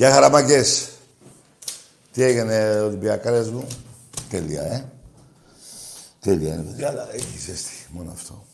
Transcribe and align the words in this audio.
Γεια 0.00 0.12
χαραμαγκές. 0.12 0.88
Τι 2.12 2.22
έγινε, 2.22 2.80
Ολυμπιακάρες 2.80 3.50
μου; 3.50 3.66
Τέλεια, 4.28 4.62
ε. 4.62 4.92
Τέλεια 6.20 6.54
είναι, 6.54 6.62
παιδιά, 6.62 6.88
αλλά 6.88 7.14
έχει 7.14 7.38
ζέστη. 7.38 7.86
Μόνο 7.90 8.10
αυτό. 8.10 8.46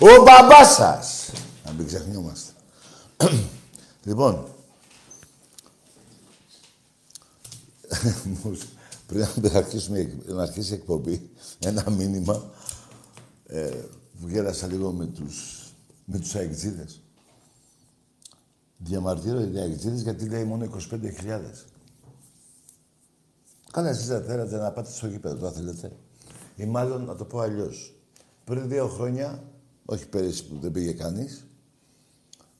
Ο 0.00 0.22
μπαμπάς 0.22 0.74
σας. 0.74 1.30
Να 1.64 1.72
μην 1.72 1.86
ξεχνιόμαστε. 1.86 2.52
λοιπόν. 4.08 4.46
Πριν 9.06 9.26
να 9.40 9.58
αρχίσουμε 9.58 10.18
να 10.26 10.42
αρχίσει 10.42 10.72
η 10.72 10.74
εκπομπή, 10.74 11.30
ένα 11.58 11.90
μήνυμα 11.90 12.50
ε, 13.46 13.70
που 14.20 14.28
γέλασα 14.28 14.66
λίγο 14.66 14.92
με 14.92 15.06
τους, 15.06 15.64
με 16.04 16.18
τους 16.18 16.34
αεξίδες. 16.34 17.00
Διαμαρτύρω 18.84 19.40
οι 19.40 19.58
αεξίδες 19.58 20.02
γιατί 20.02 20.28
λέει 20.28 20.44
μόνο 20.44 20.68
25.000. 20.90 21.40
Καλά, 23.72 23.88
εσείς 23.88 24.06
δεν 24.06 24.24
θέλετε 24.24 24.56
να 24.56 24.70
πάτε 24.72 24.90
στο 24.90 25.06
γήπεδο, 25.06 25.36
το 25.36 25.50
θέλετε. 25.50 25.92
Ή 26.56 26.64
μάλλον, 26.64 27.04
να 27.04 27.16
το 27.16 27.24
πω 27.24 27.38
αλλιώς. 27.38 27.94
Πριν 28.44 28.68
δύο 28.68 28.88
χρόνια, 28.88 29.42
όχι 29.84 30.08
πέρυσι 30.08 30.44
που 30.44 30.58
δεν 30.60 30.70
πήγε 30.70 30.92
κανείς, 30.92 31.46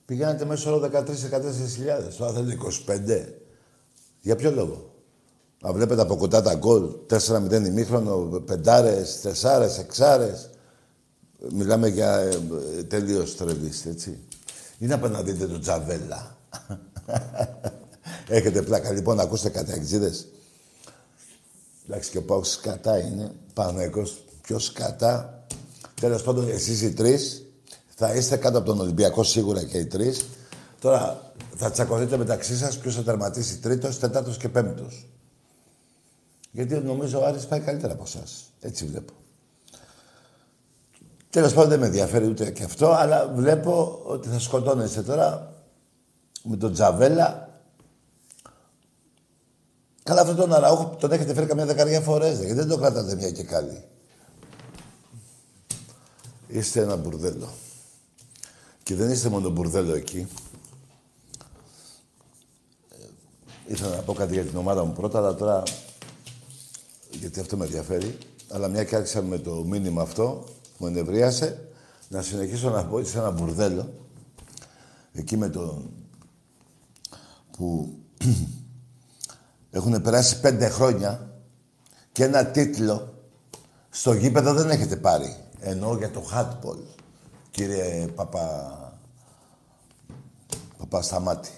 πηγαίνετε 0.05 0.45
μέσω 0.45 0.75
όρο 0.75 0.89
13-14 0.93 2.13
Τώρα 2.17 2.33
θέλετε 2.33 2.57
25. 2.87 3.33
Για 4.21 4.35
ποιο 4.35 4.51
λόγο; 4.51 4.93
Να 5.61 5.73
βλέπετε 5.73 6.01
από 6.01 6.15
κοντά 6.15 6.41
τα 6.41 6.55
γκολ, 6.55 6.89
4-0 7.09 7.65
ημίχρονο, 7.65 8.39
πεντάρες, 8.39 9.21
τεσσάρες, 9.21 9.77
εξάρες. 9.77 10.49
Μιλάμε 11.51 11.87
για 11.87 12.17
ε, 12.17 12.83
τελείως 12.83 13.35
τρελίστε, 13.35 13.89
έτσι. 13.89 14.19
Ή 14.77 14.85
να 14.85 14.97
να 14.97 15.21
δείτε 15.21 15.47
τον 15.47 15.61
Τζαβέλα. 15.61 16.37
Έχετε 18.27 18.61
πλάκα. 18.61 18.91
Λοιπόν, 18.91 19.19
ακούστε 19.19 19.49
κάτι 19.49 19.73
αξίδες. 19.73 20.27
Εντάξει, 21.87 22.09
και 22.11 22.17
ο 22.17 22.23
Πάουκ 22.23 22.45
σκατά 22.45 22.97
είναι. 22.97 23.31
Παναγικός, 23.53 24.23
πιο 24.41 24.59
σκατά. 24.59 25.45
Τέλος 26.01 26.23
πάντων, 26.23 26.49
εσείς 26.49 26.81
οι 26.81 26.93
τρεις 26.93 27.45
θα 27.95 28.13
είστε 28.13 28.37
κάτω 28.37 28.57
από 28.57 28.67
τον 28.67 28.79
Ολυμπιακό 28.79 29.23
σίγουρα 29.23 29.63
και 29.63 29.77
οι 29.77 29.85
τρεις. 29.85 30.25
Τώρα 30.79 31.33
θα 31.55 31.71
τσακωθείτε 31.71 32.17
μεταξύ 32.17 32.57
σας 32.57 32.77
ποιος 32.77 32.95
θα 32.95 33.03
τερματίσει 33.03 33.57
τρίτος, 33.57 33.99
τέταρτος 33.99 34.37
και 34.37 34.49
πέμπτος. 34.49 35.09
Γιατί 36.51 36.75
νομίζω 36.75 37.19
ο 37.19 37.25
Άρης 37.25 37.45
πάει 37.45 37.59
καλύτερα 37.59 37.93
από 37.93 38.03
εσάς. 38.03 38.43
Έτσι 38.59 38.85
βλέπω. 38.85 39.13
Τέλος 41.35 41.53
πάντων 41.53 41.69
δεν 41.69 41.79
με 41.79 41.85
ενδιαφέρει 41.85 42.25
ούτε 42.25 42.51
και 42.51 42.63
αυτό, 42.63 42.91
αλλά 42.91 43.27
βλέπω 43.27 44.01
ότι 44.05 44.27
θα 44.27 44.39
σκοτώνεστε 44.39 45.01
τώρα 45.01 45.53
με 46.43 46.57
τον 46.57 46.73
Τζαβέλα. 46.73 47.49
Καλά, 50.03 50.21
αυτόν 50.21 50.35
τον 50.35 50.53
Αραούχο 50.53 50.95
τον 50.99 51.11
έχετε 51.11 51.33
φέρει 51.33 51.45
καμιά 51.45 51.65
δεκαριά 51.65 52.01
φορές, 52.01 52.37
γιατί 52.37 52.53
δεν 52.53 52.67
το 52.67 52.77
κρατάτε 52.77 53.15
μια 53.15 53.31
και 53.31 53.43
καλή. 53.43 53.83
Είστε 56.47 56.81
ένα 56.81 56.95
μπουρδέλο. 56.95 57.49
Και 58.83 58.95
δεν 58.95 59.09
είστε 59.09 59.29
μόνο 59.29 59.49
μπουρδέλο 59.49 59.95
εκεί. 59.95 60.27
Ήθελα 63.67 63.95
να 63.95 64.01
πω 64.01 64.13
κάτι 64.13 64.33
για 64.33 64.43
την 64.43 64.57
ομάδα 64.57 64.85
μου 64.85 64.93
πρώτα, 64.93 65.17
αλλά 65.17 65.35
τώρα 65.35 65.63
γιατί 67.11 67.39
αυτό 67.39 67.57
με 67.57 67.65
ενδιαφέρει. 67.65 68.17
Αλλά 68.49 68.67
μια 68.67 68.83
και 68.83 68.95
άρχισα 68.95 69.21
με 69.21 69.37
το 69.37 69.51
μήνυμα 69.51 70.01
αυτό, 70.01 70.43
μου 70.77 70.87
ενευρίασε, 70.87 71.67
να 72.09 72.21
συνεχίσω 72.21 72.69
να 72.69 72.85
πω 72.85 73.03
σε 73.03 73.17
ένα 73.17 73.31
μπουρδέλο, 73.31 73.93
εκεί 75.13 75.37
με 75.37 75.49
το 75.49 75.81
που 77.57 77.97
έχουν 79.71 80.01
περάσει 80.01 80.39
πέντε 80.39 80.69
χρόνια 80.69 81.29
και 82.11 82.23
ένα 82.23 82.45
τίτλο 82.45 83.13
στο 83.89 84.13
γήπεδο 84.13 84.53
δεν 84.53 84.69
έχετε 84.69 84.95
πάρει. 84.95 85.35
Εννοώ 85.59 85.97
για 85.97 86.11
το 86.11 86.23
hardball, 86.33 86.77
κύριε 87.51 88.07
Παπα... 88.15 88.99
Παπα 90.77 91.01
Σταμάτη. 91.01 91.51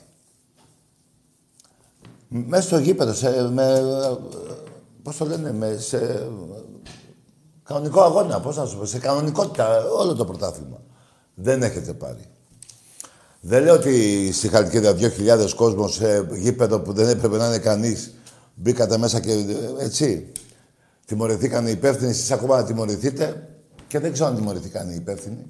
Μέσα 2.28 2.62
στο 2.62 2.78
γήπεδο, 2.78 3.14
σε, 3.14 3.50
με, 3.50 3.82
πώς 5.04 5.18
το 5.18 5.26
λένε, 5.26 5.52
με, 5.52 5.78
σε 5.78 6.30
κανονικό 7.68 8.02
αγώνα, 8.02 8.40
πώς 8.40 8.58
να 8.58 8.66
σου 8.66 8.78
πω, 8.78 8.86
σε 8.86 9.00
κανονικότητα, 9.00 9.90
όλο 9.90 10.16
το 10.16 10.26
πρωτάθλημα. 10.26 10.82
Δεν 11.34 11.64
έχετε 11.64 11.94
πάρει. 11.94 12.26
Δεν 13.40 13.64
λέω 13.64 13.74
ότι 13.74 14.32
στη 14.32 14.48
Χαλκίδα 14.48 14.96
2.000 14.96 15.50
κόσμος 15.56 15.94
σε 15.94 16.28
γήπεδο 16.32 16.80
που 16.80 16.94
δεν 16.94 17.08
έπρεπε 17.08 17.38
να 17.38 17.46
είναι 17.48 17.58
κανείς 17.58 18.14
μπήκατε 18.56 18.98
μέσα 18.98 19.20
και 19.20 19.46
έτσι. 19.80 20.32
Τιμωρηθήκαν 21.06 21.68
οι 21.68 21.72
υπεύθυνοι, 21.72 22.10
εσείς 22.10 22.32
ακόμα 22.32 22.58
να 22.58 22.64
τιμωρηθείτε 22.64 23.48
και 23.88 24.00
δεν 24.00 24.14
ξέρω 24.14 24.30
αν 24.30 24.36
τιμωρηθήκαν 24.36 24.90
οι 24.90 24.96
υπεύθυνοι. 24.98 25.46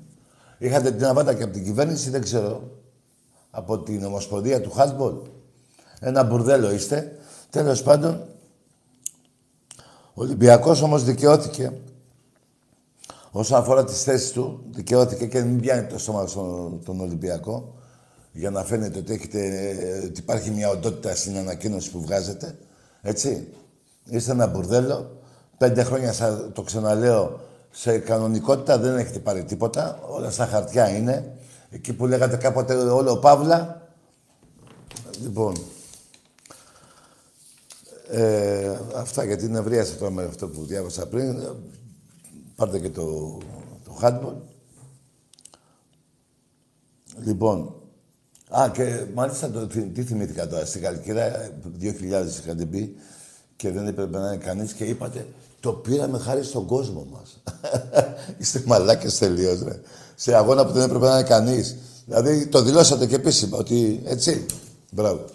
Είχατε 0.57 0.91
την 0.91 1.05
αβάτα 1.05 1.33
και 1.33 1.43
από 1.43 1.53
την 1.53 1.63
κυβέρνηση, 1.63 2.09
δεν 2.09 2.21
ξέρω, 2.21 2.71
από 3.49 3.79
την 3.79 4.05
Ομοσπονδία 4.05 4.61
του 4.61 4.71
Χάσμπολ. 4.71 5.13
Ένα 5.99 6.23
μπουρδέλο 6.23 6.71
είστε. 6.71 7.17
Τέλος 7.49 7.83
πάντων, 7.83 8.27
ο 10.13 10.21
Ολυμπιακός 10.21 10.81
όμως 10.81 11.03
δικαιώθηκε. 11.03 11.73
Όσον 13.31 13.57
αφορά 13.57 13.83
τις 13.83 14.03
θέσεις 14.03 14.31
του, 14.31 14.63
δικαιώθηκε 14.69 15.25
και 15.25 15.41
μην 15.41 15.59
πιάνει 15.59 15.87
το 15.87 15.99
στόμα 15.99 16.27
στον 16.27 16.99
Ολυμπιακό 16.99 17.75
για 18.31 18.49
να 18.49 18.63
φαίνεται 18.63 18.99
ότι, 18.99 19.13
έχετε, 19.13 19.39
ότι 20.05 20.19
υπάρχει 20.19 20.51
μια 20.51 20.69
οντότητα 20.69 21.15
στην 21.15 21.37
ανακοίνωση 21.37 21.91
που 21.91 22.01
βγάζετε. 22.01 22.57
Έτσι. 23.01 23.47
Είστε 24.09 24.31
ένα 24.31 24.47
μπουρδέλο. 24.47 25.21
Πέντε 25.57 25.83
χρόνια, 25.83 26.13
το 26.53 26.61
ξαναλέω, 26.61 27.39
σε 27.71 27.97
κανονικότητα 27.97 28.77
δεν 28.77 28.97
έχετε 28.97 29.19
πάρει 29.19 29.43
τίποτα. 29.43 29.99
Όλα 30.07 30.31
στα 30.31 30.45
χαρτιά 30.45 30.89
είναι. 30.89 31.37
Εκεί 31.69 31.93
που 31.93 32.05
λέγατε 32.05 32.35
κάποτε 32.35 32.73
όλο 32.73 33.17
Παύλα. 33.17 33.87
Λοιπόν, 35.21 35.53
ε, 38.09 38.77
αυτά 38.95 39.23
γιατί 39.23 39.45
είναι 39.45 39.59
ευρεία 39.59 39.85
τώρα 39.99 40.11
με 40.11 40.23
αυτό 40.23 40.47
που 40.47 40.65
διάβασα 40.65 41.07
πριν. 41.07 41.43
Πάρτε 42.57 42.79
και 42.79 42.89
το, 42.89 43.37
το 43.85 43.99
handball. 44.01 44.35
Λοιπόν, 47.23 47.73
α, 48.49 48.69
και 48.73 49.05
μάλιστα 49.13 49.51
το, 49.51 49.67
τι 49.67 50.03
θυμήθηκα 50.03 50.47
τώρα. 50.47 50.65
Στην 50.65 50.81
Καλκίδα, 50.81 51.51
2.000 51.81 51.91
είχατε 52.41 52.65
πει 52.65 52.95
και 53.55 53.71
δεν 53.71 53.87
έπρεπε 53.87 54.17
να 54.17 54.27
είναι 54.27 54.43
κανείς 54.43 54.73
και 54.73 54.83
είπατε 54.83 55.27
το 55.59 55.73
πήραμε 55.73 56.19
χάρη 56.19 56.43
στον 56.43 56.65
κόσμο 56.65 57.07
μας. 57.11 57.41
Είστε 58.37 58.63
μαλάκες 58.65 59.17
τελείως, 59.17 59.63
ρε. 59.63 59.81
Σε 60.15 60.35
αγώνα 60.35 60.65
που 60.65 60.71
δεν 60.71 60.83
έπρεπε 60.83 61.05
να 61.05 61.13
είναι 61.19 61.27
κανείς. 61.27 61.75
Δηλαδή 62.05 62.47
το 62.47 62.61
δηλώσατε 62.61 63.05
και 63.05 63.15
επίσημα 63.15 63.57
ότι 63.57 64.01
έτσι. 64.05 64.45
Μπράβο. 64.91 65.25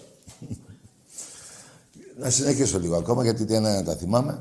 να 2.21 2.29
συνεχίσω 2.29 2.79
λίγο 2.79 2.95
ακόμα 2.95 3.23
γιατί 3.23 3.45
τι 3.45 3.59
να 3.59 3.83
τα 3.83 3.95
θυμάμαι. 3.95 4.39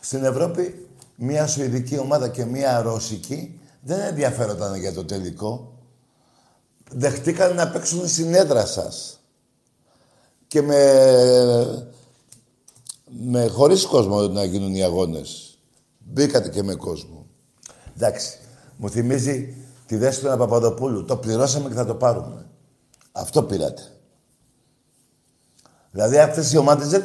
Στην 0.00 0.24
Ευρώπη 0.24 0.86
μία 1.22 1.46
Σουηδική 1.46 1.98
ομάδα 1.98 2.28
και 2.28 2.44
μία 2.44 2.82
Ρώσικη 2.82 3.60
δεν 3.80 4.00
ενδιαφέρονταν 4.00 4.74
για 4.74 4.92
το 4.92 5.04
τελικό. 5.04 5.72
Δεχτήκαν 6.90 7.54
να 7.54 7.70
παίξουν 7.70 8.08
στην 8.08 8.34
έδρα 8.34 8.66
σας. 8.66 9.20
Και 10.46 10.62
με, 10.62 11.92
με 13.04 13.46
χωρίς 13.46 13.86
κόσμο 13.86 14.20
να 14.20 14.44
γίνουν 14.44 14.74
οι 14.74 14.82
αγώνες. 14.82 15.58
Μπήκατε 15.98 16.48
και 16.48 16.62
με 16.62 16.74
κόσμο. 16.74 17.26
Εντάξει. 17.96 18.38
Μου 18.76 18.90
θυμίζει 18.90 19.56
τη 19.86 19.96
Δέσποινα 19.96 20.36
Παπαδοπούλου. 20.36 21.04
Το 21.04 21.16
πληρώσαμε 21.16 21.68
και 21.68 21.74
θα 21.74 21.86
το 21.86 21.94
πάρουμε. 21.94 22.46
Αυτό 23.12 23.42
πήρατε. 23.42 23.91
Δηλαδή 25.92 26.18
αυτέ 26.18 26.48
οι 26.52 26.56
ομάδες 26.56 26.88
δεν 26.88 27.02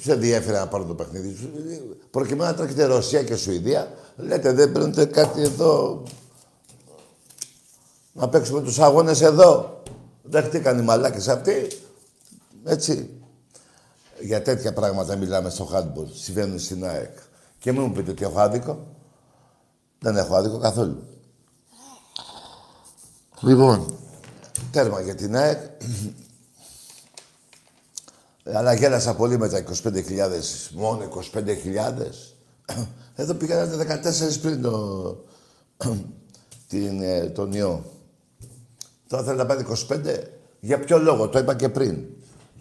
σε 0.00 0.12
ενδιαφέρει 0.12 0.56
να 0.56 0.66
πάρουν 0.68 0.86
το 0.86 0.94
παιχνίδι. 0.94 1.36
Προκειμένου 2.10 2.50
να 2.50 2.56
τρέχετε 2.56 2.84
Ρωσία 2.84 3.22
και 3.22 3.36
Σουηδία, 3.36 3.92
λέτε 4.16 4.52
δεν 4.52 4.72
παίρνετε 4.72 5.04
κάτι 5.04 5.42
εδώ. 5.42 6.02
Να 8.12 8.28
παίξουμε 8.28 8.62
τους 8.62 8.78
αγώνες 8.78 9.20
εδώ. 9.20 9.82
Δεχτήκαν 10.22 10.78
οι 10.78 10.82
μαλάκες 10.82 11.28
αυτοί. 11.28 11.68
Έτσι. 12.64 13.10
Για 14.20 14.42
τέτοια 14.42 14.72
πράγματα 14.72 15.16
μιλάμε 15.16 15.50
στο 15.50 15.68
handball. 15.72 16.08
Συμβαίνουν 16.12 16.58
στην 16.58 16.84
ΑΕΚ. 16.84 17.16
Και 17.58 17.72
μην 17.72 17.82
μου 17.82 17.92
πείτε 17.92 18.10
ότι 18.10 18.24
έχω 18.24 18.40
άδικο. 18.40 18.86
Δεν 19.98 20.16
έχω 20.16 20.34
άδικο 20.34 20.58
καθόλου. 20.58 21.02
Λοιπόν, 23.40 23.98
τέρμα 24.70 25.00
για 25.00 25.14
την 25.14 25.36
ΑΕΚ. 25.36 25.58
Αλλά 28.54 28.72
γέλασα 28.72 29.14
πολύ 29.14 29.38
με 29.38 29.48
τα 29.48 29.64
25.000, 29.82 30.00
μόνο 30.72 31.08
25.000. 31.32 31.46
Εδώ 33.14 33.34
πήγατε 33.34 34.00
14 34.02 34.40
πριν 34.42 34.62
το, 34.62 35.16
την, 36.68 37.02
ε, 37.02 37.24
τον 37.26 37.52
ιό. 37.52 37.84
Τώρα 39.06 39.22
θέλετε 39.22 39.42
να 39.42 39.48
πάτε 39.48 39.66
25. 39.88 40.24
Για 40.60 40.80
ποιο 40.80 40.98
λόγο, 40.98 41.28
το 41.28 41.38
είπα 41.38 41.54
και 41.54 41.68
πριν. 41.68 42.04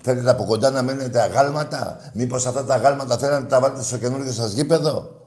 Θέλετε 0.01 0.30
από 0.30 0.45
κοντά 0.45 0.69
να 0.69 0.83
μένετε 0.83 1.21
αγάλματα; 1.21 2.12
Μήπως 2.13 2.45
αυτά 2.45 2.65
τα 2.65 2.74
αγάλματα 2.74 3.18
θέλετε 3.18 3.39
να 3.39 3.47
τα 3.47 3.59
βάλετε 3.59 3.83
στο 3.83 3.97
καινούργιο 3.97 4.31
σας 4.31 4.51
γήπεδο; 4.51 5.19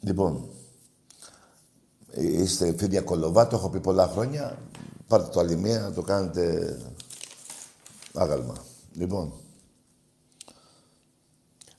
Λοιπόν, 0.00 0.48
είστε 2.12 2.74
φίλια 2.78 3.00
κολοβά, 3.00 3.46
το 3.46 3.56
έχω 3.56 3.68
πει 3.68 3.80
πολλά 3.80 4.06
χρόνια. 4.06 4.58
Πάρτε 5.08 5.28
το 5.32 5.40
άλλη 5.40 5.56
μία 5.56 5.80
να 5.80 5.92
το 5.92 6.02
κάνετε 6.02 6.76
άγαλμα. 8.14 8.54
Λοιπόν, 8.92 9.32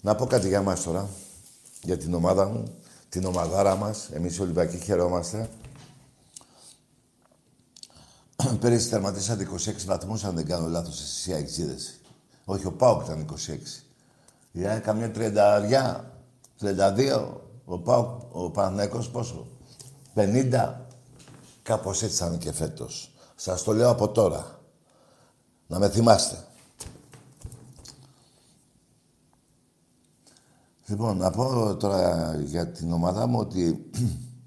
να 0.02 0.16
πω 0.16 0.26
κάτι 0.26 0.48
για 0.48 0.62
μας 0.62 0.84
τώρα, 0.84 1.10
για 1.82 1.98
την 1.98 2.14
ομάδα 2.14 2.46
μου, 2.46 2.64
την 3.10 3.26
ομαδάρα 3.26 3.76
μας. 3.76 4.10
Εμείς 4.12 4.38
οι 4.38 4.42
Ολυμπιακοί 4.42 4.78
χαιρόμαστε. 4.78 5.50
Πέρυσι 8.60 8.90
τερματίσατε 8.90 9.48
26 9.66 9.86
βαθμούς, 9.86 10.24
αν 10.24 10.36
δεν 10.36 10.46
κάνω 10.46 10.68
λάθος, 10.68 11.02
εσείς 11.02 11.28
οι 11.28 11.34
αεξίδες. 11.34 12.00
Όχι, 12.46 12.66
ο 12.66 12.72
Πάοκ 12.72 13.04
ήταν 13.06 13.26
26. 13.26 13.84
Για 14.52 14.80
καμιά 14.80 15.12
τριανταριά, 15.12 16.12
32. 16.60 17.42
Ο 17.66 17.80
Πάοκ, 17.80 18.36
ο 18.36 18.50
Παναθηναϊκός 18.52 19.10
πόσο; 19.10 19.48
50. 20.16 20.88
Κάπως 21.64 22.04
έτσι 22.04 22.18
θα 22.18 22.26
είναι 22.26 22.38
και 22.38 22.52
φέτος. 22.52 23.12
Σας 23.36 23.64
το 23.64 23.74
λέω 23.74 23.90
από 23.90 24.10
τώρα. 24.10 24.60
Να 25.68 25.80
με 25.80 25.90
θυμάστε. 25.90 26.38
Λοιπόν, 30.86 31.18
να 31.18 31.32
πω 31.32 31.76
τώρα 31.76 32.36
για 32.44 32.68
την 32.68 32.92
ομάδα 32.92 33.28
μου 33.28 33.40
ότι 33.40 33.90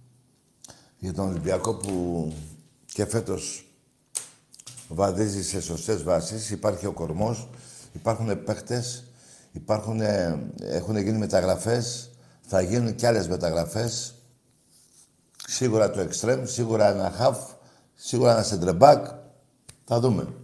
για 0.99 1.13
τον 1.13 1.29
Ολυμπιακό 1.29 1.75
που 1.75 2.33
και 2.93 3.07
φέτος 3.07 3.67
βαδίζει 4.89 5.45
σε 5.45 5.61
σωστές 5.61 6.03
βάσεις, 6.03 6.51
υπάρχει 6.51 6.87
ο 6.87 6.93
κορμός, 6.93 7.49
υπάρχουν 7.93 8.45
παίχτες, 8.45 9.05
υπάρχουν, 9.53 10.01
έχουν 10.61 10.97
γίνει 10.97 11.19
μεταγραφές, 11.19 12.11
θα 12.41 12.61
γίνουν 12.61 12.95
και 12.95 13.07
άλλες 13.07 13.29
μεταγραφές. 13.29 14.15
Σίγουρα 15.47 15.91
το 15.91 16.01
εξτρέμ, 16.01 16.45
σίγουρα 16.45 16.89
ένα 16.89 17.11
χαφ, 17.11 17.39
σίγουρα 17.95 18.33
ένα 18.33 18.43
σεντρεμπάκ. 18.43 19.07
Θα 19.85 20.01
δούμε. 20.01 20.35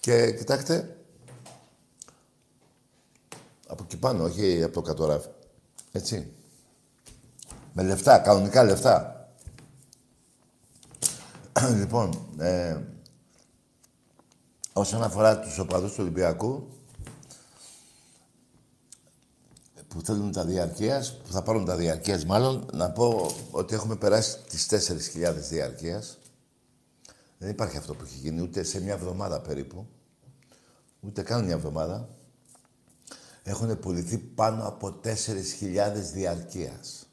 Και 0.00 0.32
κοιτάξτε, 0.32 0.96
από 3.66 3.82
εκεί 3.82 3.96
πάνω, 3.96 4.24
όχι 4.24 4.62
από 4.62 4.72
το 4.72 4.82
κατοράφι. 4.82 5.28
Έτσι. 5.92 6.32
Με 7.72 7.82
λεφτά, 7.82 8.18
κανονικά 8.18 8.64
λεφτά. 8.64 9.28
λοιπόν, 11.80 12.28
ε, 12.38 12.76
όσον 14.72 15.02
αφορά 15.02 15.40
τους 15.40 15.58
οπαδούς 15.58 15.90
του 15.92 15.98
Ολυμπιακού, 16.00 16.68
που 19.88 20.00
θέλουν 20.04 20.32
τα 20.32 20.44
διαρκείας, 20.44 21.16
που 21.16 21.32
θα 21.32 21.42
πάρουν 21.42 21.64
τα 21.64 21.76
διαρκείας 21.76 22.24
μάλλον, 22.24 22.66
να 22.72 22.90
πω 22.90 23.30
ότι 23.50 23.74
έχουμε 23.74 23.96
περάσει 23.96 24.38
τις 24.48 24.66
4.000 24.66 25.48
διαρκείας. 25.48 26.17
Δεν 27.38 27.50
υπάρχει 27.50 27.76
αυτό 27.76 27.94
που 27.94 28.04
έχει 28.04 28.16
γίνει 28.16 28.40
ούτε 28.40 28.62
σε 28.62 28.80
μια 28.80 28.92
εβδομάδα 28.92 29.40
περίπου. 29.40 29.86
Ούτε 31.00 31.22
καν 31.22 31.44
μια 31.44 31.54
εβδομάδα 31.54 32.08
έχουν 33.42 33.78
πουληθεί 33.78 34.18
πάνω 34.18 34.66
από 34.66 35.00
4.000 35.04 35.92
διαρκείας. 36.12 37.08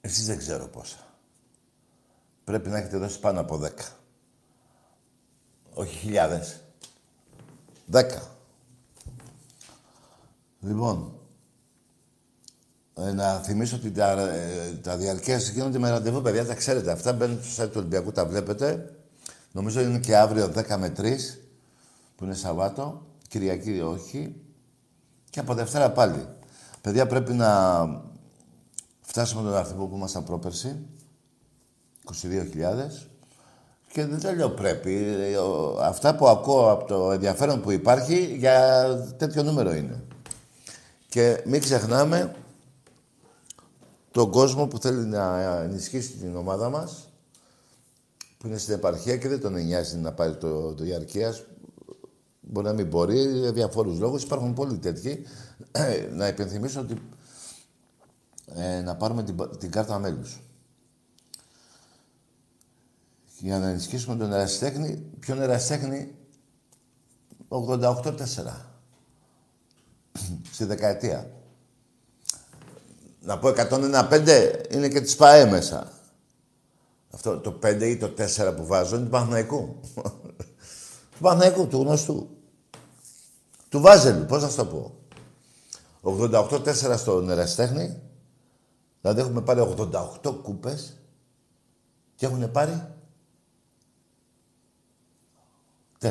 Εσείς 0.00 0.26
δεν 0.26 0.38
ξέρω 0.38 0.68
πόσα. 0.68 0.98
Πρέπει 2.44 2.68
να 2.68 2.78
έχετε 2.78 2.96
δώσει 2.96 3.20
πάνω 3.20 3.40
από 3.40 3.56
10. 3.56 3.70
Όχι 5.74 5.96
χιλιάδες. 5.96 6.60
10. 7.92 8.22
Λοιπόν, 10.60 11.12
ε, 11.12 11.17
να 12.98 13.34
θυμίσω 13.34 13.76
ότι 13.76 13.90
τα, 13.90 14.10
ε, 14.10 14.78
τα 14.82 14.96
διαρκείας 14.96 15.48
γίνονται 15.48 15.78
με 15.78 15.90
ραντεβού, 15.90 16.22
παιδιά, 16.22 16.46
τα 16.46 16.54
ξέρετε. 16.54 16.90
Αυτά 16.90 17.12
μπαίνουν 17.12 17.40
στο 17.42 17.62
site 17.62 17.66
του 17.66 17.74
Ολυμπιακού, 17.76 18.12
τα 18.12 18.26
βλέπετε. 18.26 18.94
Νομίζω 19.52 19.80
είναι 19.80 19.98
και 19.98 20.16
αύριο 20.16 20.52
10 20.54 20.76
με 20.78 20.92
3, 20.96 21.38
που 22.16 22.24
είναι 22.24 22.34
Σαββάτο. 22.34 23.06
Κυριακή 23.28 23.80
όχι. 23.80 24.34
Και 25.30 25.40
από 25.40 25.54
Δευτέρα 25.54 25.90
πάλι. 25.90 26.26
Παιδιά, 26.80 27.06
πρέπει 27.06 27.32
να 27.32 27.50
φτάσουμε 29.00 29.42
τον 29.42 29.54
αριθμό 29.54 29.86
που 29.86 29.96
ήμασταν 29.96 30.24
πρόπερση. 30.24 30.76
22.000. 32.04 33.08
Και 33.92 34.06
δεν 34.06 34.36
λέω 34.36 34.50
πρέπει. 34.50 35.16
Αυτά 35.80 36.14
που 36.14 36.28
ακούω 36.28 36.70
από 36.70 36.84
το 36.84 37.12
ενδιαφέρον 37.12 37.60
που 37.60 37.70
υπάρχει 37.70 38.36
για 38.38 38.88
τέτοιο 39.16 39.42
νούμερο 39.42 39.74
είναι. 39.74 40.02
Και 41.08 41.42
μην 41.44 41.60
ξεχνάμε 41.60 42.34
τον 44.10 44.30
κόσμο 44.30 44.66
που 44.66 44.78
θέλει 44.78 45.04
να 45.06 45.40
ενισχύσει 45.62 46.12
την 46.12 46.36
ομάδα 46.36 46.68
μας 46.68 47.08
που 48.38 48.46
είναι 48.46 48.58
στην 48.58 48.74
επαρχία 48.74 49.16
και 49.16 49.28
δεν 49.28 49.40
τον 49.40 49.52
νοιάζει 49.52 49.96
να 49.96 50.12
πάρει 50.12 50.36
το, 50.36 50.74
το 50.74 50.84
διαρκείας. 50.84 51.44
Μπορεί 52.40 52.66
να 52.66 52.72
μην 52.72 52.86
μπορεί, 52.86 53.38
για 53.38 53.52
διαφόρους 53.52 53.98
λόγους. 53.98 54.22
Υπάρχουν 54.22 54.54
πολλοί 54.54 54.78
τέτοιοι. 54.78 55.22
να 56.18 56.26
υπενθυμίσω 56.26 56.80
ότι 56.80 57.02
ε, 58.54 58.80
να 58.80 58.96
πάρουμε 58.96 59.22
την, 59.22 59.36
την 59.58 59.70
κάρτα 59.70 59.98
μέλους. 59.98 60.42
Για 63.38 63.58
να 63.58 63.68
ενισχύσουμε 63.68 64.16
τον 64.16 64.32
ερασιτέχνη, 64.32 64.96
ποιον 65.18 65.40
ερασιτέχνη 65.40 66.14
88-4. 67.48 68.14
Στη 70.52 70.64
δεκαετία. 70.64 71.37
Να 73.28 73.38
πω 73.38 73.48
101-5 73.48 74.52
είναι 74.70 74.88
και 74.88 75.00
της 75.00 75.16
ΠαΕ 75.16 75.46
μέσα. 75.46 75.92
Αυτό 77.10 77.38
το 77.38 77.58
5 77.62 77.82
ή 77.82 77.96
το 77.96 78.14
4 78.18 78.54
που 78.56 78.66
βάζω 78.66 78.96
είναι 78.96 79.04
του 79.04 79.10
Παναθηναϊκού. 79.10 79.80
του 81.12 81.20
Παναθηναϊκού, 81.20 81.66
του 81.66 81.78
γνωστού. 81.80 82.28
Του 83.68 83.80
Βάζελου, 83.80 84.24
πώς 84.24 84.54
θα 84.54 84.64
το 84.64 84.66
πω. 84.66 84.98
88-4 86.02 86.94
στον 86.96 87.30
Εραστέχνη. 87.30 88.00
Δηλαδή 89.00 89.20
έχουμε 89.20 89.40
πάρει 89.40 89.74
88 90.22 90.34
κούπες 90.42 90.96
και 92.14 92.26
έχουν 92.26 92.50
πάρει 92.50 92.94
4. 96.00 96.10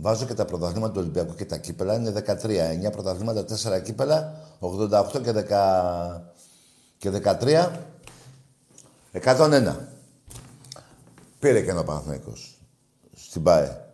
Βάζω 0.00 0.26
και 0.26 0.34
τα 0.34 0.44
πρωταθλήματα 0.44 0.92
του 0.92 1.00
Ολυμπιακού 1.00 1.34
και 1.34 1.44
τα 1.44 1.56
κύπελα 1.56 1.94
είναι 1.94 2.12
13. 2.26 2.88
9 2.88 2.92
πρωταθλήματα, 2.92 3.44
4 3.78 3.82
κύπελα, 3.82 4.40
88 4.60 5.04
και, 5.22 5.32
10... 5.32 6.20
και 6.98 7.10
13 7.24 7.70
101. 9.22 9.76
Πήρε 11.38 11.62
και 11.62 11.70
ένα 11.70 11.84
Παναθηναϊκός 11.84 12.58
στην 13.14 13.42
ΠΑΕ. 13.42 13.84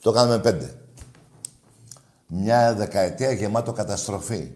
Το 0.00 0.12
κάναμε 0.12 0.38
πέντε. 0.38 0.74
Μια 2.26 2.74
δεκαετία 2.74 3.32
γεμάτο 3.32 3.72
καταστροφή 3.72 4.52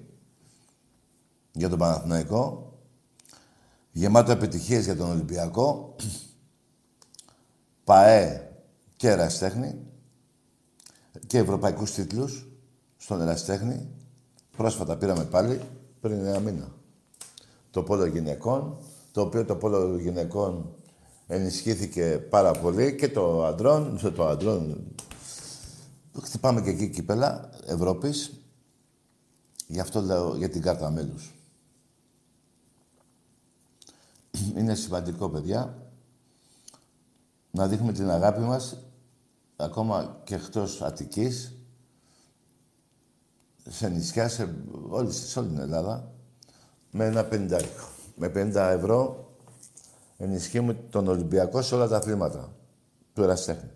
για 1.53 1.69
τον 1.69 1.79
Παναθηναϊκό. 1.79 2.73
Γεμάτο 3.93 4.33
επιτυχίες 4.33 4.85
για 4.85 4.97
τον 4.97 5.11
Ολυμπιακό. 5.11 5.97
ΠΑΕ 7.85 8.53
και 8.97 9.11
Εραστέχνη. 9.11 9.94
Και 11.35 11.41
ευρωπαϊκούς 11.41 11.91
τίτλους 11.91 12.47
στον 12.97 13.21
Εραστέχνη. 13.21 13.89
Πρόσφατα 14.57 14.97
πήραμε 14.97 15.25
πάλι 15.25 15.61
πριν 16.01 16.27
ένα 16.27 16.39
μήνα. 16.39 16.73
Το 17.71 17.83
πόλο 17.83 18.05
γυναικών 18.05 18.77
το 19.13 19.21
οποίο 19.21 19.45
το 19.45 19.57
πόλο 19.57 19.99
γυναικών 19.99 20.75
ενισχύθηκε 21.27 22.27
πάρα 22.31 22.51
πολύ 22.51 22.95
και 22.95 23.09
το 23.09 23.45
αντρών, 23.45 24.13
το 24.15 24.27
αντρών, 24.27 24.95
χτυπάμε 26.23 26.61
και 26.61 26.71
εκεί 26.71 26.89
κύπελα 26.89 27.51
Ευρώπης. 27.67 28.33
Γι' 29.67 29.81
αυτό 29.81 30.01
λέω 30.01 30.37
για 30.37 30.49
την 30.49 30.63
κάρτα 30.63 30.91
μέλους. 30.91 31.35
Είναι 34.57 34.75
σημαντικό, 34.75 35.29
παιδιά, 35.29 35.77
να 37.51 37.67
δείχνουμε 37.69 37.93
την 37.93 38.11
αγάπη 38.11 38.41
μας 38.41 38.84
ακόμα 39.65 40.21
και 40.25 40.35
εκτός 40.35 40.83
Αττικής, 40.83 41.59
σε 43.69 43.89
νησιά, 43.89 44.29
σε 44.29 44.55
όλη, 44.89 45.13
σε 45.13 45.39
όλη 45.39 45.49
την 45.49 45.59
Ελλάδα, 45.59 46.13
με 46.91 47.05
ένα 47.05 47.25
πεντάρικο 47.25 47.93
με 48.15 48.33
50 48.35 48.55
ευρώ 48.55 49.29
ενισχύουμε 50.17 50.75
τον 50.75 51.09
Ολυμπιακό 51.09 51.63
σε 51.63 51.75
όλα 51.75 51.89
τα 51.89 51.97
αθλήματα 51.97 52.53
του 53.13 53.23
Εραστέχνη. 53.23 53.71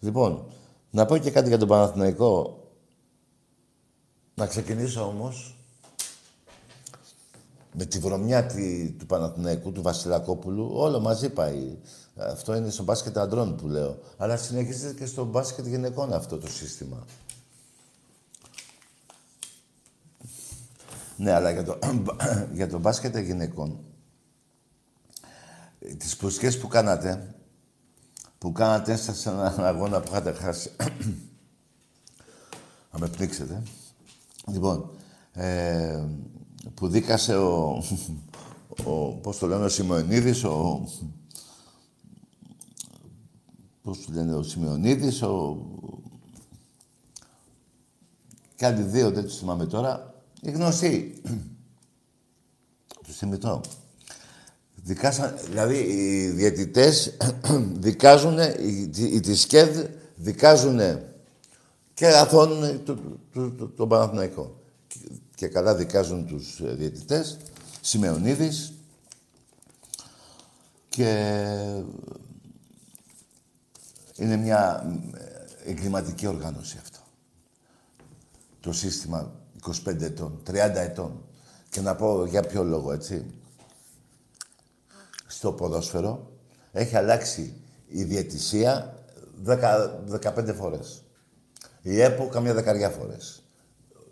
Λοιπόν, 0.00 0.46
να 0.90 1.04
πω 1.04 1.16
και 1.16 1.30
κάτι 1.30 1.48
για 1.48 1.58
τον 1.58 1.68
Παναθηναϊκό. 1.68 2.58
Να 4.34 4.46
ξεκινήσω 4.46 5.06
όμως 5.06 5.58
με 7.72 7.84
τη 7.84 7.98
βρωμιά 7.98 8.46
του 8.98 9.06
Παναθηναϊκού, 9.06 9.72
του 9.72 9.82
Βασιλακόπουλου, 9.82 10.70
όλο 10.72 11.00
μαζί 11.00 11.30
πάει. 11.30 11.78
Αυτό 12.16 12.54
είναι 12.54 12.70
στο 12.70 12.82
μπάσκετ 12.82 13.18
αντρών 13.18 13.56
που 13.56 13.68
λέω. 13.68 13.98
Αλλά 14.16 14.36
συνεχίζεται 14.36 14.94
και 14.94 15.06
στο 15.06 15.24
μπάσκετ 15.24 15.66
γυναικών 15.66 16.12
αυτό 16.12 16.38
το 16.38 16.48
σύστημα. 16.48 17.04
Ναι, 21.16 21.32
αλλά 21.32 21.50
για 21.50 21.64
το, 21.64 21.78
για 22.52 22.68
το 22.68 22.78
μπάσκετ 22.78 23.18
γυναικών, 23.18 23.78
τις 25.98 26.16
προσχέσεις 26.16 26.60
που 26.60 26.68
κάνατε, 26.68 27.34
που 28.38 28.52
κάνατε 28.52 28.96
σε 28.96 29.28
έναν 29.28 29.64
αγώνα 29.64 30.00
που 30.00 30.08
είχατε 30.10 30.32
χάσει, 30.32 30.70
να 32.92 32.98
με 32.98 33.08
πνίξετε, 33.08 33.62
λοιπόν, 34.46 34.90
ε, 35.32 36.04
που 36.74 36.88
δίκασε 36.88 37.36
ο, 37.36 37.82
ο, 38.84 39.12
πώς 39.12 39.38
το 39.38 39.46
λένε, 39.46 39.64
ο 39.64 39.68
Σιμεωνίδης, 39.68 40.44
ο, 40.44 40.88
πώς 43.84 44.04
το 44.04 44.12
λένε, 44.12 44.34
ο 44.34 44.42
Σιμεωνίδης, 44.42 45.22
ο, 45.22 45.58
και 48.56 48.66
άλλοι 48.66 48.82
δύο, 48.82 49.10
δεν 49.10 49.24
τους 49.24 49.36
θυμάμαι 49.36 49.66
τώρα, 49.66 50.14
οι 50.40 50.50
γνωστοί. 50.50 51.22
τους 53.04 53.16
θυμηθώ. 53.16 53.60
Δικάσαν, 54.74 55.34
δηλαδή 55.44 55.76
οι 55.76 56.28
διαιτητές 56.30 57.16
δικάζουν, 57.86 58.38
οι, 58.38 58.90
οι 58.96 59.20
της 59.20 59.46
ΚΕΔ 59.46 59.86
δικάζουν 60.16 60.80
και 61.94 62.06
αθώνουν 62.06 62.84
τον 62.84 63.20
το, 63.32 63.50
το, 63.50 63.68
το 63.68 63.86
Παναθηναϊκό 63.86 64.60
και 65.34 65.46
καλά 65.46 65.74
δικάζουν 65.74 66.26
τους 66.26 66.60
ε, 66.60 66.74
διαιτητές, 66.74 67.38
Σημεωνίδης 67.80 68.72
και 70.88 71.42
είναι 74.16 74.36
μια 74.36 74.84
ε, 75.64 75.70
εγκληματική 75.70 76.26
οργάνωση 76.26 76.78
αυτό. 76.82 76.98
Το 78.60 78.72
σύστημα 78.72 79.32
25 79.86 80.00
ετών, 80.00 80.42
30 80.46 80.52
ετών. 80.74 81.24
Και 81.70 81.80
να 81.80 81.94
πω 81.94 82.24
για 82.24 82.42
ποιο 82.42 82.62
λόγο, 82.62 82.92
έτσι. 82.92 83.24
Στο 85.26 85.52
ποδόσφαιρο 85.52 86.30
έχει 86.72 86.96
αλλάξει 86.96 87.54
η 87.86 88.02
διαιτησία 88.02 88.94
15 89.46 90.54
φορές. 90.56 91.02
Η 91.82 92.00
ΕΠΟ 92.00 92.26
καμιά 92.26 92.54
δεκαριά 92.54 92.90
φορές 92.90 93.44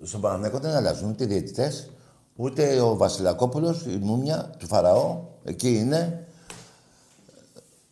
στον 0.02 0.20
Παναθηναϊκό 0.20 0.58
δεν 0.58 0.70
αλλάζουν 0.70 1.10
ούτε 1.10 1.24
οι 1.24 1.26
διαιτητές, 1.26 1.90
ούτε 2.36 2.80
ο 2.80 2.96
Βασιλακόπουλος, 2.96 3.84
η 3.86 3.98
μούμια 4.00 4.50
του 4.58 4.66
Φαραώ, 4.66 5.24
εκεί 5.44 5.76
είναι. 5.78 6.26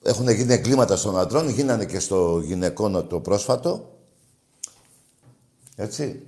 Έχουν 0.03 0.29
γίνει 0.29 0.53
εγκλήματα 0.53 0.97
στον 0.97 1.19
αντρών, 1.19 1.49
γίνανε 1.49 1.85
και 1.85 1.99
στο 1.99 2.41
γυναικό 2.45 3.05
το 3.05 3.21
πρόσφατο. 3.21 3.99
Έτσι. 5.77 6.27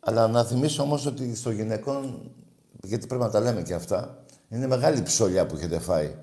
Αλλά 0.00 0.28
να 0.28 0.44
θυμίσω 0.44 0.82
όμως 0.82 1.06
ότι 1.06 1.34
στο 1.34 1.50
γυναικό, 1.50 2.20
γιατί 2.82 3.06
πρέπει 3.06 3.22
να 3.22 3.30
τα 3.30 3.40
λέμε 3.40 3.62
και 3.62 3.74
αυτά, 3.74 4.24
είναι 4.48 4.66
μεγάλη 4.66 5.02
ψωλιά 5.02 5.46
που 5.46 5.56
έχετε 5.56 5.78
φάει. 5.78 6.14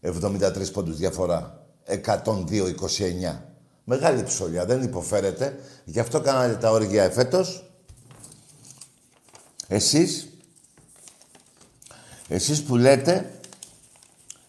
73 0.00 0.72
πόντους 0.72 0.96
διαφορά. 0.96 1.66
102-29. 1.86 3.42
Μεγάλη 3.84 4.22
ψωλιά, 4.22 4.66
δεν 4.66 4.82
υποφέρεται. 4.82 5.58
Γι' 5.84 6.00
αυτό 6.00 6.20
κάνατε 6.20 6.56
τα 6.56 6.70
όργια 6.70 7.02
εφέτος. 7.02 7.70
Εσείς, 9.66 10.29
εσείς 12.30 12.62
που 12.62 12.76
λέτε, 12.76 13.40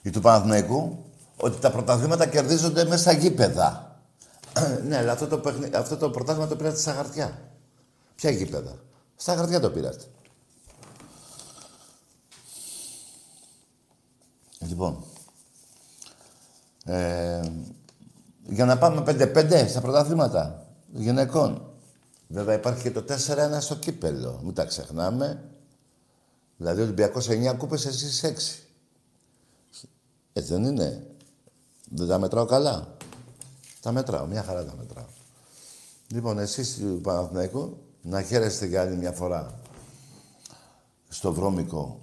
ή 0.02 0.10
του 0.10 0.22
Παναθηναϊκού, 0.22 1.06
ότι 1.38 1.60
τα 1.60 1.72
πρωταθλήματα 1.72 2.28
κερδίζονται 2.28 2.84
μέσα 2.84 2.98
στα 2.98 3.12
γήπεδα. 3.12 3.96
ναι, 4.88 4.98
αλλά 4.98 5.12
αυτό 5.12 5.28
το, 5.28 5.54
αυτό 5.76 5.98
το 5.98 6.10
πρωτάθλημα 6.10 6.48
το 6.48 6.56
πήρατε 6.56 6.78
στα 6.78 6.94
χαρτιά. 6.94 7.40
Ποια 8.16 8.30
γήπεδα; 8.30 8.76
Στα 9.16 9.36
χαρτιά 9.36 9.60
το 9.60 9.70
πήρατε. 9.70 10.04
Λοιπόν, 14.60 15.04
ε, 16.86 17.42
για 18.48 18.66
να 18.66 18.78
πάμε 18.78 19.04
5-5 19.06 19.66
στα 19.70 19.82
πρωταθλήματα 19.82 20.66
γυναικών. 20.92 21.66
Βέβαια 22.28 22.56
υπάρχει 22.56 22.82
και 22.82 22.92
το 22.92 23.06
4-1 23.08 23.58
στο 23.60 23.76
κύπελο. 23.76 24.40
Μην 24.44 24.54
τα 24.54 24.66
ξεχνάμε. 24.66 25.51
Δηλαδή 26.62 26.80
ο 26.82 26.84
Ολυμπιακός 26.84 27.28
9 27.30 27.56
κούπες, 27.58 27.86
εσείς 27.86 28.24
6. 28.24 28.64
Έτσι 30.34 30.54
δεν 30.54 30.64
είναι. 30.64 31.08
Δεν 31.90 32.08
τα 32.08 32.20
μετράω 32.20 32.46
καλά. 32.46 32.96
Τα 33.82 33.92
μετράω, 33.92 34.26
μια 34.26 34.44
χαρά 34.44 34.66
τα 34.66 34.76
μετράω. 34.78 35.06
Λοιπόν, 36.08 36.40
εσείς 36.40 36.78
του 36.78 37.00
Παναθηναϊκού 37.04 37.78
να 38.02 38.22
χαίρεστε 38.22 38.66
για 38.66 38.82
άλλη 38.82 38.96
μια 38.96 39.12
φορά 39.12 39.60
στο 41.08 41.34
βρώμικο 41.34 42.00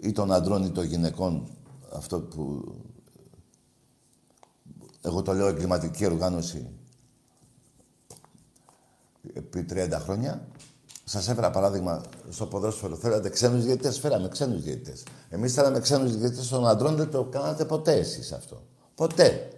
ε, 0.00 0.08
ή 0.08 0.12
των 0.12 0.32
αντρών 0.32 0.64
ή 0.64 0.70
των 0.70 0.84
γυναικών 0.84 1.48
αυτό 1.92 2.20
που 2.20 2.74
εγώ 5.00 5.22
το 5.22 5.32
λέω 5.32 5.46
εγκληματική 5.46 6.06
οργάνωση 6.06 6.68
επί 9.34 9.66
30 9.70 9.90
χρόνια. 10.00 10.48
Σας 11.12 11.28
έφερα 11.28 11.50
παράδειγμα 11.50 12.00
στο 12.30 12.46
ποδόσφαιρο. 12.46 12.96
Θέλατε 12.96 13.28
ξένους 13.28 13.64
διαιτητές, 13.64 13.98
φέραμε 13.98 14.28
ξένους 14.28 14.62
διαιτητές. 14.62 15.02
Εμείς 15.28 15.52
θέλαμε 15.52 15.80
ξένους 15.80 16.16
διαιτητές 16.16 16.48
των 16.48 16.66
αντρών, 16.68 16.96
δεν 16.96 17.10
το 17.10 17.24
κάνατε 17.24 17.64
ποτέ 17.64 17.92
εσείς 17.92 18.32
αυτό. 18.32 18.62
Ποτέ. 18.94 19.48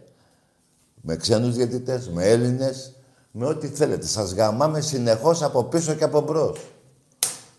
Με 1.01 1.17
ξένους 1.17 1.55
διαιτητές, 1.55 2.09
με 2.09 2.25
Έλληνες, 2.25 2.93
με 3.31 3.47
ό,τι 3.47 3.69
θέλετε. 3.69 4.07
Σας 4.07 4.33
γαμάμε 4.33 4.81
συνεχώς 4.81 5.43
από 5.43 5.65
πίσω 5.65 5.95
και 5.95 6.05
από 6.05 6.21
μπρος. 6.21 6.61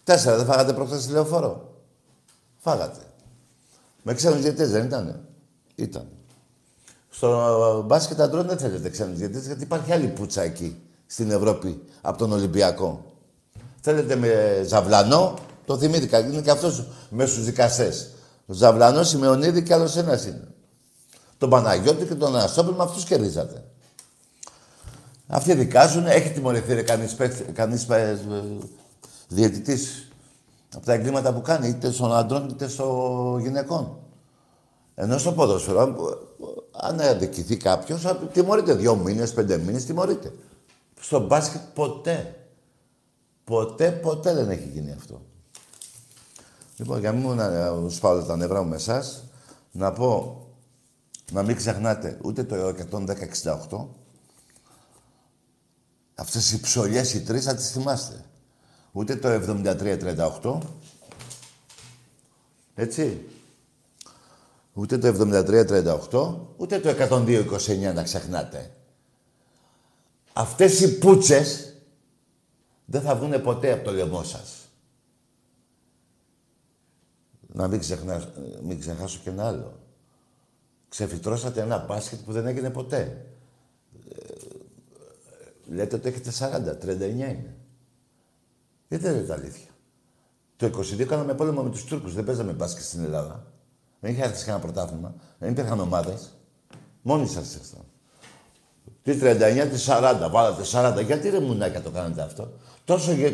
Τέσσερα 0.03 0.37
δεν 0.37 0.45
φάγατε 0.45 0.73
προχθές 0.73 1.09
λεωφόρο; 1.09 1.73
Φάγατε. 2.57 2.99
Με 4.03 4.13
ξένους 4.13 4.41
διαιτητές 4.41 4.71
δεν 4.71 4.85
ήταν. 4.85 5.25
Ήταν. 5.75 6.07
Στο 7.09 7.83
μπάσκετ 7.85 8.21
αντρών 8.21 8.47
δεν 8.47 8.57
θέλετε 8.57 8.89
ξένους 8.89 9.17
διαιτητές, 9.17 9.45
γιατί 9.45 9.63
υπάρχει 9.63 9.91
άλλη 9.91 10.07
πουτσα 10.07 10.41
εκεί, 10.41 10.81
στην 11.05 11.31
Ευρώπη, 11.31 11.83
από 12.01 12.17
τον 12.17 12.31
Ολυμπιακό. 12.31 13.05
Θέλετε 13.85 14.15
με 14.15 14.63
Ζαβλανό, 14.67 15.33
το 15.65 15.77
θυμήθηκα, 15.77 16.19
είναι 16.19 16.41
και 16.41 16.51
αυτός 16.51 16.85
με 17.09 17.25
στους 17.25 17.45
δικαστές. 17.45 18.09
Ο 18.45 18.53
Ζαβλανός, 18.53 19.07
Σιμεωνίδη 19.09 19.63
και 19.63 19.73
άλλος 19.73 19.97
ένας 19.97 20.25
είναι. 20.25 20.47
Τον 21.37 21.49
Παναγιώτη 21.49 22.05
και 22.05 22.15
τον 22.15 22.35
Αναστόπουλο, 22.35 22.75
με 22.75 22.83
αυτούς 22.83 23.03
κερδίζατε. 23.03 23.63
Αυτοί 25.27 25.53
δικάζουν, 25.53 26.05
έχει 26.05 26.29
τιμωρηθεί 26.29 26.83
κανείς, 26.83 27.15
κανείς 27.53 27.89
ε, 27.89 28.19
διαιτητής 29.27 30.11
από 30.75 30.85
τα 30.85 30.93
εγκλήματα 30.93 31.33
που 31.33 31.41
κάνει, 31.41 31.67
είτε 31.67 31.91
στον 31.91 32.13
αντρών 32.13 32.49
είτε 32.49 32.67
στο 32.67 33.37
γυναικών. 33.41 33.97
Ενώ 34.95 35.17
στο 35.17 35.31
ποδόσφαιρο, 35.31 35.95
αν 36.71 36.99
αδικηθεί 36.99 37.57
κάποιος, 37.57 38.17
τιμωρείται 38.33 38.73
δύο 38.73 38.95
μήνες, 38.95 39.33
πέντε 39.33 39.57
μήνες, 39.57 39.85
τιμωρείται. 39.85 40.33
Στο 40.99 41.19
μπάσκετ 41.19 41.61
ποτέ. 41.73 42.35
Ποτέ, 43.43 43.91
ποτέ 43.91 44.33
δεν 44.33 44.49
έχει 44.49 44.69
γίνει 44.69 44.91
αυτό. 44.91 45.21
Λοιπόν, 46.77 46.99
για 46.99 47.11
μην 47.11 47.39
μου 47.81 47.89
σπάω 47.89 48.23
τα 48.23 48.35
νευρά 48.35 48.63
μου 48.63 48.69
με 48.69 48.75
εσάς, 48.75 49.23
να 49.71 49.91
πω 49.91 50.37
να 51.31 51.43
μην 51.43 51.55
ξεχνάτε 51.55 52.19
ούτε 52.21 52.43
το 52.43 52.75
110-68. 53.69 53.87
Αυτές 56.15 56.51
οι 56.51 56.59
ψωλιές 56.59 57.13
οι 57.13 57.21
τρεις 57.21 57.43
θα 57.43 57.55
τις 57.55 57.71
θυμάστε. 57.71 58.25
Ούτε 58.91 59.15
το 59.15 59.29
73-38. 59.29 60.57
Έτσι. 62.75 63.27
Ούτε 64.73 64.97
το 64.97 65.07
73-38, 65.07 66.35
ούτε 66.57 66.79
το 66.79 66.89
102-29 66.89 67.93
να 67.93 68.03
ξεχνάτε. 68.03 68.71
Αυτές 70.33 70.79
οι 70.79 70.97
πούτσες 70.97 71.72
δεν 72.85 73.01
θα 73.01 73.15
βγουν 73.15 73.41
ποτέ 73.41 73.71
από 73.71 73.83
το 73.83 73.91
λαιμό 73.91 74.23
σας. 74.23 74.57
Να 77.47 77.67
μην, 77.67 77.79
ξεχνά, 77.79 78.31
μην 78.63 78.79
ξεχάσω 78.79 79.19
και 79.23 79.29
ένα 79.29 79.47
άλλο. 79.47 79.79
Ξεφυτρώσατε 80.89 81.61
ένα 81.61 81.85
μπάσκετ 81.87 82.19
που 82.19 82.31
δεν 82.31 82.45
έγινε 82.45 82.69
ποτέ. 82.69 83.25
Ε, 84.09 85.73
λέτε 85.73 85.95
ότι 85.95 86.07
έχετε 86.07 86.31
40, 86.39 86.77
39 86.85 87.01
είναι. 87.09 87.55
Γιατί 88.87 89.03
δεν 89.03 89.15
είναι 89.15 89.27
τα 89.27 89.33
αλήθεια. 89.33 89.69
Το 90.55 90.65
22 90.65 91.05
κάναμε 91.05 91.33
πόλεμο 91.33 91.63
με 91.63 91.69
τους 91.69 91.83
Τούρκους. 91.83 92.13
Δεν 92.13 92.23
παίζαμε 92.23 92.51
μπάσκετ 92.51 92.83
στην 92.83 93.03
Ελλάδα. 93.03 93.51
Δεν 93.99 94.11
είχε 94.11 94.23
έρθει 94.23 94.45
κανένα 94.45 94.63
πρωτάθλημα. 94.63 95.15
Δεν 95.39 95.51
υπήρχαν 95.51 95.79
ομάδες. 95.79 96.33
Μόνοι 97.01 97.27
σας 97.27 97.53
ήσασταν. 97.53 97.83
Τις 99.03 99.19
39, 99.19 99.67
τις 99.69 99.89
40. 99.89 100.29
Βάλατε 100.31 100.63
40. 100.71 101.03
Γιατί 101.05 101.29
ρε 101.29 101.39
μουνάκια 101.39 101.81
το 101.81 101.89
κάνετε 101.89 102.21
αυτό; 102.21 102.51
Τόσο 102.85 103.11
γε... 103.11 103.29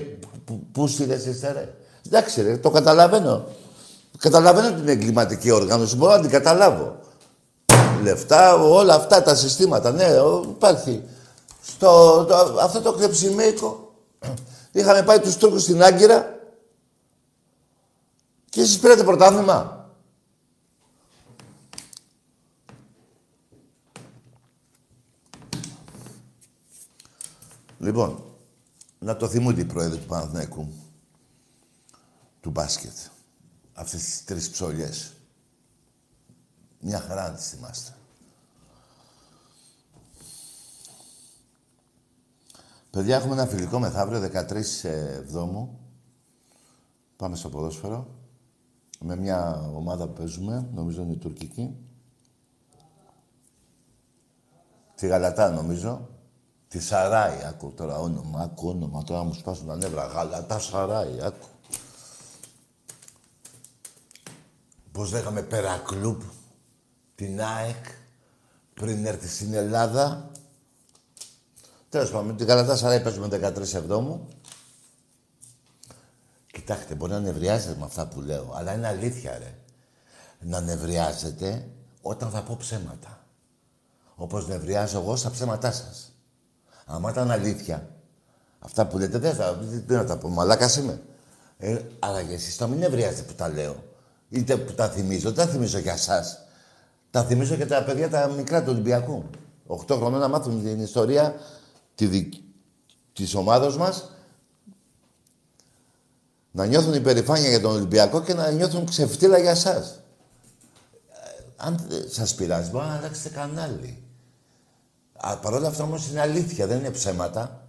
Πού 0.72 0.86
είστε, 0.86 1.52
ρε. 1.52 1.76
Εντάξει, 2.06 2.42
ρε, 2.42 2.58
το 2.58 2.70
καταλαβαίνω. 2.70 3.46
Καταλαβαίνω 4.18 4.74
την 4.74 4.88
εγκληματική 4.88 5.52
οργάνωση, 5.52 5.96
μπορώ 5.96 6.16
να 6.16 6.22
την 6.22 6.30
καταλάβω. 6.30 7.00
Λεφτά, 8.04 8.56
όλα 8.56 8.96
αυτά 8.96 9.24
τα 9.24 9.36
συστήματα, 9.36 9.92
ναι, 9.92 10.08
υπάρχει. 10.50 11.04
Στο, 11.62 12.26
το, 12.26 12.36
αυτό 12.62 12.82
το 12.82 12.94
κλεψιμίκο, 12.94 13.94
είχαμε 14.72 15.04
πάει 15.04 15.20
τους 15.20 15.38
Τούρκους 15.38 15.62
στην 15.62 15.84
Άγκυρα 15.84 16.40
και 18.50 18.62
εσείς 18.62 18.80
πήρατε 18.80 19.04
πρωτάθλημα. 19.04 19.90
Λοιπόν, 27.80 28.24
να 29.00 29.16
το 29.16 29.28
θυμούνται 29.28 29.62
οι 29.62 29.66
πρόεδροι 29.66 30.00
του 30.00 30.06
Παναθηναϊκού, 30.06 30.68
του 32.42 32.50
μπάσκετ. 32.50 32.96
Αυτές 33.74 34.04
τις 34.04 34.24
τρεις 34.24 34.50
ψωλιές. 34.50 35.14
Μια 36.80 37.00
χαρά 37.00 37.30
να 37.30 37.36
τις 37.36 37.50
θυμάστε. 37.50 37.94
Παιδιά, 42.90 43.16
έχουμε 43.16 43.34
ένα 43.34 43.46
φιλικό 43.46 43.80
μεθαύριο, 43.80 44.20
13 44.20 44.84
Εβδόμου. 44.84 45.80
Πάμε 47.16 47.36
στο 47.36 47.50
ποδόσφαιρο. 47.50 48.08
Με 49.00 49.16
μια 49.16 49.70
ομάδα 49.76 50.08
που 50.08 50.14
παίζουμε, 50.14 50.70
νομίζω 50.74 51.02
είναι 51.02 51.14
η 51.14 51.18
τουρκική. 51.18 51.76
Τη 54.96 55.08
Γαλατά, 55.08 55.50
νομίζω. 55.50 56.10
Τη 56.70 56.80
Σαράι, 56.80 57.44
άκου 57.46 57.74
τώρα 57.74 58.00
όνομα, 58.00 58.42
άκου 58.42 58.70
όνομα, 58.70 59.04
τώρα 59.04 59.24
μου 59.24 59.34
σπάσουν 59.34 59.68
τα 59.68 59.76
νεύρα. 59.76 60.06
Γαλατά 60.06 60.60
Σαράι, 60.60 61.22
άκου. 61.22 61.48
Πώς 64.92 65.12
λέγαμε 65.12 65.42
Περακλούπ, 65.42 66.22
την 67.16 67.42
ΑΕΚ, 67.42 67.86
πριν 68.74 69.06
έρθει 69.06 69.28
στην 69.28 69.54
Ελλάδα. 69.54 70.32
Τέλος 71.90 72.12
πάντων, 72.12 72.28
με 72.28 72.34
την 72.34 72.48
Γαλατά 72.48 72.76
Σαράι 72.76 73.02
παίζουμε 73.02 73.28
13 73.28 73.74
Εβδόμου. 73.74 74.28
Κοιτάξτε, 76.52 76.96
μπορεί 76.96 77.12
να 77.12 77.20
νευριάζετε 77.20 77.76
με 77.80 77.86
αυτά 77.86 78.08
που 78.08 78.22
λέω, 78.22 78.52
αλλά 78.54 78.74
είναι 78.74 78.88
αλήθεια, 78.88 79.38
ρε. 79.38 79.58
Να 80.40 80.62
νευριάζετε 80.62 81.70
όταν 82.02 82.30
θα 82.30 82.44
πω 82.44 82.56
ψέματα. 82.60 83.26
Όπως 84.16 84.48
νευριάζω 84.48 85.00
εγώ 85.00 85.16
στα 85.16 85.32
ψέματά 85.32 85.72
σας. 85.72 86.09
Άμα 86.92 87.10
ήταν 87.10 87.32
αλήθεια, 87.32 87.90
αυτά 88.60 88.88
που 88.88 88.98
λέτε 88.98 89.18
δεν 89.18 89.34
θα, 89.34 89.60
δεν 89.86 89.98
θα 89.98 90.06
τα 90.06 90.18
πω. 90.18 90.30
Μαλάκα 90.30 90.70
είμαι. 90.80 91.02
Ε, 91.58 91.82
αλλά 92.00 92.22
για 92.22 92.36
εσείς 92.36 92.58
το 92.58 92.68
μην 92.68 92.80
νευριάζετε 92.80 93.22
που 93.22 93.34
τα 93.34 93.50
λέω. 93.50 93.84
Είτε 94.30 94.58
που 94.58 94.74
τα 94.74 94.90
θυμίζω. 94.90 95.32
Δεν 95.32 95.46
τα 95.46 95.52
θυμίζω 95.52 95.78
για 95.78 95.94
εσά. 95.94 96.24
Τα 97.12 97.24
θυμίζω 97.24 97.56
για 97.56 97.68
τα 97.68 97.84
παιδιά 97.84 98.10
τα 98.10 98.28
μικρά 98.28 98.64
του 98.64 98.72
Ολυμπιακού. 98.72 99.24
8 99.68 99.96
χρονών 99.96 100.20
να 100.20 100.28
μάθουν 100.28 100.64
την 100.64 100.80
ιστορία 100.82 101.36
τη 101.96 102.08
δι... 102.08 102.30
της 103.14 103.36
ομάδος 103.36 103.78
μας 103.78 104.12
να 106.52 106.66
νιώθουν 106.66 106.94
υπερηφάνεια 106.94 107.50
για 107.50 107.62
τον 107.62 107.72
Ολυμπιακό 107.72 108.22
και 108.22 108.34
να 108.34 108.52
νιώθουν 108.52 108.86
ξεφτύλα 108.86 109.38
για 109.38 109.52
εσά. 109.52 109.76
Ε, 109.76 109.86
αν 111.58 111.88
σας 112.10 112.36
πειράζει, 112.36 112.70
μπορεί 112.70 112.86
να 112.86 112.94
αλλάξετε 112.94 113.30
κανάλι. 113.30 114.04
Παρ' 115.42 115.54
όλα 115.54 115.68
αυτά 115.68 115.84
όμως 115.84 116.08
είναι 116.10 116.22
αλήθεια, 116.22 116.68
δεν 116.68 116.78
είναι 116.78 116.90
ψέματα. 116.90 117.68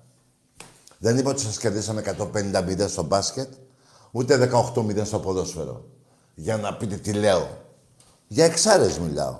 Δεν 0.98 1.18
είπα 1.18 1.30
ότι 1.30 1.40
σας 1.40 1.58
κερδίσαμε 1.58 2.00
150 2.00 2.88
στο 2.88 3.02
μπάσκετ, 3.02 3.52
ούτε 4.10 4.36
18 4.36 5.04
στο 5.04 5.18
ποδόσφαιρο. 5.18 5.84
Για 6.34 6.56
να 6.56 6.74
πείτε 6.74 6.96
τι 6.96 7.12
λέω. 7.12 7.48
Για 8.26 8.44
εξάρες 8.44 8.98
μιλάω. 8.98 9.36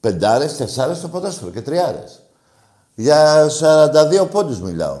Πεντάρες, 0.00 0.56
τεσσάρες 0.56 0.98
στο 0.98 1.08
ποδόσφαιρο 1.08 1.50
και 1.50 1.62
τριάρες. 1.62 2.22
Για 2.94 3.48
42 3.48 4.26
πόντους 4.30 4.60
μιλάω. 4.60 5.00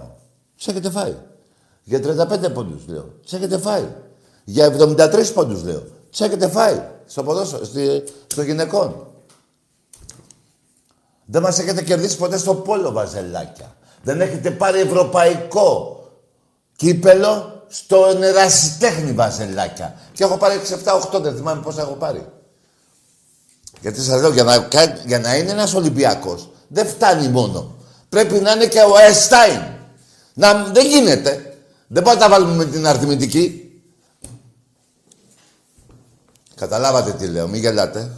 Σε 0.56 0.70
έχετε 0.70 0.90
φάει. 0.90 1.16
Για 1.82 2.00
35 2.00 2.50
πόντους 2.50 2.86
λέω. 2.86 3.14
Σε 3.24 3.36
έχετε 3.36 3.58
φάει. 3.58 3.88
Για 4.44 4.66
73 4.66 5.32
πόντους 5.32 5.62
λέω. 5.62 5.82
Σε 6.10 6.24
έχετε 6.24 6.48
φάει. 6.48 6.88
Στο 7.06 7.22
ποδόσφαιρο, 7.22 7.64
στο 8.26 8.42
γυναικών. 8.42 9.11
Δεν 11.32 11.42
μας 11.42 11.58
έχετε 11.58 11.82
κερδίσει 11.82 12.16
ποτέ 12.16 12.38
στο 12.38 12.54
πόλο, 12.54 12.92
βαζελάκια. 12.92 13.76
Δεν 14.02 14.20
έχετε 14.20 14.50
πάρει 14.50 14.80
ευρωπαϊκό 14.80 16.00
κύπελο 16.76 17.64
στο 17.68 18.14
νερασιτέχνη, 18.18 19.12
βαζελάκια. 19.12 19.94
Και 20.12 20.24
έχω 20.24 20.36
πάρει 20.36 20.60
6-7-8, 21.14 21.20
δεν 21.22 21.36
θυμάμαι 21.36 21.62
πόσα 21.62 21.80
έχω 21.80 21.92
πάρει. 21.92 22.26
Γιατί 23.80 24.00
σας 24.00 24.20
λέω, 24.20 24.32
για 24.32 24.42
να, 24.42 24.68
για 25.06 25.18
να 25.18 25.36
είναι 25.36 25.50
ένας 25.50 25.74
Ολυμπιακός, 25.74 26.50
δεν 26.68 26.86
φτάνει 26.86 27.28
μόνο. 27.28 27.74
Πρέπει 28.08 28.34
να 28.34 28.52
είναι 28.52 28.66
και 28.66 28.80
ο 28.80 28.98
Εστάιν. 29.08 29.62
Να, 30.34 30.64
δεν 30.64 30.86
γίνεται. 30.86 31.56
Δεν 31.86 32.02
μπορούμε 32.02 32.24
να 32.24 32.28
τα 32.28 32.28
βάλουμε 32.28 32.54
με 32.54 32.64
την 32.64 32.86
αριθμητική. 32.86 33.72
Καταλάβατε 36.54 37.12
τι 37.12 37.26
λέω, 37.26 37.48
μην 37.48 37.60
γελάτε. 37.60 38.10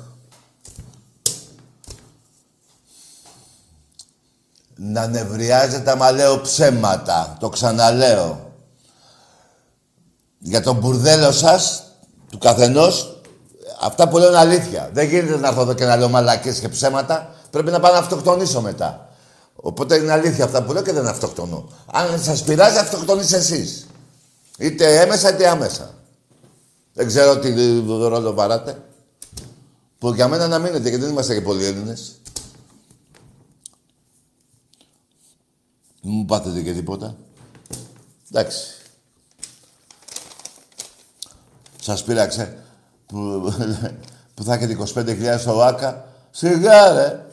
Να 4.77 5.07
νευριάζετε 5.07 5.91
άμα 5.91 6.11
λέω 6.11 6.41
ψέματα. 6.41 7.37
Το 7.41 7.49
ξαναλέω. 7.49 8.53
Για 10.39 10.63
τον 10.63 10.77
μπουρδέλο 10.77 11.33
σας, 11.33 11.83
του 12.31 12.39
καθενός, 12.39 13.21
αυτά 13.81 14.09
που 14.09 14.19
λέω 14.19 14.29
είναι 14.29 14.39
αλήθεια. 14.39 14.91
Δεν 14.93 15.09
γίνεται 15.09 15.37
να 15.37 15.49
έρθω 15.49 15.61
εδώ 15.61 15.73
και 15.75 15.85
να 15.85 15.97
λέω 15.97 16.09
μαλακές 16.09 16.59
και 16.59 16.69
ψέματα. 16.69 17.35
Πρέπει 17.51 17.71
να 17.71 17.81
πάω 17.81 17.93
να 17.93 17.99
αυτοκτονήσω 17.99 18.61
μετά. 18.61 19.09
Οπότε 19.55 19.97
είναι 19.97 20.13
αλήθεια 20.13 20.45
αυτά 20.45 20.63
που 20.63 20.73
λέω 20.73 20.83
και 20.83 20.93
δεν 20.93 21.07
αυτοκτονώ. 21.07 21.69
Αν 21.93 22.23
σας 22.23 22.43
πειράζει, 22.43 22.79
αυτοκτονείς 22.79 23.33
εσείς. 23.33 23.87
Είτε 24.59 25.01
έμεσα 25.01 25.35
είτε 25.35 25.49
άμεσα. 25.49 25.95
Δεν 26.93 27.07
ξέρω 27.07 27.39
τι 27.39 27.55
ρόλο 27.87 28.33
βαράτε. 28.33 28.83
Που 29.99 30.15
για 30.15 30.29
μένα 30.29 30.49
να 30.49 30.59
μείνετε, 30.59 30.89
γιατί 30.89 31.03
δεν 31.03 31.11
είμαστε 31.11 31.35
και 31.35 31.41
πολλοί 31.41 31.65
Έλληνες. 31.65 32.21
Μην 36.07 36.15
μου 36.15 36.25
πάθετε 36.25 36.63
και 36.63 36.73
τίποτα. 36.73 37.17
Εντάξει. 38.31 38.75
Σας 41.81 42.05
πείραξε 42.05 42.65
που, 43.07 43.53
που 44.35 44.43
θα 44.43 44.55
έχετε 44.55 44.77
25.000 44.95 45.37
στο 45.39 45.63
ΆΚΑ. 45.63 46.09
Σιγά 46.31 46.93
ρε. 46.93 47.27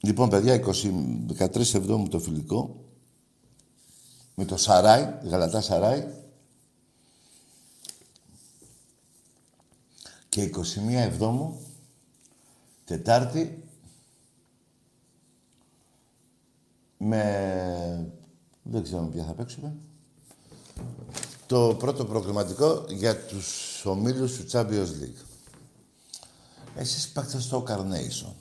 Λοιπόν, 0.00 0.28
παιδιά, 0.28 0.54
20, 0.54 0.92
13 1.38 1.74
Εβδόμου 1.74 2.08
το 2.08 2.18
φιλικό. 2.18 2.84
Με 4.34 4.44
το 4.44 4.56
Σαράι, 4.56 5.14
Γαλατά 5.22 5.60
Σαράι. 5.60 6.06
Και 10.28 10.42
21 10.42 10.50
Εβδόμου 10.88 11.71
Τετάρτη 12.84 13.64
με... 16.96 18.12
Δεν 18.62 18.82
ξέρω 18.82 19.06
ποια 19.06 19.24
θα 19.24 19.32
παίξουμε. 19.32 19.76
Το 21.46 21.76
πρώτο 21.78 22.04
προκριματικό 22.04 22.84
για 22.88 23.26
τους 23.26 23.82
ομίλους 23.84 24.36
του 24.36 24.46
Champions 24.50 24.88
League. 25.00 25.24
Εσείς 26.76 27.08
παίξτε 27.08 27.40
στο 27.40 27.64
Carnation. 27.68 28.32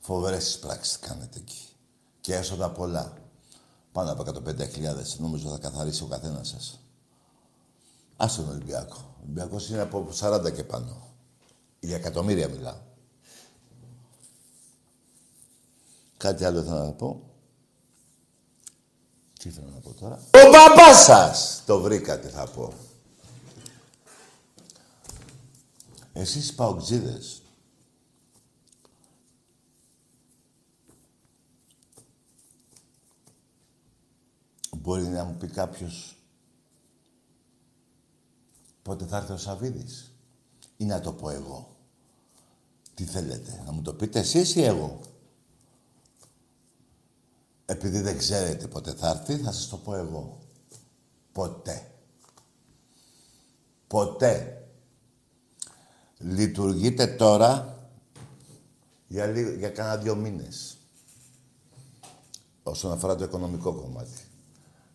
Φοβερές 0.00 0.58
πράξεις 0.58 0.98
κάνετε 0.98 1.38
εκεί. 1.38 1.68
Και 2.20 2.34
έσοδα 2.34 2.70
πολλά. 2.70 3.12
Πάνω 3.92 4.12
από 4.12 4.22
150.000 4.22 5.18
νομίζω 5.18 5.48
θα 5.48 5.58
καθαρίσει 5.58 6.02
ο 6.02 6.06
καθένας 6.06 6.48
σας. 6.48 6.80
Ας 8.16 8.34
τον 8.36 8.48
Ολυμπιακό. 8.48 8.96
Ο 8.96 9.20
Ολυμπιακός 9.22 9.68
είναι 9.68 9.80
από 9.80 10.08
40 10.20 10.52
και 10.54 10.64
πάνω. 10.64 11.05
Για 11.80 11.96
εκατομμύρια 11.96 12.48
μιλάω. 12.48 12.80
Κάτι 16.16 16.44
άλλο 16.44 16.62
θα 16.62 16.84
να 16.84 16.92
πω. 16.92 17.30
Τι 19.38 19.50
θέλω 19.50 19.70
να 19.70 19.80
πω 19.80 19.92
τώρα. 19.92 20.16
Ο 20.16 20.50
μπαμπάς 20.50 21.04
σας! 21.04 21.62
Το 21.66 21.80
βρήκατε 21.80 22.28
θα 22.28 22.48
πω. 22.48 22.72
Εσείς 26.12 26.54
παοξίδες. 26.54 27.42
Μπορεί 34.70 35.06
να 35.06 35.24
μου 35.24 35.36
πει 35.36 35.46
κάποιος 35.46 36.16
πότε 38.82 39.04
θα 39.06 39.16
έρθει 39.16 39.32
ο 39.32 39.36
Σαββίδης 39.36 40.15
ή 40.76 40.84
να 40.84 41.00
το 41.00 41.12
πω 41.12 41.30
εγώ. 41.30 41.76
Τι 42.94 43.04
θέλετε, 43.04 43.62
να 43.66 43.72
μου 43.72 43.82
το 43.82 43.94
πείτε 43.94 44.18
εσείς 44.18 44.54
ή 44.54 44.62
εγώ; 44.62 45.00
Επειδή 47.66 48.00
δεν 48.00 48.18
ξέρετε 48.18 48.66
πότε 48.66 48.92
θα 48.92 49.08
έρθει, 49.08 49.36
θα 49.36 49.52
σας 49.52 49.68
το 49.68 49.76
πω 49.76 49.94
εγώ. 49.94 50.38
Ποτέ. 51.32 51.90
Ποτέ. 53.86 54.60
Λειτουργείτε 56.18 57.06
τώρα 57.06 57.78
για, 59.08 59.26
λίγο, 59.26 59.50
για 59.50 59.68
κάνα 59.68 59.96
δύο 59.96 60.14
μήνες. 60.14 60.76
Όσον 62.62 62.92
αφορά 62.92 63.16
το 63.16 63.24
οικονομικό 63.24 63.74
κομμάτι. 63.74 64.20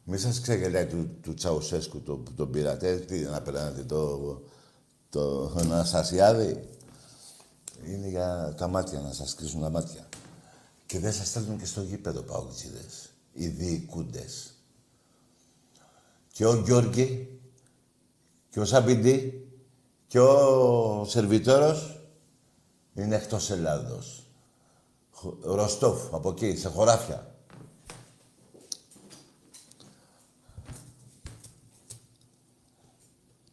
Μη 0.04 0.18
σας 0.18 0.42
ξεγελάει 0.42 0.86
του, 0.86 1.10
του 1.22 1.34
Τσαουσέσκου 1.34 2.02
το, 2.02 2.16
που 2.16 2.34
τον 2.34 2.52
πήρατε. 2.52 2.98
Τι 2.98 3.20
να 3.20 3.42
περνάτε 3.42 3.84
το, 3.84 4.42
το, 5.12 5.48
το 5.48 5.60
Αναστασιάδη. 5.60 6.70
Είναι 7.86 8.08
για 8.08 8.54
τα 8.58 8.68
μάτια, 8.68 9.00
να 9.00 9.14
σας 9.14 9.36
κλείσουν 9.36 9.62
τα 9.62 9.70
μάτια. 9.70 10.08
Και 10.86 11.00
δεν 11.00 11.14
σας 11.14 11.28
στέλνουν 11.28 11.58
και 11.58 11.66
στο 11.66 11.82
γήπεδο 11.82 12.22
παουτσίδες. 12.22 13.10
Οι 13.34 13.48
διοικούντες. 13.48 14.54
Και 16.32 16.46
ο 16.46 16.56
Γιώργη 16.56 17.40
και 18.50 18.60
ο 18.60 18.66
Σαμπιντή 18.66 19.48
και 20.08 20.20
ο 20.20 21.06
Σερβιτόρος 21.08 22.02
είναι 22.94 23.16
εκτός 23.16 23.50
Ελλάδος. 23.50 24.26
Ροστόφ, 25.42 26.14
από 26.14 26.30
εκεί, 26.30 26.56
σε 26.58 26.70
χωράφια. 26.70 27.36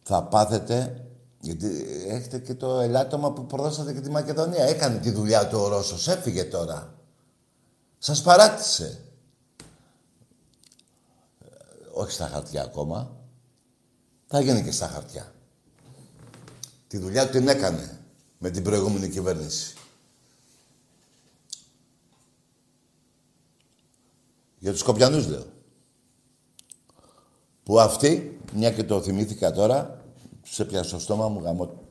Θα 0.02 0.22
πάθετε, 0.22 1.07
γιατί 1.40 1.86
έχετε 2.08 2.38
και 2.38 2.54
το 2.54 2.80
ελάττωμα 2.80 3.32
που 3.32 3.46
προδώσατε 3.46 3.92
και 3.92 4.00
τη 4.00 4.10
Μακεδονία. 4.10 4.64
Έκανε 4.64 4.98
τη 4.98 5.10
δουλειά 5.10 5.48
του 5.48 5.58
ο 5.58 5.68
Ρώσος, 5.68 6.08
έφυγε 6.08 6.44
τώρα. 6.44 6.94
Σας 7.98 8.22
παράτησε. 8.22 9.00
Όχι 11.92 12.12
στα 12.12 12.28
χαρτιά 12.28 12.62
ακόμα. 12.62 13.16
Θα 14.26 14.40
γίνει 14.40 14.62
και 14.62 14.70
στα 14.70 14.86
χαρτιά. 14.88 15.32
Τη 16.86 16.98
δουλειά 16.98 17.26
του 17.26 17.32
την 17.32 17.48
έκανε 17.48 18.00
με 18.38 18.50
την 18.50 18.62
προηγούμενη 18.62 19.08
κυβέρνηση. 19.08 19.74
Για 24.58 24.70
τους 24.70 24.80
Σκοπιανούς 24.80 25.26
λέω. 25.26 25.46
Που 27.62 27.80
αυτοί, 27.80 28.40
μια 28.54 28.72
και 28.72 28.84
το 28.84 29.02
θυμήθηκα 29.02 29.52
τώρα, 29.52 29.97
σε 30.50 30.64
πιάσει 30.64 30.88
στο 30.88 30.98
στόμα 30.98 31.28
μου 31.28 31.40
γαμώ 31.40 31.86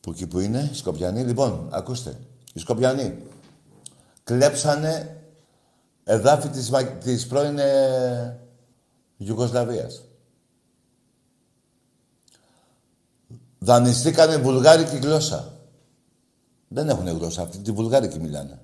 που 0.00 0.10
εκεί 0.10 0.26
που 0.26 0.38
είναι, 0.40 0.68
οι 0.72 0.76
Σκοπιανοί. 0.76 1.24
Λοιπόν, 1.24 1.68
ακούστε, 1.72 2.20
οι 2.52 2.60
Σκοπιανοί 2.60 3.22
κλέψανε 4.24 5.22
εδάφη 6.04 6.48
της, 6.48 6.70
της 7.02 7.26
πρώην 7.26 7.58
ε, 7.58 8.40
Ιουγκοσλαβίας. 9.16 10.02
Δανειστήκανε 13.58 14.36
βουλγάρικη 14.36 14.96
γλώσσα. 14.96 15.52
Δεν 16.68 16.88
έχουν 16.88 17.08
γλώσσα 17.08 17.42
αυτή, 17.42 17.58
τη 17.58 17.72
βουλγάρικη 17.72 18.18
μιλάνε. 18.18 18.60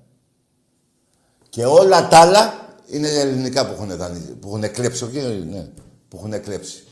Και 1.49 1.65
όλα 1.65 2.09
τα 2.09 2.19
άλλα 2.19 2.53
είναι 2.87 3.09
ελληνικά 3.09 3.67
που 3.67 3.73
έχουν, 3.73 3.97
δανει... 3.97 4.19
που 4.19 4.49
έχουν 4.49 4.73
κλέψει, 4.73 5.05
όχι, 5.05 5.19
ναι, 5.21 5.69
που 6.09 6.17
έχουν 6.17 6.43
κλέψει. 6.43 6.85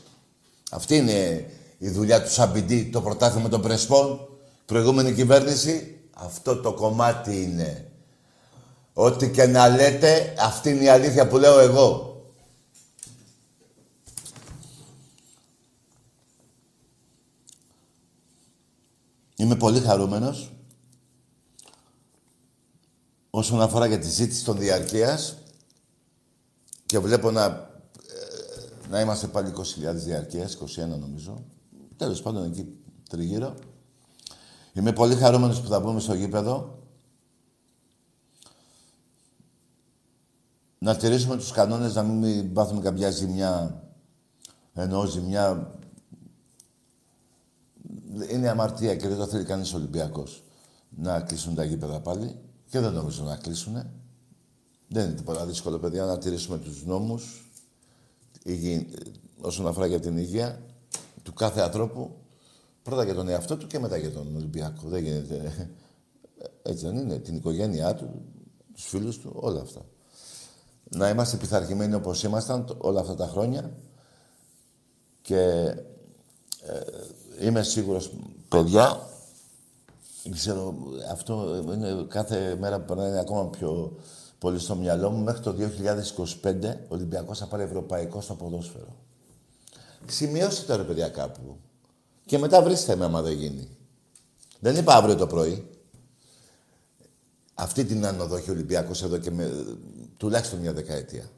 Αυτή 0.71 0.95
είναι 0.95 1.45
η 1.83 1.89
δουλειά 1.89 2.23
του 2.23 2.31
Σαμπιντή, 2.31 2.85
το 2.85 3.01
πρωτάθλημα 3.01 3.49
των 3.49 3.61
Πρεσπών, 3.61 4.27
προηγούμενη 4.65 5.13
κυβέρνηση. 5.13 5.99
Αυτό 6.11 6.55
το 6.61 6.73
κομμάτι 6.73 7.41
είναι. 7.43 7.91
Ό,τι 8.93 9.31
και 9.31 9.45
να 9.45 9.69
λέτε, 9.69 10.33
αυτή 10.39 10.69
είναι 10.69 10.83
η 10.83 10.87
αλήθεια 10.87 11.27
που 11.27 11.37
λέω 11.37 11.59
εγώ. 11.59 12.21
Είμαι 19.35 19.55
πολύ 19.55 19.79
χαρούμενος 19.79 20.51
όσον 23.29 23.61
αφορά 23.61 23.85
για 23.85 23.99
τη 23.99 24.07
ζήτηση 24.07 24.43
των 24.45 24.57
διαρκείας 24.57 25.37
και 26.85 26.99
βλέπω 26.99 27.31
να, 27.31 27.45
ε, 27.45 28.89
να 28.89 28.99
είμαστε 28.99 29.27
πάλι 29.27 29.49
20.000 29.49 30.03
διαρκείας, 30.03 30.53
21 30.53 30.97
νομίζω. 30.97 31.45
Τέλος 32.01 32.21
πάντων 32.21 32.43
εκεί 32.43 32.67
τριγύρω. 33.09 33.55
Είμαι 34.73 34.93
πολύ 34.93 35.15
χαρούμενος 35.15 35.61
που 35.61 35.67
θα 35.67 35.79
μπούμε 35.79 35.99
στο 35.99 36.13
γήπεδο. 36.13 36.79
Να 40.77 40.95
τηρήσουμε 40.95 41.37
τους 41.37 41.51
κανόνες, 41.51 41.95
να 41.95 42.03
μην 42.03 42.53
πάθουμε 42.53 42.81
κάποια 42.81 43.11
ζημιά. 43.11 43.83
Εννοώ 44.73 45.05
ζημιά 45.05 45.77
είναι 48.29 48.49
αμαρτία 48.49 48.95
και 48.95 49.07
δεν 49.07 49.17
το 49.17 49.27
θέλει 49.27 49.43
κανείς 49.43 49.73
Ολυμπιακός 49.73 50.43
να 50.89 51.21
κλείσουν 51.21 51.55
τα 51.55 51.63
γήπεδα 51.63 51.99
πάλι 51.99 52.39
και 52.69 52.79
δεν 52.79 52.93
νομίζω 52.93 53.23
να 53.23 53.35
κλείσουν. 53.35 53.73
Δεν 54.87 55.05
είναι 55.05 55.15
τίποτα 55.15 55.45
δύσκολο, 55.45 55.79
παιδιά, 55.79 56.05
να 56.05 56.17
τηρήσουμε 56.17 56.57
τους 56.57 56.85
νόμους 56.85 57.51
όσον 59.41 59.67
αφορά 59.67 59.85
για 59.85 59.99
την 59.99 60.17
υγεία 60.17 60.65
του 61.23 61.33
κάθε 61.33 61.61
ανθρώπου. 61.61 62.11
Πρώτα 62.83 63.03
για 63.03 63.13
τον 63.13 63.29
εαυτό 63.29 63.57
του 63.57 63.67
και 63.67 63.79
μετά 63.79 63.97
για 63.97 64.11
τον 64.11 64.35
Ολυμπιακό. 64.35 64.87
Δεν 64.87 65.03
γίνεται. 65.03 65.69
Έτσι 66.63 66.85
δεν 66.85 66.97
είναι. 66.97 67.17
Την 67.17 67.35
οικογένειά 67.35 67.95
του, 67.95 68.09
τους 68.73 68.85
φίλους 68.85 69.19
του, 69.19 69.31
όλα 69.35 69.61
αυτά. 69.61 69.81
Να 70.89 71.09
είμαστε 71.09 71.37
πειθαρχημένοι 71.37 71.93
όπως 71.93 72.23
ήμασταν 72.23 72.75
όλα 72.77 72.99
αυτά 72.99 73.15
τα 73.15 73.27
χρόνια 73.27 73.71
και 75.21 75.37
ε, 76.61 76.79
Είμαι 77.41 77.63
σίγουρος, 77.63 78.11
παιδιά, 78.47 78.99
ξέρω, 80.31 80.75
αυτό 81.11 81.63
είναι 81.73 82.05
κάθε 82.07 82.55
μέρα 82.59 82.79
που 82.79 82.85
περνάει 82.85 83.17
ακόμα 83.17 83.49
πιο 83.49 83.95
πολύ 84.39 84.59
στο 84.59 84.75
μυαλό 84.75 85.09
μου. 85.09 85.23
Μέχρι 85.23 85.41
το 85.41 85.55
2025 86.43 86.53
ο 86.63 86.93
Ολυμπιακός 86.93 87.37
θα 87.37 87.47
πάρει 87.47 87.63
ευρωπαϊκό 87.63 88.21
στο 88.21 88.35
ποδόσφαιρο. 88.35 88.95
Σημειώστε 90.07 90.65
το 90.65 90.75
ρε 90.75 90.83
παιδιά 90.83 91.09
κάπου. 91.09 91.59
Και 92.25 92.37
μετά 92.37 92.61
βρίσκεται 92.63 92.95
με 92.95 93.05
άμα 93.05 93.21
δεν 93.21 93.33
γίνει. 93.33 93.77
Δεν 94.59 94.75
είπα 94.75 94.95
αύριο 94.95 95.15
το 95.15 95.27
πρωί. 95.27 95.69
Αυτή 97.53 97.85
την 97.85 98.05
άνοδο 98.05 98.35
έχει 98.35 98.49
ο 98.49 98.53
Ολυμπιακός 98.53 99.03
εδώ 99.03 99.17
και 99.17 99.31
με 99.31 99.65
τουλάχιστον 100.17 100.59
μια 100.59 100.73
δεκαετία. 100.73 101.29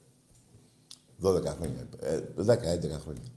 12 1.21 1.45
χρόνια. 1.45 1.87
10-11 2.37 2.83
ε, 2.83 2.97
χρόνια. 2.97 3.31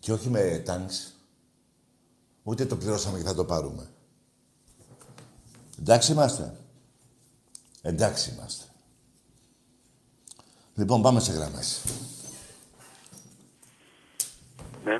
Και 0.00 0.12
όχι 0.12 0.28
με 0.28 0.62
τάγκς. 0.64 1.14
Ούτε 2.42 2.66
το 2.66 2.76
πληρώσαμε 2.76 3.18
και 3.18 3.24
θα 3.24 3.34
το 3.34 3.44
πάρουμε. 3.44 3.90
Εντάξει 5.78 6.12
είμαστε. 6.12 6.56
Εντάξει 7.82 8.30
είμαστε. 8.30 8.64
Λοιπόν, 10.80 11.02
πάμε 11.02 11.20
σε 11.20 11.32
γραμμές. 11.32 11.84
Ναι. 14.84 14.98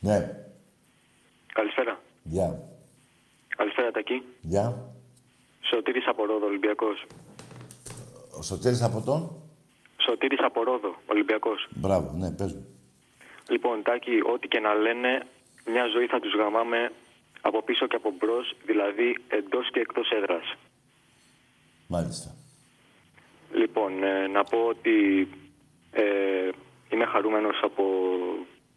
Ναι. 0.00 0.46
Καλησπέρα. 1.52 2.00
Γεια. 2.22 2.62
Καλησπέρα, 3.56 3.90
Τακί. 3.90 4.22
Γεια. 4.40 4.94
Σωτήρης 5.60 6.06
από 6.06 6.24
Ρόδο, 6.24 6.46
Ολυμπιακός. 6.46 7.06
Ο 8.38 8.42
Σωτήρης 8.42 8.82
από 8.82 9.00
τον... 9.00 9.42
Σωτήρης 9.96 10.40
από 10.42 10.62
Ρόδο, 10.62 10.94
Ολυμπιακός. 11.06 11.68
Μπράβο, 11.70 12.12
ναι, 12.12 12.30
πες 12.30 12.52
μου. 12.52 12.66
Λοιπόν, 13.48 13.82
Τάκη, 13.82 14.20
ό,τι 14.34 14.48
και 14.48 14.58
να 14.58 14.74
λένε, 14.74 15.26
μια 15.66 15.86
ζωή 15.86 16.06
θα 16.06 16.20
τους 16.20 16.34
γαμάμε 16.34 16.92
από 17.40 17.62
πίσω 17.62 17.86
και 17.86 17.96
από 17.96 18.10
μπρος, 18.18 18.56
δηλαδή 18.66 19.16
εντός 19.28 19.70
και 19.70 19.80
εκτός 19.80 20.10
έδρας. 20.10 20.54
Μάλιστα. 21.86 22.34
Λοιπόν, 23.54 24.02
ε, 24.02 24.26
να 24.26 24.44
πω 24.44 24.58
ότι 24.58 25.28
ε, 25.90 26.04
είμαι 26.90 27.04
χαρούμενος 27.04 27.60
από, 27.62 27.84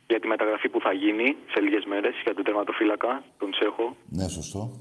για 0.07 0.19
τη 0.19 0.27
μεταγραφή 0.27 0.69
που 0.69 0.79
θα 0.81 0.93
γίνει 0.93 1.35
σε 1.51 1.59
λίγες 1.59 1.85
μέρες 1.85 2.13
για 2.23 2.33
τον 2.33 2.43
τερματοφύλακα, 2.43 3.23
τον 3.37 3.51
Τσέχο. 3.51 3.95
Ναι, 4.09 4.27
σωστό. 4.27 4.71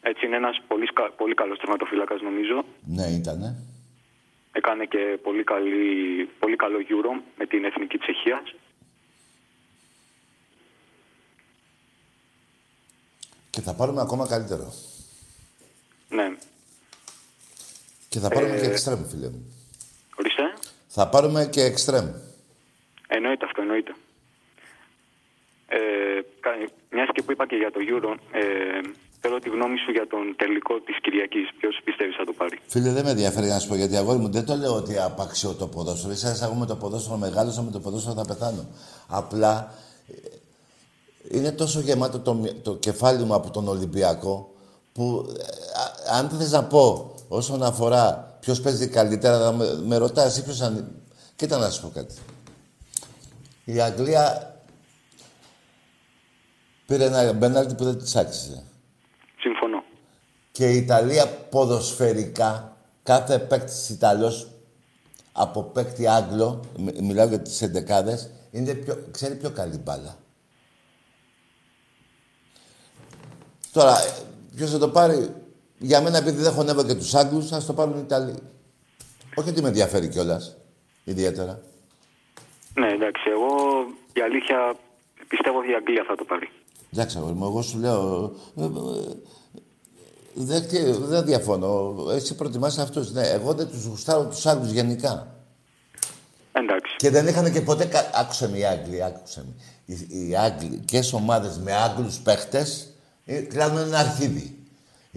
Έτσι 0.00 0.26
είναι 0.26 0.36
ένας 0.36 0.60
πολύ, 0.68 0.88
πολύ 1.16 1.34
καλός 1.34 1.58
τερματοφύλακας 1.58 2.20
νομίζω. 2.20 2.64
Ναι, 2.86 3.06
ήτανε. 3.06 3.56
Έκανε 4.52 4.84
και 4.84 5.18
πολύ, 5.22 5.44
καλή, 5.44 6.28
πολύ 6.38 6.56
καλό 6.56 6.78
Euro 6.78 7.22
με 7.38 7.46
την 7.46 7.64
Εθνική 7.64 7.98
Τσεχίας. 7.98 8.54
Και 13.50 13.60
θα 13.60 13.74
πάρουμε 13.74 14.00
ακόμα 14.00 14.28
καλύτερο. 14.28 14.72
Ναι. 16.08 16.36
Και 18.14 18.20
θα 18.20 18.28
πάρουμε 18.28 18.54
Ε, 18.54 18.60
και 18.60 18.66
εξτρέμ, 18.66 19.04
φίλε 19.10 19.28
μου. 19.28 19.42
Ορίστε. 20.18 20.42
Θα 20.86 21.08
πάρουμε 21.08 21.46
και 21.46 21.62
εξτρέμ. 21.62 22.06
Εννοείται 23.08 23.44
αυτό, 23.44 23.60
εννοείται. 23.60 23.94
Ε, 25.66 25.78
κα- 26.40 26.70
μιας 26.90 27.08
και 27.14 27.22
που 27.22 27.32
είπα 27.32 27.46
και 27.46 27.56
για 27.56 27.70
το 27.70 27.80
Euro, 27.92 28.10
ε, 28.32 28.42
θέλω 29.20 29.38
τη 29.38 29.48
γνώμη 29.48 29.78
σου 29.78 29.90
για 29.90 30.06
τον 30.06 30.34
τελικό 30.36 30.80
της 30.80 30.96
Κυριακής. 31.02 31.48
Ποιος 31.58 31.80
πιστεύεις 31.84 32.16
θα 32.16 32.24
το 32.24 32.32
πάρει; 32.32 32.58
Φίλε, 32.66 32.90
δεν 32.92 33.04
με 33.04 33.10
ενδιαφέρει 33.10 33.46
να 33.46 33.58
σου 33.58 33.68
πω 33.68 33.74
γιατί 33.74 33.96
αγόρι 33.96 34.18
μου 34.18 34.30
δεν 34.30 34.44
το 34.44 34.54
λέω 34.54 34.74
ότι 34.74 34.98
απαξιώ 34.98 35.52
το 35.54 35.66
ποδόσφαιρο. 35.66 36.12
Ίσα 36.12 36.38
εγώ 36.44 36.54
με 36.54 36.66
το 36.66 36.76
ποδόσφαιρο 36.76 37.16
μεγάλωσα, 37.16 37.62
με 37.62 37.70
το 37.70 37.80
ποδόσφαιρο 37.80 38.14
θα 38.14 38.24
πεθάνω. 38.24 38.66
Απλά 39.08 39.74
ε, 40.08 41.36
είναι 41.38 41.52
τόσο 41.52 41.80
γεμάτο 41.80 42.18
το, 42.20 42.34
μυ- 42.34 42.62
το 42.62 42.76
κεφάλι 42.76 43.24
μου 43.24 43.34
από 43.34 43.50
τον 43.50 43.68
Ολυμπιακό 43.68 44.54
που 44.92 45.26
ε, 45.38 45.42
α- 45.82 46.18
αν 46.18 46.28
θες 46.28 46.50
να 46.50 46.64
πω 46.64 47.13
όσον 47.34 47.62
αφορά 47.62 48.36
ποιος 48.40 48.60
παίζει 48.60 48.88
καλύτερα, 48.88 49.38
να 49.38 49.52
με, 49.52 49.74
με 49.84 49.96
ρωτάς 49.96 50.36
ή 50.36 50.42
ποιος 50.42 50.60
αν... 50.60 50.92
Κοίτα 51.36 51.58
να 51.58 51.70
σου 51.70 51.80
πω 51.82 51.88
κάτι. 51.88 52.14
Η 53.64 53.80
Αγγλία 53.80 54.54
πήρε 56.86 57.04
ένα 57.04 57.32
μπέναλτι 57.32 57.74
που 57.74 57.84
δεν 57.84 57.98
της 57.98 58.16
άξιζε. 58.16 58.62
Συμφωνώ. 59.38 59.82
Και 60.52 60.70
η 60.70 60.76
Ιταλία 60.76 61.26
ποδοσφαιρικά, 61.26 62.76
κάθε 63.02 63.38
παίκτης 63.38 63.88
Ιταλός 63.88 64.48
από 65.32 65.62
παίκτη 65.62 66.06
Άγγλο, 66.06 66.60
μι- 66.78 67.00
μιλάω 67.00 67.26
για 67.26 67.40
τις 67.40 67.62
εντεκάδες, 67.62 68.30
είναι 68.50 68.74
πιο, 68.74 69.06
ξέρει 69.10 69.34
πιο 69.34 69.50
καλή 69.50 69.76
μπάλα. 69.78 70.16
Τώρα, 73.72 73.98
ε, 73.98 74.10
ποιος 74.56 74.70
θα 74.70 74.78
το 74.78 74.88
πάρει, 74.88 75.34
για 75.78 76.00
μένα 76.00 76.18
επειδή 76.18 76.42
δεν 76.42 76.52
χωνεύω 76.52 76.84
και 76.84 76.94
τους 76.94 77.14
Άγγλους, 77.14 77.48
θα 77.48 77.64
το 77.64 77.72
πάρουν 77.72 77.96
οι 77.98 78.00
Ιταλοί. 78.04 78.34
Όχι 79.34 79.48
ότι 79.48 79.62
με 79.62 79.68
ενδιαφέρει 79.68 80.08
κιόλας, 80.08 80.56
ιδιαίτερα. 81.04 81.60
Ναι, 82.74 82.88
εντάξει, 82.92 83.22
εγώ 83.30 83.46
η 84.12 84.20
αλήθεια 84.20 84.74
πιστεύω 85.28 85.58
ότι 85.58 85.70
η 85.70 85.74
Αγγλία 85.74 86.04
θα 86.08 86.14
το 86.14 86.24
πάρει. 86.24 86.48
Εντάξει, 86.92 87.18
αγόρι 87.18 87.32
μου, 87.34 87.44
εγώ 87.44 87.62
σου 87.62 87.78
λέω. 87.78 88.32
ε, 88.56 88.64
ε, 88.64 88.70
Δεν, 90.34 90.68
και- 90.68 90.92
δεν 90.92 91.24
διαφωνώ. 91.24 91.94
Εσύ 92.10 92.34
προτιμάς 92.34 92.78
αυτούς. 92.78 93.12
Ναι, 93.12 93.26
εγώ 93.28 93.52
δεν 93.54 93.68
τους 93.68 93.84
γουστάρω 93.84 94.24
τους 94.26 94.46
Άγγλους 94.46 94.70
γενικά. 94.70 95.36
Εντάξει. 96.52 96.96
Και 96.96 97.10
δεν 97.10 97.26
είχαν 97.26 97.52
και 97.52 97.60
ποτέ. 97.60 97.84
κα- 97.84 98.10
Άκουσε 98.14 98.48
με 98.48 98.58
οι 98.58 98.64
Άγγλοι, 98.64 99.02
άκουσε 99.04 99.44
με. 99.46 99.52
Οι, 99.86 100.28
οι 100.28 100.36
αγγλικές 100.36 101.12
ομάδες 101.12 101.58
με 101.58 101.72
Άγγλους 101.72 102.18
παίχτες 102.18 102.94
ε, 103.24 103.40
κλάνουν 103.40 103.78
ένα 103.78 103.98
αρχίδι. 103.98 104.58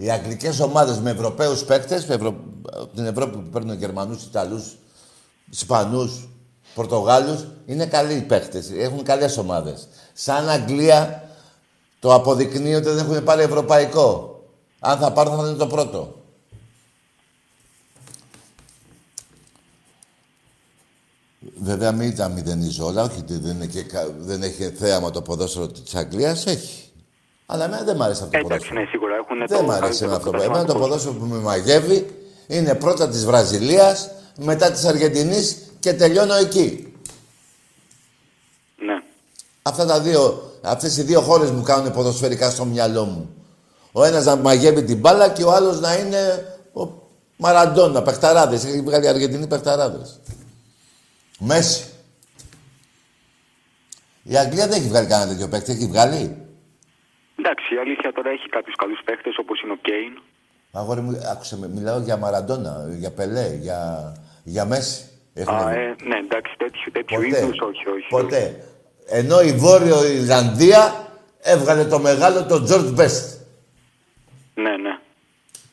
Οι 0.00 0.10
αγγλικές 0.10 0.60
ομάδες 0.60 0.98
με 0.98 1.10
Ευρωπαίους 1.10 1.64
παίχτες, 1.64 2.06
με 2.06 2.14
Ευρω... 2.14 2.34
από 2.72 2.86
την 2.94 3.06
Ευρώπη 3.06 3.36
που 3.36 3.48
παίρνουν 3.50 3.78
Γερμανούς, 3.78 4.24
Ιταλούς, 4.24 4.76
Ισπανούς, 5.50 6.28
Πορτογάλους, 6.74 7.46
είναι 7.66 7.86
καλοί 7.86 8.20
παίχτες. 8.20 8.70
Έχουν 8.70 9.02
καλές 9.02 9.36
ομάδες. 9.36 9.88
Σαν 10.12 10.48
Αγγλία 10.48 11.28
το 12.00 12.14
αποδεικνύει 12.14 12.74
ότι 12.74 12.88
δεν 12.88 12.98
έχουν 12.98 13.24
πάρει 13.24 13.42
ευρωπαϊκό. 13.42 14.40
Αν 14.78 14.98
θα 14.98 15.12
πάρουν 15.12 15.36
θα 15.36 15.48
είναι 15.48 15.56
το 15.56 15.66
πρώτο. 15.66 16.22
Βέβαια 21.60 21.92
μην 21.92 22.16
τα 22.16 22.28
μηδενίζω 22.28 22.86
όλα, 22.86 23.02
όχι 23.02 23.18
ότι 23.18 23.36
δεν, 23.36 23.54
είναι 23.54 23.66
και, 23.66 23.82
κα- 23.82 24.14
δεν 24.18 24.42
έχει 24.42 24.70
θέαμα 24.70 25.10
το 25.10 25.22
ποδόσφαιρο 25.22 25.66
της 25.66 25.94
Αγγλίας, 25.94 26.46
έχει. 26.46 26.87
Αλλά 27.50 27.64
εμένα 27.64 27.82
δεν 27.82 27.96
μ' 27.96 28.02
αρέσει 28.02 28.22
αυτό 28.22 28.30
το 28.30 28.46
Εντάξει, 28.46 28.68
ποδόσφαιρο. 28.68 28.80
ναι, 28.80 28.86
σίγουρα 28.90 29.14
έχουν 29.16 29.46
Δεν 29.46 29.64
μ' 29.64 29.70
αρέσει 29.70 30.04
εμένα 30.04 30.18
αυτό. 30.18 30.30
Εμένα 30.42 30.64
το 30.64 30.74
ποδόσφαιρο 30.74 31.14
που 31.14 31.24
με 31.24 31.36
μαγεύει 31.38 32.16
είναι 32.46 32.74
πρώτα 32.74 33.08
της 33.08 33.24
Βραζιλίας, 33.24 34.10
μετά 34.38 34.70
της 34.70 34.84
Αργεντινής 34.84 35.56
και 35.80 35.92
τελειώνω 35.94 36.34
εκεί. 36.34 36.92
Ναι. 38.76 39.02
Αυτά 39.62 39.86
τα 39.86 40.00
δύο, 40.00 40.52
αυτές 40.62 40.96
οι 40.96 41.02
δύο 41.02 41.20
χώρες 41.20 41.50
μου 41.50 41.62
κάνουν 41.62 41.92
ποδοσφαιρικά 41.92 42.50
στο 42.50 42.64
μυαλό 42.64 43.04
μου. 43.04 43.30
Ο 43.92 44.04
ένας 44.04 44.24
να 44.24 44.36
μαγεύει 44.36 44.84
την 44.84 44.98
μπάλα 44.98 45.28
και 45.28 45.44
ο 45.44 45.52
άλλος 45.52 45.80
να 45.80 45.98
είναι 45.98 46.52
ο 46.72 46.88
Μαραντόνα, 47.36 48.02
παιχταράδες. 48.02 48.64
Έχει 48.64 48.80
βγάλει 48.80 49.04
η 49.04 49.08
Αργεντινή 49.08 49.46
παιχταράδες. 49.46 50.20
Μέση. 51.38 51.84
Η 54.22 54.36
Αγγλία 54.36 54.68
δεν 54.68 54.78
έχει 54.80 54.88
βγάλει 54.88 55.06
κανένα 55.06 55.30
τέτοιο 55.30 55.48
παίκτη, 55.48 55.72
έχει 55.72 55.86
βγάλει. 55.86 56.47
Εντάξει, 57.38 57.74
η 57.74 57.78
αλήθεια 57.78 58.12
τώρα 58.12 58.30
έχει 58.30 58.48
κάποιους 58.48 58.74
καλούς 58.74 59.00
παίχτε 59.04 59.30
όπως 59.40 59.60
είναι 59.62 59.72
ο 59.72 59.76
Κέιν. 59.76 60.22
Αγόρι 60.72 61.00
μου, 61.00 61.20
άκουσε 61.32 61.58
με, 61.58 61.68
μιλάω 61.68 61.98
για 61.98 62.16
Μαραντόνα, 62.16 62.86
για 62.98 63.10
Πελέ, 63.10 63.54
για, 63.60 64.12
για 64.44 64.64
Μέση. 64.64 65.08
Έχουνε 65.34 65.62
Α, 65.62 65.66
βγει. 65.68 65.78
ε, 65.78 65.94
ναι, 66.08 66.16
εντάξει, 66.18 66.54
τέτοιου, 66.56 66.90
τέτοιου 66.92 67.16
Ποτέ. 67.22 67.26
είδους 67.44 67.58
όχι, 67.60 67.88
όχι. 67.88 68.06
Ποτέ. 68.08 68.64
Ενώ 69.06 69.40
η 69.40 69.52
Βόρειο 69.52 70.06
Ιρλανδία 70.06 71.08
έβγαλε 71.40 71.84
το 71.84 71.98
μεγάλο 71.98 72.46
τον 72.46 72.66
George 72.68 72.98
Best. 73.00 73.36
Ναι, 74.54 74.76
ναι. 74.76 74.98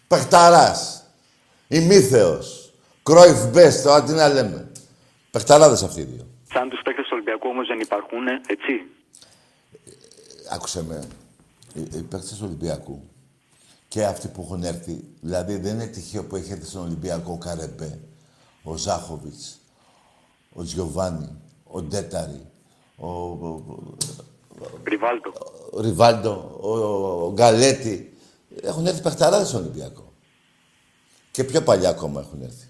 Πεχταράς. 0.07 1.03
Ημίθεος. 1.67 2.73
Κρόιφ 3.03 3.45
Μπέστ, 3.51 3.83
τώρα 3.83 4.03
τι 4.03 4.11
να 4.11 4.27
λέμε. 4.27 4.71
Πεχταράδες 5.31 5.83
αυτοί 5.83 6.01
οι 6.01 6.03
δύο. 6.03 6.27
Σαν 6.53 6.69
τους 6.69 6.81
παίχτε 6.83 7.01
του 7.01 7.09
Ολυμπιακού 7.11 7.49
όμως 7.49 7.67
δεν 7.67 7.79
υπάρχουν, 7.79 8.27
ε, 8.27 8.41
έτσι. 8.47 8.81
Άκουσε 10.51 10.83
με. 10.83 11.07
Οι, 11.75 11.81
οι 11.81 12.01
παίκτες 12.01 12.37
του 12.37 12.43
Ολυμπιακού 12.45 13.09
και 13.87 14.05
αυτοί 14.05 14.27
που 14.27 14.41
έχουν 14.41 14.63
έρθει, 14.63 15.03
δηλαδή 15.21 15.57
δεν 15.57 15.73
είναι 15.73 15.87
τυχαίο 15.87 16.23
που 16.23 16.35
έχει 16.35 16.51
έρθει 16.51 16.65
στον 16.65 16.81
Ολυμπιακό 16.81 17.31
ο 17.33 17.37
Καρεμπέ, 17.37 17.99
ο 18.63 18.75
Ζάχοβιτς, 18.75 19.57
ο 20.53 20.63
Τζιοβάνι, 20.63 21.29
ο 21.63 21.81
Ντέταρη, 21.81 22.45
ο, 22.95 23.07
ο, 23.07 23.63
Ριβάλτο. 24.83 25.33
ο 25.71 25.81
Ριβάλντο, 25.81 26.57
ο, 26.61 26.69
ο 27.25 27.31
Γκαλέτη. 27.31 28.17
Έχουν 28.61 28.85
έρθει 28.85 29.01
παιχταράδες 29.01 29.47
στον 29.47 29.61
Ολυμπιακό. 29.61 30.13
Και 31.31 31.43
πιο 31.43 31.61
παλιά 31.61 31.89
ακόμα 31.89 32.21
έχουν 32.21 32.41
έρθει. 32.41 32.67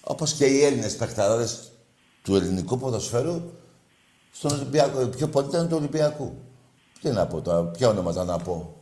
Όπως 0.00 0.32
και 0.32 0.46
οι 0.46 0.64
Έλληνες 0.64 0.96
παιχταράδες 0.96 1.72
του 2.22 2.36
ελληνικού 2.36 2.78
ποδοσφαίρου 2.78 3.42
στον 4.32 4.52
Ολυμπιακό. 4.52 5.06
Πιο 5.06 5.28
πολύ 5.28 5.46
ήταν 5.46 5.68
του 5.68 5.76
Ολυμπιακού. 5.76 6.34
Τι 7.02 7.10
να 7.10 7.26
πω 7.26 7.40
τώρα, 7.40 7.62
ποια 7.64 7.88
ονόματα 7.88 8.24
να 8.24 8.38
πω. 8.38 8.76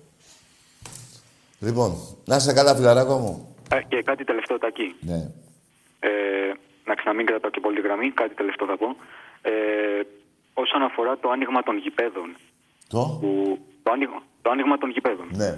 Λοιπόν, 1.61 1.91
να 2.25 2.37
είσαι 2.37 2.53
καλά 2.53 2.75
φιλαράκο 2.75 3.19
μου. 3.19 3.57
Ε, 3.71 3.83
και 3.89 4.03
κάτι 4.03 4.25
τελευταίο 4.25 4.59
τακί. 4.59 4.95
Ναι. 5.01 5.31
Ε, 6.01 6.11
να 6.85 6.95
ξαναμείνει 6.95 7.29
κρατάω 7.29 7.51
και 7.51 7.61
πολύ 7.61 7.81
γραμμή, 7.81 8.11
κάτι 8.11 8.35
τελευταίο 8.35 8.67
θα 8.67 8.77
πω. 8.77 8.97
Ε, 9.43 9.51
όσον 10.55 10.83
αφορά 10.83 11.19
το 11.19 11.31
άνοιγμα 11.31 11.63
των 11.63 11.77
γηπέδων. 11.79 12.37
Το; 12.89 13.19
Που, 13.21 13.59
το, 13.83 13.91
άνοιγμα, 13.91 14.23
το 14.43 14.51
άνοιγμα 14.51 14.79
των 14.79 14.91
γηπέδων. 14.91 15.29
Ναι. 15.33 15.55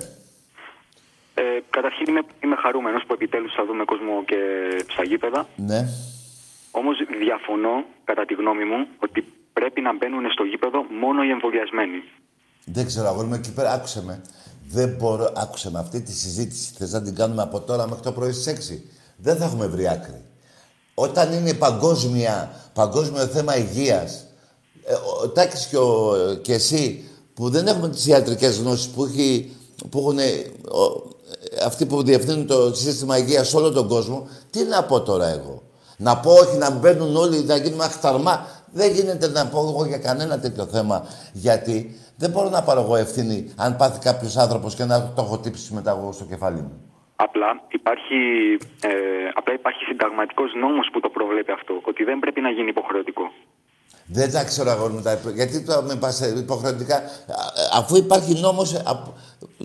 Ε, 1.35 1.43
καταρχήν 1.71 2.07
είμαι, 2.09 2.23
είμαι 2.45 2.57
χαρούμενος 2.57 3.05
που 3.07 3.13
επιτέλους 3.13 3.53
θα 3.55 3.65
δούμε 3.65 3.85
κόσμο 3.85 4.25
και 4.25 4.39
στα 4.89 5.05
γήπεδα. 5.05 5.47
Ναι. 5.57 5.81
Όμως 6.71 6.97
διαφωνώ, 7.21 7.85
κατά 8.05 8.25
τη 8.25 8.35
γνώμη 8.35 8.65
μου, 8.65 8.87
ότι 8.99 9.33
πρέπει 9.53 9.81
να 9.81 9.93
μπαίνουν 9.97 10.31
στο 10.31 10.45
γήπεδο 10.45 10.87
μόνο 11.01 11.23
οι 11.23 11.31
εμβολιασμένοι. 11.31 12.03
Δεν 12.65 12.87
ξέρω, 12.87 13.09
αγόρι 13.09 13.27
μου, 13.27 13.35
εκεί 13.35 13.51
πέρα 13.53 13.73
άκουσε 13.73 14.03
με. 14.03 14.21
Δεν 14.71 14.89
μπορώ, 14.99 15.31
άκουσε 15.35 15.71
με 15.71 15.79
αυτή 15.79 16.01
τη 16.01 16.13
συζήτηση. 16.13 16.73
Θες 16.79 16.93
να 16.93 17.03
την 17.03 17.15
κάνουμε 17.15 17.43
από 17.43 17.61
τώρα 17.61 17.87
μέχρι 17.89 18.03
το 18.03 18.13
πρωί 18.13 18.33
στις 18.33 18.47
6. 18.47 18.83
Δεν 19.17 19.37
θα 19.37 19.45
έχουμε 19.45 19.67
βρει 19.67 19.89
άκρη. 19.89 20.25
Όταν 20.95 21.33
είναι 21.33 21.55
παγκόσμια, 21.55 22.55
παγκόσμιο 22.73 23.27
θέμα 23.27 23.57
υγείας, 23.57 24.25
ε, 24.85 24.93
ο 25.23 25.29
Τάκης 25.29 25.67
και, 25.67 25.77
ο, 25.77 26.15
και 26.43 26.53
εσύ 26.55 27.05
που 27.35 27.51
δεν 27.51 27.67
έχουμε 27.67 27.89
τις 27.89 28.07
ιατρικές 28.07 28.59
γνώσεις 28.59 28.87
που, 28.89 29.05
έχει, 29.05 29.57
που 29.91 29.99
έχουν 29.99 30.19
ε, 30.19 30.25
ο- 30.69 31.11
ε, 31.51 31.65
αυτοί 31.65 31.87
που 31.87 32.03
διευθύνουν 32.03 32.47
το 32.47 32.75
σύστημα 32.75 33.19
υγείας 33.19 33.49
σε 33.49 33.57
όλο 33.57 33.71
τον 33.73 33.89
κόσμο, 33.89 34.27
τι 34.51 34.63
να 34.63 34.85
πω 34.85 35.01
τώρα 35.01 35.27
εγώ. 35.29 35.63
Να 35.97 36.17
πω 36.17 36.31
όχι 36.33 36.57
να 36.57 36.71
μπαίνουν 36.71 37.17
όλοι, 37.17 37.45
να 37.45 37.57
γίνουμε 37.57 37.85
αχταρμά. 37.85 38.47
Δεν 38.73 38.91
γίνεται 38.93 39.29
να 39.29 39.47
πω 39.47 39.59
εγώ 39.59 39.85
για 39.87 39.99
κανένα 39.99 40.39
τέτοιο 40.41 40.67
θέμα. 40.67 41.07
Γιατί 41.33 42.01
δεν 42.17 42.31
μπορώ 42.31 42.49
να 42.49 42.63
πάρω 42.63 42.81
εγώ 42.81 42.97
ευθύνη 42.97 43.53
αν 43.57 43.77
πάθει 43.77 43.99
κάποιος 43.99 44.37
άνθρωπος 44.37 44.75
και 44.75 44.85
να 44.85 45.03
το 45.03 45.23
έχω 45.23 45.39
τύψει 45.39 45.75
μετά 45.75 45.91
εγώ 45.91 46.13
στο 46.13 46.25
κεφάλι 46.25 46.61
μου. 46.61 46.73
Απλά 47.17 47.47
υπάρχει, 47.69 48.17
ε, 48.83 48.89
απλά 49.35 49.55
υπάρχει 49.55 49.85
συνταγματικός 49.85 50.51
νόμος 50.61 50.89
που 50.93 51.01
το 51.01 51.09
προβλέπει 51.09 51.53
αυτό, 51.53 51.81
ότι 51.85 52.05
δεν 52.05 52.19
πρέπει 52.19 52.41
να 52.41 52.51
γίνει 52.51 52.69
υποχρεωτικό. 52.69 53.23
Δεν 54.07 54.33
τα 54.33 54.45
ξέρω 54.45 54.71
αγόρι 54.71 54.93
μου. 54.93 55.01
τα 55.03 55.13
υπο- 55.13 55.31
Γιατί 55.31 55.65
το 55.65 55.83
με 55.87 55.95
πας 55.97 56.21
ε, 56.21 56.35
υποχρεωτικά. 56.39 56.97
Α, 56.97 57.01
ε, 57.01 57.69
Αφού 57.73 57.97
υπάρχει 57.97 58.41
νόμος, 58.41 58.75
ε, 58.75 58.83
απ- 58.87 59.07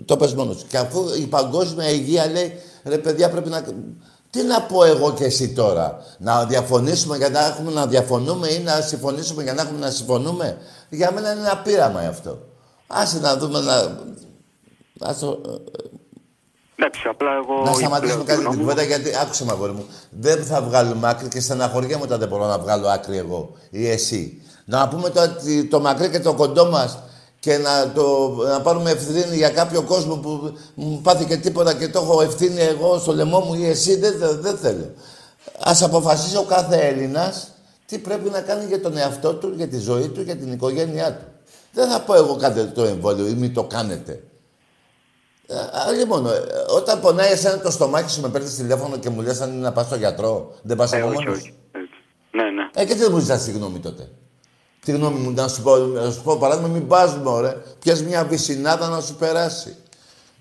το 0.04 0.16
πες 0.16 0.34
μόνος. 0.34 0.64
Και 0.68 0.76
αφού 0.78 1.00
η 1.22 1.26
παγκόσμια 1.26 1.90
υγεία 1.90 2.26
λέει, 2.30 2.52
ρε 2.84 2.98
παιδιά 2.98 3.30
πρέπει 3.30 3.48
να... 3.48 3.64
Τι 4.30 4.42
να 4.42 4.62
πω 4.62 4.84
εγώ 4.84 5.12
και 5.12 5.24
εσύ 5.24 5.52
τώρα. 5.52 5.98
Να 6.18 6.44
διαφωνήσουμε 6.44 7.16
για 7.16 7.28
να 7.28 7.46
έχουμε 7.46 7.72
να 7.72 7.86
διαφωνούμε 7.86 8.48
ή 8.48 8.58
να 8.58 8.80
συμφωνήσουμε 8.80 9.42
για 9.42 9.54
να 9.54 9.62
έχουμε 9.62 9.78
να 9.78 9.90
συμφωνούμε; 9.90 10.58
Για 10.88 11.10
μένα 11.12 11.32
είναι 11.32 11.40
ένα 11.40 11.56
πείραμα 11.56 12.00
αυτό. 12.00 12.38
Άσε 12.86 13.18
να 13.18 13.36
δούμε 13.36 13.60
να... 13.60 13.98
Ας 15.00 15.18
το... 15.18 15.40
Εντάξει, 16.76 17.08
απλά 17.08 17.30
εγώ... 17.32 17.62
Να 17.64 17.72
σταματήσουμε 17.72 17.98
πλέον 18.00 18.24
κάτι 18.24 18.38
τη 18.38 18.40
γνώμη 18.40 18.56
την 18.56 18.64
μου- 18.64 18.68
κουβέντα 18.68 18.82
γιατί 18.82 19.16
άκουσε 19.22 19.44
με 19.44 19.52
αγόρι 19.52 19.72
μου. 19.72 19.86
Δεν 20.10 20.44
θα 20.44 20.62
βγάλουμε 20.62 21.08
άκρη 21.08 21.28
και 21.28 21.40
στεναχωριέμαι 21.40 22.02
όταν 22.02 22.18
δεν 22.18 22.28
μπορώ 22.28 22.46
να 22.46 22.58
βγάλω 22.58 22.88
άκρη 22.88 23.16
εγώ 23.16 23.52
ή 23.70 23.88
εσύ. 23.88 24.42
Να 24.64 24.88
πούμε 24.88 25.10
το, 25.10 25.20
το 25.70 25.80
μακρύ 25.80 26.10
και 26.10 26.20
το 26.20 26.34
κοντό 26.34 26.70
μας 26.70 26.98
και 27.40 27.58
να, 27.58 27.92
το, 27.92 28.34
να 28.48 28.60
πάρουμε 28.60 28.90
ευθύνη 28.90 29.36
για 29.36 29.50
κάποιο 29.50 29.82
κόσμο 29.82 30.16
που 30.16 30.56
μου 30.74 31.00
πάθει 31.02 31.38
τίποτα 31.38 31.74
και 31.74 31.88
το 31.88 31.98
έχω 31.98 32.22
ευθύνη 32.22 32.60
εγώ 32.60 32.98
στο 32.98 33.12
λαιμό 33.14 33.38
μου 33.40 33.54
ή 33.54 33.66
εσύ, 33.66 33.96
δεν, 33.96 34.14
δεν 34.40 34.56
θέλω. 34.56 34.92
Ας 35.60 35.82
αποφασίσει 35.82 36.36
ο 36.36 36.42
κάθε 36.42 36.76
Έλληνας 36.76 37.52
τι 37.86 37.98
πρέπει 37.98 38.30
να 38.30 38.40
κάνει 38.40 38.64
για 38.64 38.80
τον 38.80 38.96
εαυτό 38.96 39.34
του, 39.34 39.52
για 39.56 39.68
τη 39.68 39.78
ζωή 39.78 40.08
του, 40.08 40.22
για 40.22 40.36
την 40.36 40.52
οικογένειά 40.52 41.12
του. 41.16 41.24
Δεν 41.72 41.88
θα 41.88 42.00
πω 42.00 42.14
εγώ 42.14 42.36
κάντε 42.36 42.64
το 42.64 42.84
εμβόλιο 42.84 43.26
ή 43.26 43.32
μην 43.34 43.54
το 43.54 43.64
κάνετε. 43.64 44.22
Άλλη 45.88 46.04
μόνο, 46.04 46.30
ε, 46.30 46.40
όταν 46.76 47.00
πονάει 47.00 47.30
εσένα 47.32 47.60
το 47.60 47.70
στομάχι 47.70 48.10
σου 48.10 48.20
με 48.20 48.28
παίρνεις 48.28 48.54
τηλέφωνο 48.54 48.96
και 48.98 49.10
μου 49.10 49.20
λες 49.20 49.40
αν 49.40 49.50
είναι 49.52 49.60
να 49.60 49.72
πας 49.72 49.86
στο 49.86 49.96
γιατρό, 49.96 50.54
δεν 50.62 50.76
πας 50.76 50.92
Ε, 50.92 50.96
από 51.00 51.06
όχι, 51.08 51.16
μόνος. 51.16 51.38
όχι. 51.38 51.54
Έτσι. 51.72 51.94
Ναι, 52.30 52.42
ναι. 52.42 52.70
Ε, 52.74 52.84
και 52.84 52.92
τι 52.94 52.98
δεν 53.00 53.12
μου 53.12 53.18
ζητάς 53.18 53.44
τη 53.44 53.50
γνώμη 53.50 53.78
τότε. 53.78 54.08
Τη 54.88 54.94
γνώμη 54.94 55.18
μου, 55.18 55.30
να 55.30 55.48
σου 55.48 55.62
πω, 55.62 55.76
να 55.76 56.10
σου 56.10 56.22
πω 56.22 56.36
παράδειγμα, 56.36 56.68
μην 56.68 56.86
πας 56.86 57.16
μωρέ. 57.16 57.56
Πιες 57.78 58.02
μια 58.02 58.24
βυσινάδα 58.24 58.88
να 58.88 59.00
σου 59.00 59.14
περάσει. 59.14 59.76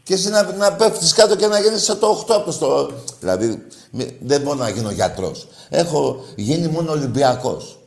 Και 0.04 0.14
εσύ 0.14 0.30
να, 0.30 0.52
να 0.54 0.74
πέφτεις 0.74 1.14
κάτω 1.14 1.36
και 1.36 1.48
να 1.48 1.60
γίνεις 1.60 1.84
σαν 1.84 2.00
το 2.00 2.26
8 2.28 2.34
από 2.34 2.52
στο... 2.52 2.92
Δηλαδή, 3.20 3.66
μη- 3.92 4.18
δεν 4.22 4.42
μπορώ 4.42 4.58
να 4.58 4.70
γίνω 4.70 4.92
γιατρός. 4.92 5.48
Έχω 5.70 6.24
γίνει 6.36 6.68
μόνο 6.68 6.92
Ολυμπιακός. 6.92 7.80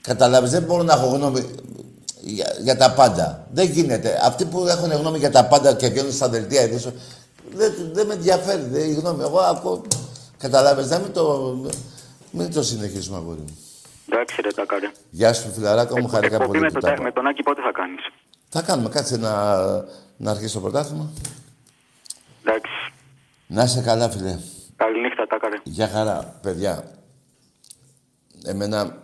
Καταλάβεις, 0.00 0.50
δεν 0.50 0.62
μπορώ 0.62 0.82
να 0.82 0.92
έχω 0.92 1.06
γνώμη 1.06 1.44
για, 2.20 2.56
για 2.62 2.76
τα 2.76 2.92
πάντα. 2.92 3.46
Δεν 3.52 3.70
γίνεται. 3.70 4.20
Αυτοί 4.22 4.44
που 4.44 4.66
έχουν 4.66 4.90
γνώμη 4.92 5.18
για 5.18 5.30
τα 5.30 5.44
πάντα 5.44 5.74
και 5.74 5.88
βγαίνουν 5.88 6.12
στα 6.12 6.28
δελτία 6.28 6.62
ειδήσεων, 6.62 6.94
δεν, 7.54 7.72
δεν 7.92 8.06
με 8.06 8.14
ενδιαφέρει. 8.14 8.62
Δεν, 8.62 8.90
η 8.90 8.92
γνώμη. 8.92 9.22
Εγώ 9.22 9.38
ακούω. 9.38 9.82
Καταλάβεις, 10.38 10.86
δεν 10.86 11.00
μην 11.00 11.12
το, 11.12 11.54
μην 12.30 12.52
το 12.52 12.62
συνεχίσουμε, 12.62 13.16
αγόρι 13.16 13.38
μου. 13.38 13.56
Εντάξει, 14.10 14.40
ρε, 14.42 14.50
τα 14.52 14.64
κάρε. 14.66 14.90
Γεια 15.10 15.32
σου, 15.32 15.52
φιλαράκο 15.52 16.00
μου, 16.00 16.08
χαρικά 16.08 16.34
Εκπομπή 16.34 16.50
πολύ 16.58 16.60
με 16.60 16.66
που 16.66 16.72
τον, 16.72 16.82
τα 16.82 16.92
είπα. 16.92 17.02
με 17.02 17.12
τον 17.12 17.26
Άκη 17.26 17.42
πότε 17.42 17.60
θα 17.62 17.72
κάνεις; 17.72 18.00
Θα 18.48 18.62
κάνουμε, 18.62 18.88
κάτσε 18.88 19.16
να, 19.16 19.54
να 20.16 20.30
αρχίσει 20.30 20.54
το 20.54 20.60
πρωτάθλημα. 20.60 21.10
Εντάξει. 22.44 22.72
Να 23.46 23.62
είσαι 23.62 23.80
καλά, 23.82 24.10
φίλε. 24.10 24.38
Καληνύχτα, 24.76 25.26
τα 25.26 25.38
κάρε. 25.40 25.56
Γεια 25.64 25.88
χαρά, 25.88 26.38
παιδιά. 26.42 26.90
Εμένα 28.44 28.96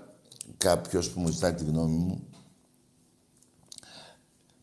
κάποιος 0.58 1.10
που 1.10 1.20
μου 1.20 1.28
ζητάει 1.28 1.52
τη 1.54 1.64
γνώμη 1.64 1.96
μου 1.96 2.28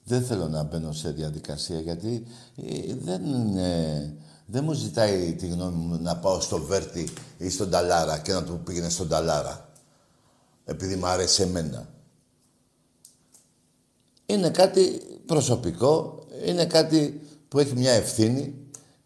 δεν 0.04 0.24
θέλω 0.24 0.48
να 0.48 0.64
μπαίνω 0.64 0.92
σε 0.92 1.12
διαδικασία 1.12 1.80
γιατί 1.80 2.28
ε, 2.58 2.94
δεν, 3.02 3.24
είναι- 3.26 4.14
δεν 4.46 4.64
μου 4.64 4.74
ζητάει 4.74 5.34
τη 5.34 5.48
γνώμη 5.48 5.76
μου 5.86 5.98
να 6.02 6.18
πάω 6.18 6.40
στο 6.40 6.58
Βέρτι 6.62 7.10
ή 7.38 7.50
στον 7.50 7.70
Ταλάρα 7.70 8.18
και 8.18 8.32
να 8.34 8.44
του 8.44 8.62
πήγαινε 8.66 8.90
στον 8.90 9.08
Ταλάρα 9.08 9.70
επειδή 10.66 10.96
μου 10.96 11.06
άρεσε 11.06 11.44
εμένα. 11.44 11.90
Είναι 14.26 14.50
κάτι 14.50 15.02
προσωπικό, 15.26 16.26
είναι 16.46 16.66
κάτι 16.66 17.22
που 17.48 17.60
έχει 17.60 17.74
μια 17.76 17.92
ευθύνη 17.92 18.56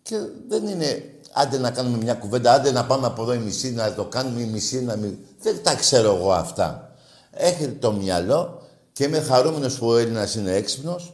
και 0.02 0.16
δεν 0.48 0.68
είναι 0.68 1.16
άντε 1.34 1.58
να 1.58 1.72
κάνουμε 1.72 1.98
μια 1.98 2.14
κουβέντα, 2.14 2.54
άντε 2.54 2.72
να 2.72 2.86
πάμε 2.86 3.08
από 3.08 3.22
εδώ 3.22 3.34
η 3.34 3.38
μισή, 3.38 3.72
να 3.72 3.94
το 3.94 4.06
κάνουμε 4.06 4.42
η 4.42 4.46
μισή, 4.46 4.82
να 4.82 4.96
μην... 4.96 5.18
Δεν 5.40 5.64
τα 5.64 5.76
ξέρω 5.76 6.16
εγώ 6.16 6.32
αυτά. 6.32 6.96
Έχετε 7.32 7.72
το 7.72 7.92
μυαλό 7.92 8.62
και 8.92 9.04
είμαι 9.04 9.20
χαρούμενος 9.20 9.78
που 9.78 9.88
ο 9.88 9.98
Έλληνας 9.98 10.36
είναι 10.36 10.56
έξυπνος 10.56 11.14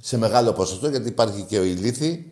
σε 0.00 0.16
μεγάλο 0.16 0.52
ποσοστό, 0.52 0.88
γιατί 0.88 1.08
υπάρχει 1.08 1.42
και 1.42 1.58
ο 1.58 1.62
ηλίθι, 1.62 2.31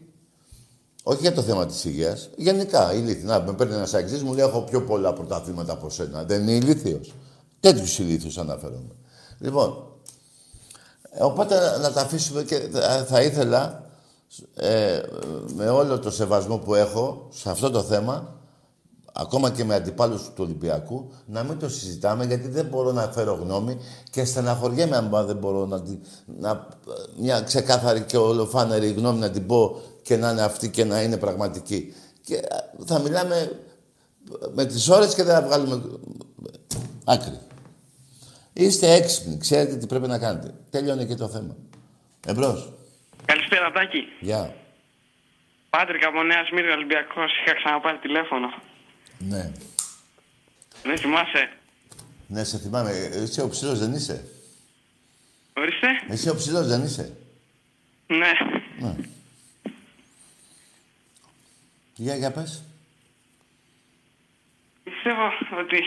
όχι 1.02 1.20
για 1.20 1.32
το 1.32 1.42
θέμα 1.42 1.66
της 1.66 1.84
υγείας, 1.84 2.28
γενικά 2.36 2.94
ηλίθι. 2.94 3.24
Να, 3.24 3.40
με 3.40 3.52
παίρνει 3.52 3.74
ένας 3.74 3.94
αξής, 3.94 4.22
μου 4.22 4.34
λέει 4.34 4.44
έχω 4.46 4.60
πιο 4.62 4.82
πολλά 4.82 5.12
πρωταθλήματα 5.12 5.72
από 5.72 5.90
σένα. 5.90 6.24
Δεν 6.24 6.42
είναι 6.42 6.52
ηλίθιος. 6.52 7.14
Τέτοιους 7.60 7.98
ηλίθιους 7.98 8.38
αναφέρομαι. 8.38 8.94
Λοιπόν, 9.38 9.84
ε, 11.10 11.22
Οπότε 11.22 11.78
να 11.82 11.92
τα 11.92 12.00
αφήσουμε 12.00 12.42
και 12.42 12.68
θα- 12.72 13.04
θα 13.08 13.22
ήθελα 13.22 13.84
ε, 14.54 15.00
με 15.54 15.68
όλο 15.68 15.98
το 15.98 16.10
σεβασμό 16.10 16.56
που 16.58 16.74
έχω 16.74 17.28
σε 17.32 17.50
αυτό 17.50 17.70
το 17.70 17.82
θέμα, 17.82 18.34
ακόμα 19.12 19.50
και 19.50 19.64
με 19.64 19.74
αντιπάλους 19.74 20.22
του 20.22 20.32
Ολυμπιακού, 20.44 21.10
να 21.26 21.42
μην 21.42 21.58
το 21.58 21.68
συζητάμε 21.68 22.24
γιατί 22.24 22.48
δεν 22.48 22.64
μπορώ 22.66 22.92
να 22.92 23.02
φέρω 23.02 23.32
γνώμη 23.42 23.76
και 24.10 24.24
στεναχωριέμαι 24.24 24.96
αν 24.96 25.26
δεν 25.26 25.36
μπορώ 25.36 25.66
να, 25.66 25.82
την- 25.82 25.98
να 26.40 26.66
μια 27.20 27.40
ξεκάθαρη 27.40 28.00
και 28.00 28.16
ολοφάνερη 28.16 28.92
γνώμη 28.92 29.18
να 29.18 29.30
την 29.30 29.46
πω 29.46 29.80
και 30.02 30.16
να 30.16 30.30
είναι 30.30 30.42
αυτή 30.42 30.70
και 30.70 30.84
να 30.84 31.02
είναι 31.02 31.16
πραγματική. 31.16 31.94
Και 32.24 32.34
ε, 32.34 32.44
θα 32.86 32.98
μιλάμε 32.98 33.60
με 34.54 34.64
τις 34.66 34.88
ώρες 34.88 35.14
και 35.14 35.22
δεν 35.22 35.34
θα 35.34 35.42
βγάλουμε 35.42 35.82
άκρη. 37.04 37.38
Είστε 38.52 38.92
έξυπνοι, 38.92 39.38
ξέρετε 39.38 39.76
τι 39.76 39.86
πρέπει 39.86 40.06
να 40.08 40.18
κάνετε. 40.18 40.54
Τέλειωνε 40.70 41.04
και 41.04 41.14
το 41.14 41.28
θέμα. 41.28 41.56
Εμπρός. 42.26 42.72
Καλησπέρα, 43.24 43.70
Τάκη. 43.70 44.02
Γεια. 44.20 44.54
Πάτρικα 45.70 46.08
από 46.08 46.22
Νέας 46.22 46.46
Σμύρνη 46.48 46.70
Ολυμπιακός. 46.70 47.30
Είχα 47.44 47.54
ξαναπάρει 47.54 47.98
τηλέφωνο. 47.98 48.46
Ναι. 49.18 49.52
Δεν 50.82 50.98
θυμάσαι; 50.98 51.48
Ναι, 52.26 52.44
σε 52.44 52.58
θυμάμαι. 52.58 52.90
Ε, 52.90 53.22
Εσύ 53.22 53.40
ο 53.40 53.48
ψηλός 53.48 53.78
δεν 53.78 53.92
είσαι; 53.92 54.24
Ορίστε. 55.56 55.86
Εσύ 56.08 56.28
ο 56.28 56.34
ψηλός 56.34 56.66
δεν 56.66 56.82
είσαι; 56.84 57.16
Ναι. 58.06 58.32
Ναι. 58.86 58.94
Για, 62.00 62.16
για 62.16 62.30
πες. 62.30 62.62
Πιστεύω 64.84 65.26
ότι 65.60 65.78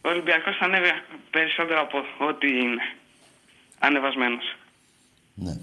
ο 0.00 0.08
Ολυμπιακός 0.08 0.56
θα 0.56 0.64
ανέβει 0.64 0.90
περισσότερο 1.30 1.80
από 1.80 1.98
ό,τι 2.28 2.46
είναι. 2.46 2.82
Ανεβασμένος. 3.78 4.56
Ναι. 5.34 5.56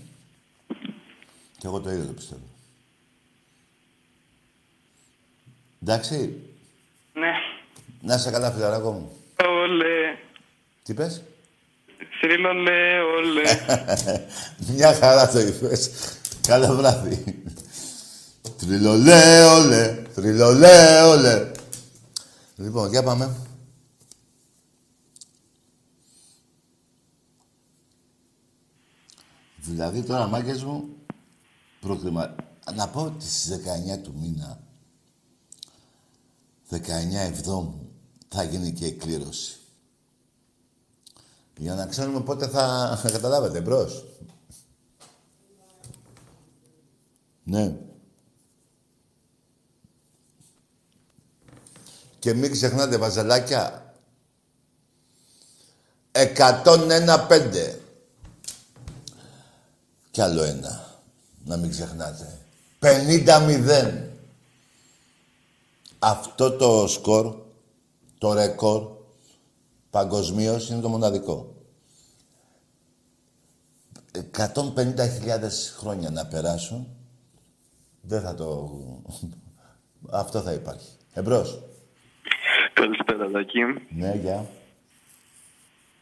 Και 1.57 1.67
εγώ 1.67 1.81
το 1.81 1.89
ίδιο 1.89 2.05
το 2.05 2.11
πιστεύω. 2.11 2.47
Εντάξει. 5.81 6.41
Ναι. 7.13 7.33
Να 8.01 8.15
είσαι 8.15 8.31
καλά, 8.31 8.51
φιλαράκο 8.51 8.91
μου. 8.91 9.11
Ολε. 9.45 10.17
Τι 10.83 10.93
πες; 10.93 11.23
Θρύλο 12.21 12.53
λε, 12.53 12.99
ολε. 12.99 13.43
Μια 14.75 14.93
χαρά 14.93 15.31
το 15.31 15.39
είπες. 15.39 15.91
Καλό 16.47 16.75
βράδυ. 16.75 17.43
Τριλολέ, 18.57 19.43
ολε. 19.43 20.03
Τριλολέ, 20.13 21.01
ολε. 21.01 21.51
Λοιπόν, 22.55 22.89
για 22.89 23.03
πάμε. 23.03 23.35
Δηλαδή 29.57 30.03
τώρα, 30.03 30.27
μάγκες 30.27 30.63
μου, 30.63 30.87
προκριμα... 31.79 32.35
Να 32.75 32.89
πω 32.89 33.01
ότι 33.01 33.25
στις 33.25 33.59
19 33.95 34.01
του 34.03 34.13
μήνα, 34.19 34.59
19 36.71 36.77
Εβδόμου, 37.13 37.91
θα 38.27 38.43
γίνει 38.43 38.71
και 38.71 38.85
η 38.85 38.93
κλήρωση. 38.93 39.57
Για 41.57 41.75
να 41.75 41.85
ξέρουμε 41.85 42.21
πότε 42.21 42.47
θα... 42.47 42.97
Καταλάβετε, 43.11 43.61
μπρος. 43.61 44.05
Ναι. 47.43 47.77
Και 52.25 52.33
μην 52.33 52.51
ξεχνάτε, 52.51 52.97
βαζελάκια, 52.97 53.93
101-5. 56.11 57.75
Κι 60.11 60.21
άλλο 60.21 60.43
ένα. 60.43 60.99
Να 61.45 61.57
μην 61.57 61.69
ξεχνάτε. 61.69 62.37
50-0. 62.79 64.07
Αυτό 65.99 66.51
το 66.51 66.87
σκορ, 66.87 67.35
το 68.17 68.33
ρεκόρ, 68.33 68.91
παγκοσμίως 69.89 70.69
είναι 70.69 70.81
το 70.81 70.89
μοναδικό. 70.89 71.55
150.000 74.37 75.49
χρόνια 75.77 76.09
να 76.09 76.25
περάσουν, 76.25 76.87
δεν 78.01 78.21
θα 78.21 78.35
το... 78.35 78.71
Αυτό 80.09 80.41
θα 80.41 80.53
υπάρχει. 80.53 80.89
Εμπρός. 81.13 81.59
Καλησπέρα, 82.75 83.27
Δάκη. 83.27 83.63
Ναι, 83.89 84.13
γεια. 84.21 84.45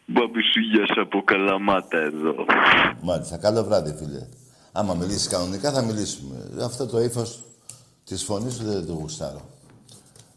Μπαμπισούγιας 0.05 0.89
από 0.95 1.21
Καλαμάτα 1.23 1.97
εδώ. 1.97 2.35
Μάλιστα. 3.01 3.37
Καλό 3.37 3.63
βράδυ, 3.63 3.93
φίλε. 3.93 4.27
Άμα 4.71 4.93
μιλήσεις 4.93 5.27
κανονικά, 5.27 5.71
θα 5.71 5.81
μιλήσουμε. 5.81 6.35
Αυτό 6.63 6.85
το 6.87 6.99
ύφος 6.99 7.43
της 8.05 8.23
φωνής 8.23 8.53
σου 8.53 8.63
δεν 8.63 8.85
το 8.85 8.93
γουστάρω. 8.93 9.41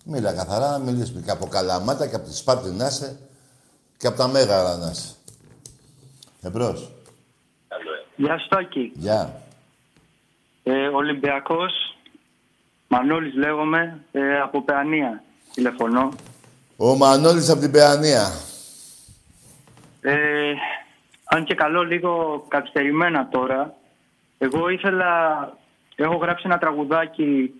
Μίλα 0.04 0.32
καθαρά 0.32 0.70
να 0.70 0.78
μιλήσουμε. 0.78 1.20
Και 1.20 1.30
από 1.30 1.46
Καλαμάτα 1.46 2.08
και 2.08 2.14
από 2.14 2.24
τη 2.24 2.36
Σπάρτη 2.36 2.70
να 2.70 2.86
είσαι 2.86 3.18
και 3.96 4.06
από 4.06 4.16
τα 4.16 4.28
Μέγαρα 4.28 4.76
να 4.76 4.90
είσαι. 4.90 5.14
Εμπρός. 6.42 6.90
Γεια 8.16 8.38
σου 8.38 8.48
Τάκη. 8.48 8.92
Γεια. 8.94 9.42
Ε, 10.62 10.86
Ολυμπιακός. 10.86 11.96
Μανώλης 12.88 13.34
λέγομαι, 13.34 14.04
ε, 14.12 14.40
από 14.40 14.62
Παιανία. 14.62 15.22
Τηλεφωνώ. 15.56 16.08
Ο 16.76 16.96
Μανώλης 16.96 17.48
από 17.50 17.60
την 17.60 17.70
Παιανία. 17.70 18.32
Ε, 20.00 20.14
αν 21.24 21.44
και 21.44 21.54
καλό 21.54 21.82
λίγο 21.82 22.44
καθυστερημένα 22.48 23.28
τώρα, 23.30 23.74
εγώ 24.38 24.68
ήθελα, 24.68 25.08
έχω 25.96 26.16
γράψει 26.16 26.42
ένα 26.46 26.58
τραγουδάκι 26.58 27.50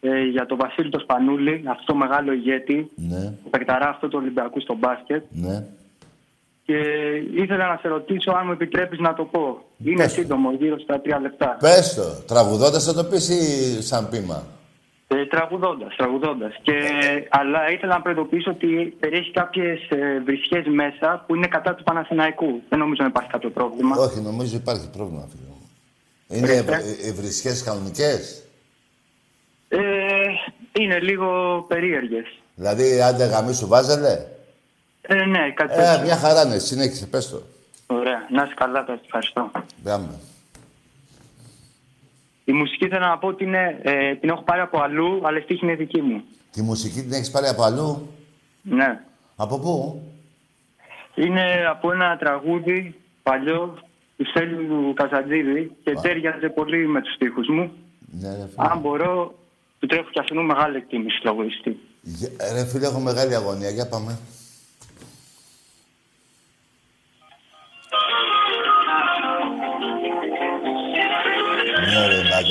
ε, 0.00 0.22
για 0.24 0.46
τον 0.46 0.58
Βασίλη 0.58 0.90
το 0.90 0.98
Σπανούλη, 0.98 1.64
αυτό 1.70 1.84
το 1.84 1.94
μεγάλο 1.94 2.32
ηγέτη, 2.32 2.90
Ναι, 2.94 3.20
το 3.42 3.48
παικταρά 3.50 3.88
αυτό 3.88 4.08
του 4.08 4.18
Ολυμπιακού 4.20 4.60
στο 4.60 4.74
μπάσκετ. 4.74 5.24
ναι. 5.30 5.64
Και 6.66 6.76
ήθελα 7.34 7.66
να 7.68 7.78
σε 7.82 7.88
ρωτήσω 7.88 8.30
αν 8.30 8.42
μου 8.46 8.52
επιτρέπεις 8.52 8.98
να 8.98 9.14
το 9.14 9.24
πω. 9.24 9.64
Είναι 9.84 9.96
Πες 10.02 10.14
το. 10.14 10.20
σύντομο, 10.20 10.52
γύρω 10.52 10.78
στα 10.78 11.00
τρία 11.00 11.18
λεπτά. 11.20 11.56
Πες 11.60 11.94
το. 11.94 12.02
Τραγουδώντας 12.26 12.84
θα 12.84 12.94
το 12.94 13.04
πεις 13.04 13.28
ή 13.28 13.82
σαν 13.82 14.08
πείμα; 14.08 14.42
Ε, 15.14 15.26
τραγουδώντας, 15.26 15.96
τραγουδώντας. 15.96 16.54
Και, 16.62 16.72
αλλά 17.30 17.70
ήθελα 17.70 17.94
να 17.94 18.02
προειδοποιήσω 18.02 18.50
ότι 18.50 18.96
περιέχει 19.00 19.30
κάποιες 19.30 19.80
ε, 19.88 20.20
βρισιές 20.24 20.66
μέσα 20.66 21.24
που 21.26 21.34
είναι 21.34 21.46
κατά 21.46 21.74
του 21.74 21.82
Παναθηναϊκού. 21.82 22.62
Δεν 22.68 22.78
νομίζω 22.78 23.02
να 23.02 23.08
υπάρχει 23.08 23.30
κάποιο 23.30 23.50
πρόβλημα. 23.50 23.96
Όχι, 23.96 24.20
νομίζω 24.20 24.56
υπάρχει 24.56 24.90
πρόβλημα, 24.90 25.28
φίλε 25.30 25.48
μου. 25.48 25.70
Είναι 26.28 26.46
Ορίστε. 26.46 26.74
ευ- 26.74 27.06
ε, 27.06 27.12
βρισιές 27.12 27.62
κανονικές; 27.62 28.42
Ε, 29.68 29.78
είναι 30.80 30.98
λίγο 31.00 31.28
περίεργες. 31.68 32.26
Δηλαδή, 32.54 33.02
άντε 33.02 33.24
γαμί 33.24 33.54
σου 33.54 33.66
βάζελε. 33.66 34.26
Ε, 35.02 35.14
ναι, 35.14 35.50
κάτι 35.54 35.72
Ε, 35.72 35.76
τέτοιο. 35.76 36.02
μια 36.04 36.16
χαρά 36.16 36.42
είναι. 36.46 36.58
Συνέχισε, 36.58 37.06
πες 37.06 37.28
το. 37.30 37.42
Ωραία. 37.86 38.26
Να 38.30 38.42
είσαι 38.42 38.54
καλά, 38.56 38.84
τα 38.84 39.00
ευχαριστώ. 39.04 39.50
Γάμε. 39.84 40.08
Η 42.52 42.54
μουσική 42.54 42.88
θέλω 42.88 43.06
να 43.06 43.18
πω 43.18 43.28
ότι 43.28 43.44
είναι, 43.44 43.78
ε, 43.82 44.14
την 44.14 44.28
έχω 44.28 44.42
πάρει 44.42 44.60
από 44.60 44.80
αλλού, 44.82 45.20
αλλά 45.26 45.38
η 45.38 45.40
στίχη 45.40 45.64
είναι 45.64 45.74
δική 45.74 46.00
μου. 46.00 46.22
Τη 46.52 46.62
μουσική 46.62 47.00
την 47.00 47.12
έχεις 47.12 47.30
πάρει 47.30 47.46
από 47.46 47.62
αλλού; 47.62 48.08
Ναι. 48.62 49.00
Από 49.36 49.58
πού; 49.58 50.02
Είναι 51.14 51.44
από 51.70 51.92
ένα 51.92 52.16
τραγούδι 52.16 52.94
παλιό 53.22 53.78
του 54.16 54.24
Στέλιου 54.30 54.66
του 54.68 54.92
Καζαντζίδη 54.96 55.72
και 55.84 55.92
τέριαζε 56.02 56.48
πολύ 56.48 56.86
με 56.86 57.00
τους 57.00 57.14
στίχους 57.14 57.48
μου. 57.48 57.72
Ναι, 58.20 58.28
ρε 58.28 58.34
φίλε. 58.48 58.68
Αν 58.70 58.78
μπορώ, 58.80 59.34
του 59.78 59.86
τρέχω 59.86 60.08
και 60.10 60.20
αυτού 60.20 60.42
μεγάλη 60.42 60.76
εκτίμηση 60.76 61.20
τραγουδιστή. 61.22 61.78
Γε- 62.02 62.40
ε, 62.42 62.52
Ρε 62.52 62.64
φίλε, 62.66 62.86
έχω 62.86 63.00
μεγάλη 63.00 63.34
αγωνία. 63.34 63.70
Για 63.70 63.88
πάμε. 63.88 64.18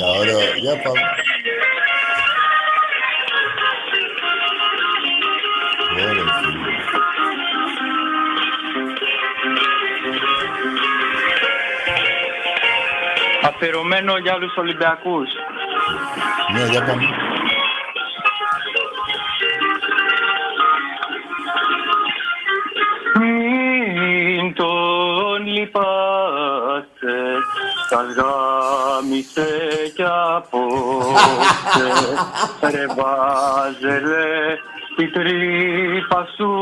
Ναι, 0.02 0.08
ρε, 0.08 0.14
μάγκα, 0.14 0.18
ωραίο. 0.18 0.38
Για 0.56 0.82
πάμε. 0.82 1.00
Ωραία, 6.10 6.24
φίλε. 6.40 6.70
Αφιερωμένο 13.48 14.16
για 14.18 14.34
όλους 14.34 14.48
τους 14.48 14.56
Ολυμπιακούς. 14.56 15.28
Ναι, 16.52 16.64
για 16.70 16.82
πάμε. 16.84 17.02
Μην 23.20 24.54
τον 24.54 25.46
λυπάστε, 25.46 26.11
σας 27.92 28.08
γάμισε 28.18 29.48
κι 29.94 30.04
απόψε. 30.36 31.88
Ρε 32.74 32.86
βάζελε 32.96 34.28
στη 34.92 35.04
τρύπα 35.10 36.26
σου 36.36 36.52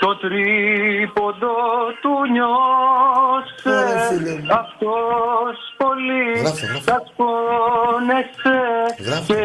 το 0.00 0.16
τρίποντο 0.16 1.56
του 2.02 2.10
Ωραία, 2.18 2.32
νιώσε. 2.32 4.06
φίλε 4.08 4.30
μου. 4.32 4.46
Αυτός 4.60 5.56
πολύ 5.76 6.30
Γράφτε, 6.40 6.66
γράφτε. 6.66 6.90
σας 6.90 7.12
πόνεσε 7.16 8.60
Γράφτε. 9.06 9.34
και 9.34 9.40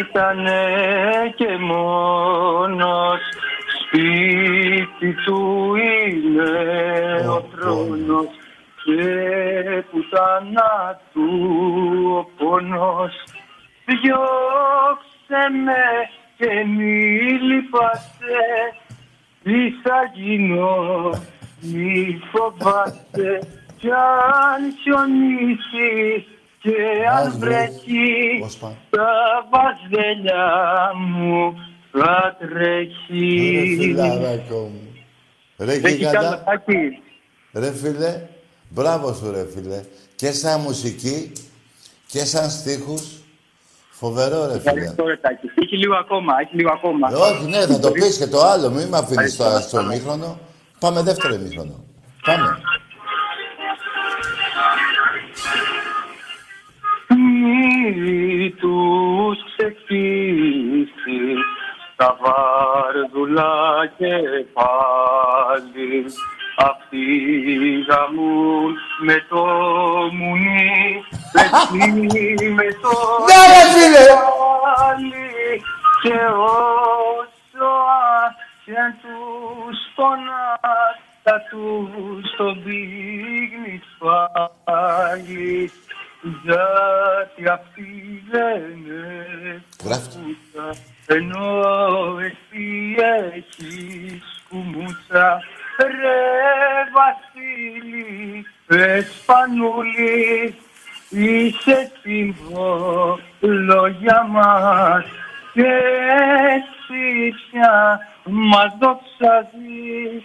ήτανε 0.00 0.62
και 1.36 1.48
μόνος 1.60 3.20
σπίτι 3.84 5.14
του 5.24 5.72
είναι 5.76 6.50
Ω, 7.28 7.32
ο 7.32 7.42
θρόνος 7.54 8.26
και 8.96 9.82
που 9.90 9.98
θανάτου 10.10 11.30
ο 12.18 12.24
πόνος 12.44 13.12
διώξε 13.86 15.42
με 15.64 15.84
και 16.36 16.64
μη 16.64 16.92
λυπάσαι 17.48 18.42
τι 19.42 19.70
θα 19.82 20.10
γίνω 20.14 21.10
μη 21.60 22.20
φοβάσαι 22.32 23.38
κι 23.76 23.88
αν 23.90 24.60
χιονίσει 24.82 26.26
και 26.58 26.76
Ας 27.12 27.26
αν 27.26 27.38
βρέχει. 27.38 27.70
βρέχει 27.72 28.38
Πώς 28.40 28.56
πάει. 28.56 28.72
τα 28.90 29.08
βαζέλια 29.50 30.46
μου 30.96 31.54
θα 31.92 32.36
Ρε 32.40 32.46
τρέχει. 32.48 33.76
φιλαράκο 33.80 34.58
μου. 34.72 34.94
Ρε 35.58 35.72
Έχει 35.72 35.94
γίγαντα. 35.94 36.18
καλό 36.18 36.42
τάκι. 36.44 37.02
Ρε 37.52 37.72
φίλε, 37.72 38.26
μπράβο 38.74 39.12
σου 39.12 39.30
ρε 39.30 39.46
φίλε. 39.54 39.84
Και 40.14 40.32
σαν 40.32 40.60
μουσική 40.60 41.32
και 42.06 42.24
σαν 42.24 42.50
στίχους. 42.50 43.02
Φοβερό 43.90 44.46
ρε 44.46 44.58
φίλε. 44.58 44.70
Ευχαριστώ 44.70 45.06
ρε 45.06 45.16
Τάκη. 45.16 45.46
Έχει 45.54 45.76
λίγο 45.76 45.94
ακόμα, 45.94 46.32
έχει 46.40 46.56
λίγο 46.56 46.70
ακόμα. 46.72 47.10
Ε, 47.10 47.14
όχι, 47.14 47.46
ναι, 47.46 47.66
θα 47.66 47.78
το 47.78 47.90
πεις 47.90 48.18
και 48.18 48.26
το 48.26 48.40
άλλο. 48.42 48.70
Μην 48.70 48.88
με 48.88 48.98
αφήνεις 48.98 49.36
τώρα 49.36 49.60
στο 49.60 49.80
ημίχρονο. 49.80 50.38
Πάμε 50.78 51.02
δεύτερο 51.02 51.34
ημίχρονο. 51.34 51.84
Πάμε. 52.24 52.58
Μη 57.08 58.50
τους 58.50 59.38
ξεχύσεις 59.56 61.40
τα 61.96 62.18
βάρδουλα 62.22 63.52
και 63.98 64.12
πάλι 64.52 66.04
αυτοί 66.56 67.04
γαμούν 67.88 68.74
με 69.04 69.24
το 69.28 69.44
μουνί 70.12 71.04
εσύ 71.32 72.50
με 72.50 72.64
το 72.82 72.92
Ναι, 73.26 73.40
ρε 73.52 73.62
φίλε! 73.72 74.06
πάλι 74.62 75.62
και 76.02 76.14
όσο 76.36 77.68
αν 78.84 78.96
τους 79.02 79.78
πονάς 79.94 80.96
θα 81.22 81.42
τους 81.50 82.36
τον 82.36 82.62
πίγνεις 82.64 83.82
πάλι 84.64 85.70
γιατί 86.44 87.50
αυτοί 87.52 88.22
δεν 88.30 88.76
Γράφτε. 89.84 90.18
έχουν 90.18 90.36
ενώ 91.06 91.62
εσύ 92.20 92.94
έχεις 93.24 94.42
κουμούτσα 94.48 95.42
ρε 95.78 96.20
Βασίλη 96.96 98.46
Εσπανούλη 98.66 100.54
είσαι 101.08 101.90
σύμβολο 102.02 103.86
για 104.00 104.26
μας 104.30 105.04
και 105.52 105.72
έτσι 106.54 107.34
πια 107.50 107.98
μας 108.24 108.72
δοξάζεις 108.80 110.22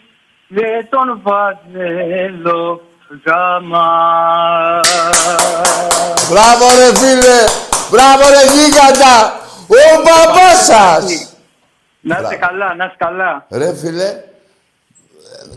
και 0.48 0.86
τον 0.90 1.22
βάζελο 1.24 2.82
γάμα. 3.26 3.90
Μπράβο 6.30 6.66
ρε 6.80 6.96
φίλε! 6.98 7.40
Μπράβο 7.92 8.24
ρε 8.30 8.44
γίγαντα! 8.54 9.16
Ο 9.68 10.02
μπαμπάς 10.04 10.66
σας! 10.66 11.36
Να 12.02 12.16
είστε 12.20 12.38
Μπράβο. 12.38 12.48
καλά, 12.48 12.76
να 12.76 12.86
είστε 12.86 12.96
καλά. 12.98 13.46
Ρε 13.52 13.76
φίλε, 13.76 14.04
ε, 14.04 14.24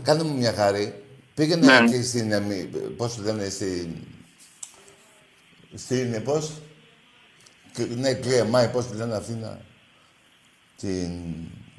κάνε 0.03 0.23
μου 0.23 0.37
μια 0.37 0.53
χάρη. 0.53 1.03
Πήγαινε 1.35 1.65
Ναι. 1.65 1.77
εκεί 1.77 2.03
στην, 2.03 2.31
εμι- 2.31 2.75
πώς 2.97 3.15
το 3.15 3.21
λένε, 3.23 3.49
στην... 3.49 3.95
Στην, 5.73 6.23
πώς... 6.23 6.51
Κ- 7.73 7.95
Ναι, 7.97 8.13
κλεμάει, 8.13 8.69
πώς 8.69 8.85
τη 8.87 8.95
λένε 8.97 9.15
αυτή 9.15 9.33
να... 9.33 9.59
Την... 10.77 11.11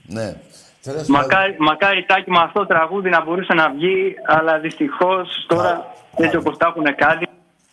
Ναι. 0.06 0.36
Τέλος 0.82 1.06
πάντων- 1.06 1.10
Μακάρι, 1.20 1.56
μακάρι 1.58 2.04
τάκι 2.04 2.30
με 2.30 2.38
αυτό 2.38 2.60
το 2.60 2.66
τραγούδι 2.66 3.08
να 3.10 3.24
μπορούσε 3.24 3.52
να 3.54 3.70
βγει, 3.70 4.14
αλλά 4.26 4.58
δυστυχώς 4.58 5.44
τώρα 5.48 5.62
Καλά. 5.62 5.94
έτσι 6.16 6.36
όπως 6.36 6.56
τα 6.56 6.66
έχουν 6.66 6.94
κάνει, 6.96 7.24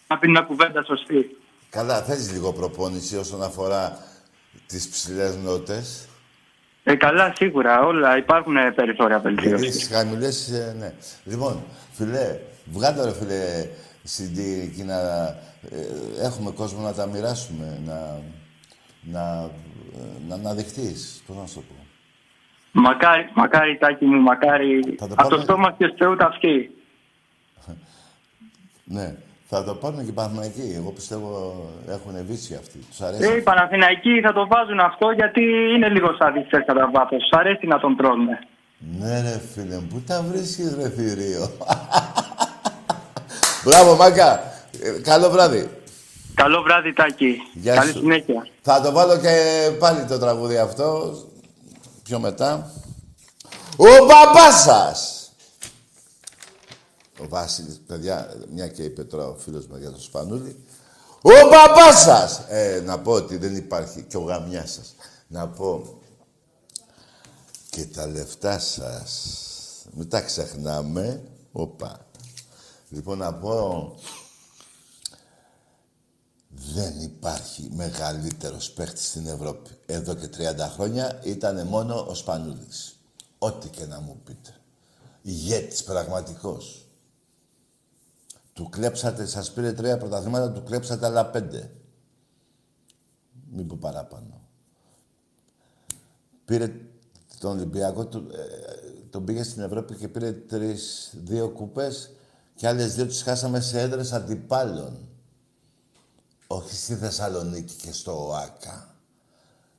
να 0.07 0.17
πει 0.17 0.29
μια 0.29 0.41
κουβέντα 0.41 0.83
σωστή. 0.83 1.37
Καλά, 1.69 2.01
θέλεις 2.01 2.31
λίγο 2.31 2.53
προπόνηση 2.53 3.17
όσον 3.17 3.43
αφορά 3.43 3.97
τις 4.67 4.89
ψηλές 4.89 5.35
νότες; 5.35 6.07
Ε, 6.89 6.95
καλά, 6.95 7.33
σίγουρα, 7.35 7.79
όλα 7.81 8.17
υπάρχουν 8.17 8.57
ε, 8.57 8.71
περιθώρια 8.71 9.17
Γιατί 9.17 9.41
βελτίωσης. 9.41 9.73
στις 9.73 9.95
χαμηλές, 9.95 10.51
ε, 10.51 10.75
ναι. 10.79 10.93
Λοιπόν, 11.23 11.63
φιλέ, 11.91 12.39
βγάλτε 12.65 13.03
ρε 13.03 13.13
φίλε 13.13 13.65
CD 14.05 14.63
εκεί 14.63 14.83
να... 14.83 14.97
ε, 15.69 16.25
έχουμε 16.25 16.51
κόσμο 16.51 16.81
να 16.81 16.93
τα 16.93 17.05
μοιράσουμε, 17.07 17.81
να... 17.85 18.21
να, 19.01 19.49
ε, 19.95 20.27
να 20.27 20.35
αναδειχθείς, 20.35 21.23
πώς 21.27 21.35
να 21.35 21.45
σου 21.45 21.55
το 21.55 21.61
πω. 21.61 21.85
Μακάρι, 22.71 23.29
μακάρι 23.33 23.77
τάκι 23.77 24.05
μου, 24.05 24.21
μακάρι. 24.21 24.95
Θα 24.97 25.07
το 25.07 25.13
Από 25.17 25.29
το 25.29 25.35
πάμε. 25.35 25.43
στόμα 25.43 25.71
και 25.77 25.93
Θεού 25.97 26.15
τα 26.15 26.25
αυσκή. 26.25 26.69
Ναι. 28.83 29.15
Θα 29.51 29.63
το 29.63 29.73
πάρουν 29.75 30.03
και 30.03 30.09
οι 30.09 30.13
Παναθηναϊκοί. 30.13 30.73
Εγώ 30.77 30.89
πιστεύω 30.91 31.55
έχουν 31.89 32.13
βύση 32.27 32.55
αυτοί. 32.55 32.77
Τους 32.89 32.99
Ε, 32.99 33.03
οι 33.03 33.07
αρέσει. 33.07 33.41
Παναθηναϊκοί 33.41 34.21
θα 34.23 34.33
το 34.33 34.47
βάζουν 34.47 34.79
αυτό 34.79 35.11
γιατί 35.11 35.41
είναι 35.75 35.89
λίγο 35.89 36.09
σαδιστές 36.19 36.63
κατά 36.65 36.89
βάθος. 36.93 37.21
Σ' 37.31 37.37
αρέσει 37.37 37.67
να 37.67 37.79
τον 37.79 37.95
τρώνε. 37.97 38.39
Ναι 38.99 39.21
ρε 39.21 39.41
φίλε 39.53 39.75
μου, 39.75 39.87
πού 39.89 40.01
τα 40.07 40.21
βρίσκεις 40.31 40.75
ρε 40.81 40.89
θηρίο; 40.89 41.49
Μπράβο 43.65 43.95
Μάκα. 43.95 44.39
Ε, 44.81 45.01
καλό 45.01 45.29
βράδυ. 45.29 45.69
Καλό 46.33 46.61
βράδυ 46.61 46.93
Τάκη. 46.93 47.35
Γεια 47.53 47.75
Καλή 47.75 47.91
σου. 47.91 47.97
συνέχεια. 47.99 48.47
Θα 48.61 48.81
το 48.81 48.91
βάλω 48.91 49.17
και 49.17 49.35
πάλι 49.79 50.05
το 50.05 50.19
τραγούδι 50.19 50.57
αυτό. 50.57 51.13
Πιο 52.03 52.19
μετά. 52.19 52.71
Ο 53.77 53.85
μπαμπάς 54.05 54.61
σας. 54.61 55.18
Ο 57.21 57.27
Βάσιλης, 57.27 57.81
παιδιά, 57.87 58.35
μια 58.51 58.67
και 58.67 58.83
είπε 58.83 59.03
τώρα 59.03 59.27
ο 59.27 59.35
φίλος 59.35 59.67
μου 59.67 59.77
για 59.77 59.91
τον 59.91 60.01
Σπανούλη. 60.01 60.63
Ο 61.21 61.31
μπαμπάς 61.49 62.01
σας. 62.01 62.41
Ε, 62.47 62.81
να 62.85 62.99
πω 62.99 63.11
ότι 63.11 63.37
δεν 63.37 63.55
υπάρχει 63.55 64.03
και 64.03 64.17
ο 64.17 64.21
γαμιάς 64.21 64.71
σας. 64.71 64.95
Να 65.27 65.47
πω 65.47 65.99
και 67.69 67.85
τα 67.85 68.07
λεφτά 68.07 68.59
σας. 68.59 69.37
Μην 69.91 70.09
τα 70.09 70.21
ξεχνάμε. 70.21 71.23
Οπα. 71.51 72.05
Λοιπόν, 72.89 73.17
να 73.17 73.33
πω 73.33 73.95
δεν 76.49 77.01
υπάρχει 77.01 77.69
μεγαλύτερος 77.73 78.71
παίχτης 78.71 79.07
στην 79.07 79.27
Ευρώπη. 79.27 79.69
Εδώ 79.85 80.13
και 80.13 80.27
30 80.27 80.69
χρόνια 80.73 81.19
ήταν 81.23 81.67
μόνο 81.67 82.05
ο 82.09 82.13
Σπανούλης. 82.13 82.99
Ό,τι 83.37 83.67
και 83.67 83.85
να 83.85 83.99
μου 83.99 84.21
πείτε. 84.23 84.53
Ηγέτης 85.21 85.83
πραγματικός. 85.83 86.88
Του 88.59 88.69
κλέψατε, 88.69 89.25
σας 89.25 89.51
πήρε 89.51 89.73
τρία 89.73 89.97
πρωταθλήματα, 89.97 90.51
του 90.51 90.63
κλέψατε 90.63 91.05
άλλα 91.05 91.25
πέντε. 91.25 91.71
Μην 93.51 93.67
πω 93.67 93.77
παραπάνω. 93.79 94.41
Πήρε 96.45 96.71
τον 97.39 97.51
Ολυμπιακό, 97.51 98.05
του, 98.05 98.27
ε, 98.31 99.07
τον 99.09 99.25
πήγε 99.25 99.43
στην 99.43 99.61
Ευρώπη 99.61 99.95
και 99.95 100.07
πήρε 100.07 100.31
τρεις, 100.31 101.13
δύο 101.23 101.49
κούπες 101.49 102.11
και 102.55 102.67
άλλες 102.67 102.95
δύο 102.95 103.05
τις 103.05 103.21
χάσαμε 103.21 103.59
σε 103.59 103.79
έδρες 103.79 104.13
αντιπάλων. 104.13 105.09
Όχι 106.47 106.75
στη 106.75 106.95
Θεσσαλονίκη 106.95 107.75
και 107.75 107.91
στο 107.91 108.27
ΟΑΚΑ. 108.27 108.95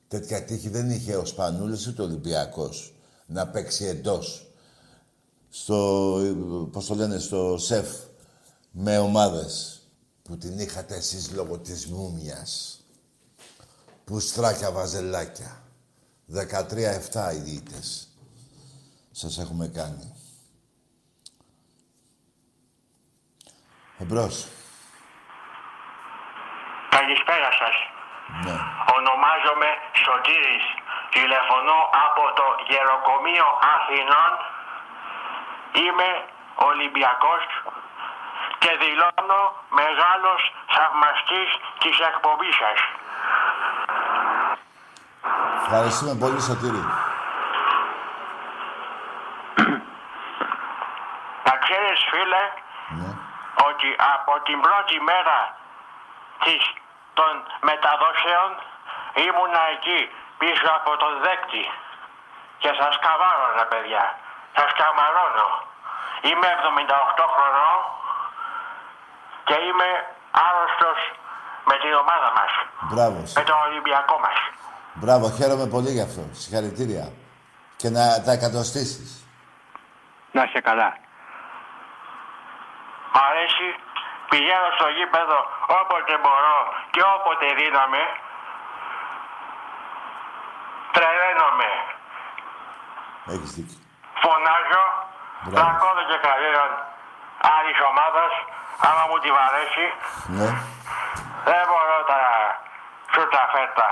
Τέτοια 0.07 0.43
τύχη 0.43 0.69
δεν 0.69 0.89
είχε 0.89 1.15
ο 1.15 1.25
Σπανούλης 1.25 1.87
ούτε 1.87 2.01
ο 2.01 2.05
Ολυμπιακός 2.05 2.95
να 3.25 3.47
παίξει 3.47 3.85
εντός. 3.85 4.51
Στο, 5.49 6.19
πώς 6.71 6.85
το 6.85 6.95
λένε, 6.95 7.19
στο 7.19 7.57
ΣΕΦ 7.57 8.09
με 8.71 8.97
ομάδες 8.97 9.81
που 10.23 10.37
την 10.37 10.59
είχατε 10.59 10.95
εσείς 10.95 11.31
λόγω 11.31 11.59
της 11.59 11.87
μούμιας. 11.87 12.79
Πουστράκια 14.05 14.71
βαζελάκια. 14.71 15.63
13-7 16.27 17.33
οι 17.33 17.37
διήτες. 17.37 18.07
Σας 19.11 19.37
έχουμε 19.37 19.67
κάνει. 19.67 20.15
Εμπρός. 23.97 24.47
Καλησπέρα 26.89 27.49
σας. 27.61 27.75
Ναι. 28.43 28.55
Ονομάζομαι 28.97 29.69
Σωτήρης. 30.03 30.65
Τηλεφωνώ 31.15 31.79
από 32.05 32.23
το 32.39 32.47
Γεροκομείο 32.69 33.47
Αθηνών. 33.73 34.31
Είμαι 35.83 36.09
Ολυμπιακός 36.69 37.43
και 38.63 38.71
δηλώνω 38.83 39.41
μεγάλος 39.81 40.41
θαυμαστής 40.75 41.49
της 41.81 41.95
εκπομπής 42.09 42.55
σας. 42.63 42.79
Ευχαριστούμε 45.63 46.13
πολύ, 46.23 46.41
Σωτήρη. 46.41 46.83
Να 51.47 51.53
ξέρεις 51.63 51.99
φίλε 52.11 52.43
Ναι. 52.99 53.11
ότι 53.69 53.89
από 54.15 54.33
την 54.47 54.57
πρώτη 54.65 54.95
μέρα 55.09 55.39
της, 56.43 56.63
των 57.13 57.33
μεταδόσεων 57.69 58.49
ήμουνα 59.27 59.61
εκεί 59.75 59.99
πίσω 60.41 60.67
από 60.79 60.91
τον 61.01 61.13
δέκτη 61.25 61.63
και 62.61 62.71
σας 62.79 62.93
καμάρωνα 63.05 63.65
παιδιά. 63.71 64.05
Σας 64.57 64.71
καμαρώνω. 64.79 65.49
Είμαι 66.29 66.47
78 66.57 67.25
χρονών 67.35 67.79
και 69.47 69.55
είμαι 69.67 69.89
άρρωστος 70.47 70.99
με 71.69 71.75
την 71.81 71.93
ομάδα 72.03 72.29
μας. 72.37 72.51
Μπράβο. 72.91 73.19
Με 73.39 73.43
τον 73.49 73.57
Ολυμπιακό 73.67 74.15
μας. 74.25 74.37
Μπράβο, 74.93 75.25
χαίρομαι 75.37 75.65
πολύ 75.75 75.91
γι' 75.97 76.05
αυτό. 76.09 76.21
Συγχαρητήρια. 76.41 77.05
Και 77.79 77.89
να 77.89 78.03
τα 78.25 78.31
εκατοστήσεις. 78.37 79.09
Να 80.35 80.41
είσαι 80.43 80.61
καλά. 80.69 80.89
Μ' 83.13 83.23
αρέσει, 83.29 83.67
πηγαίνω 84.29 84.69
στο 84.77 84.87
γήπεδο 84.97 85.37
όποτε 85.79 86.13
μπορώ 86.23 86.57
και 86.93 87.01
όποτε 87.15 87.45
δύναμαι. 87.59 88.03
Τρελαίνομαι. 90.95 91.69
Έχεις 93.33 93.51
δίκιο. 93.55 93.79
Φωνάζω, 94.23 94.83
Μπράβο. 95.43 95.55
πλακώνω 95.55 96.01
και 96.09 96.17
καλήρων 96.27 96.71
άλλης 97.55 97.77
ομάδας, 97.89 98.33
άμα 98.87 99.03
μου 99.09 99.17
τη 99.23 99.29
βαρέσει. 99.37 99.85
Ναι. 100.37 100.49
Δεν 101.49 101.63
μπορώ 101.69 101.97
τα 102.11 102.21
σούτα 103.13 103.43
φέτα. 103.53 103.89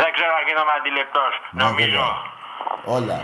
Δεν 0.00 0.10
ξέρω 0.16 0.32
αν 0.38 0.44
γίνομαι 0.48 0.72
αντιληπτός. 0.78 1.32
Ναι, 1.50 1.62
Νομίζω. 1.64 2.04
βέβαια. 2.04 2.96
Όλα. 2.96 3.18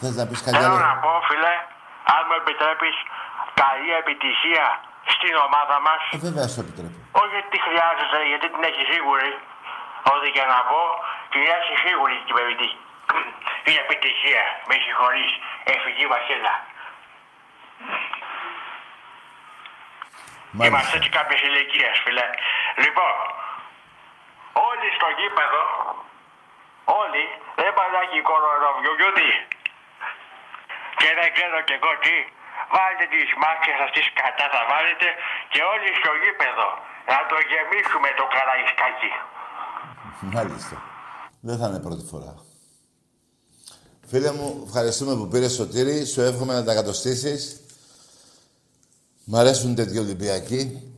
Θες 0.00 0.14
να 0.20 0.24
πεις 0.28 0.40
κάτι 0.44 0.56
Θέλω 0.56 0.74
άλλο; 0.76 0.84
να 0.88 0.94
πω, 1.02 1.12
φίλε, 1.28 1.54
αν 2.14 2.22
μου 2.28 2.34
επιτρέπεις, 2.42 2.96
καλή 3.62 3.90
επιτυχία 4.02 4.66
στην 5.14 5.34
ομάδα 5.46 5.76
μας. 5.86 6.00
Ε, 6.16 6.18
βέβαια, 6.26 6.46
σου 6.52 6.60
επιτρέπω. 6.64 6.98
Όχι 7.20 7.32
γιατί 7.36 7.56
χρειάζεται, 7.66 8.18
γιατί 8.30 8.46
την 8.54 8.62
έχεις 8.70 8.86
σίγουρη. 8.94 9.30
Ό,τι 10.14 10.28
και 10.36 10.44
να 10.52 10.58
πω, 10.70 10.82
την 11.32 11.42
έχει 11.56 11.74
σίγουρη 11.84 12.16
την 12.26 12.36
επιτυχία. 12.44 12.88
Η 13.72 13.74
επιτυχία, 13.84 14.44
με 14.68 14.74
συγχωρείς, 14.84 15.32
εφηγή 15.72 16.06
Βασίλα. 16.14 16.54
Είμαστε 20.52 20.70
Μάλιστα. 20.70 20.96
έτσι 20.96 21.08
κάποιες 21.18 21.40
ηλικίες, 21.48 21.94
φίλε. 22.04 22.26
Λοιπόν, 22.84 23.14
όλοι 24.68 24.88
στο 24.96 25.08
γήπεδο, 25.18 25.62
όλοι, 26.84 27.24
δεν 27.60 27.74
παλάκι 27.78 28.20
κορονοϊό, 28.28 28.94
και 31.00 31.10
δεν 31.18 31.28
ξέρω 31.36 31.58
κι 31.66 31.76
εγώ 31.78 31.92
τι, 32.04 32.16
βάλτε 32.74 33.04
τις 33.14 33.28
μάξες 33.42 33.76
σας 33.80 33.90
τις 33.94 34.06
κατά 34.20 34.46
θα 34.54 34.62
βάλετε 34.70 35.08
και 35.52 35.60
όλοι 35.72 35.90
στο 36.00 36.10
γήπεδο. 36.22 36.68
Να 37.12 37.20
το 37.30 37.36
γεμίσουμε 37.50 38.08
το 38.20 38.24
καραϊσκάκι. 38.34 39.12
Μάλιστα. 40.34 40.89
Δεν 41.40 41.58
θα 41.58 41.68
είναι 41.68 41.78
πρώτη 41.78 42.04
φορά. 42.04 42.44
Φίλε 44.06 44.32
μου, 44.32 44.62
ευχαριστούμε 44.66 45.16
που 45.16 45.28
πήρες 45.28 45.52
σωτήρι. 45.52 46.04
Σου 46.04 46.20
εύχομαι 46.20 46.52
να 46.52 46.64
τα 46.64 46.74
κατοστήσεις. 46.74 47.60
Μ' 49.24 49.36
αρέσουν 49.36 49.74
τέτοιοι 49.74 49.98
Ολυμπιακοί 49.98 50.92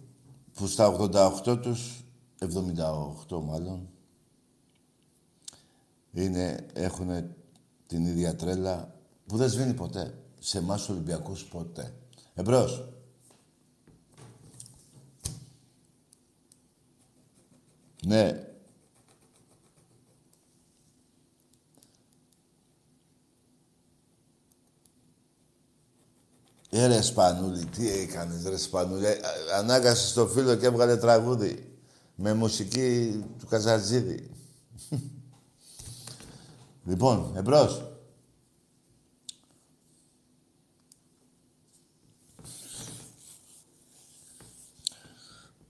που 0.55 0.67
στα 0.67 0.87
88 0.87 1.59
τους, 1.63 2.05
78 2.39 3.41
μάλλον, 3.43 3.89
είναι, 6.13 6.67
έχουν 6.73 7.35
την 7.87 8.05
ίδια 8.05 8.37
τρέλα 8.37 8.95
που 9.27 9.37
δεν 9.37 9.49
σβήνει 9.49 9.75
ποτέ. 9.75 10.19
Σε 10.39 10.59
εμάς 10.59 10.81
τους 10.81 10.89
Ολυμπιακούς 10.89 11.45
ποτέ. 11.45 11.95
Εμπρός. 12.35 12.89
Ναι. 18.07 18.52
Ε, 26.75 26.87
ρε 26.87 27.03
Σπανούλη, 27.03 27.65
τι 27.65 27.91
έκανες 27.91 28.45
ρε 28.45 28.57
Σπανούλη. 28.57 29.07
Ε, 29.07 29.21
Ανάγκασες 29.57 30.13
το 30.13 30.27
φίλο 30.27 30.55
και 30.55 30.67
έβγαλε 30.67 30.97
τραγούδι. 30.97 31.77
Με 32.15 32.35
μουσική 32.35 33.21
του 33.39 33.47
Καζατζίδη. 33.47 34.31
λοιπόν, 36.89 37.33
εμπρός. 37.37 37.85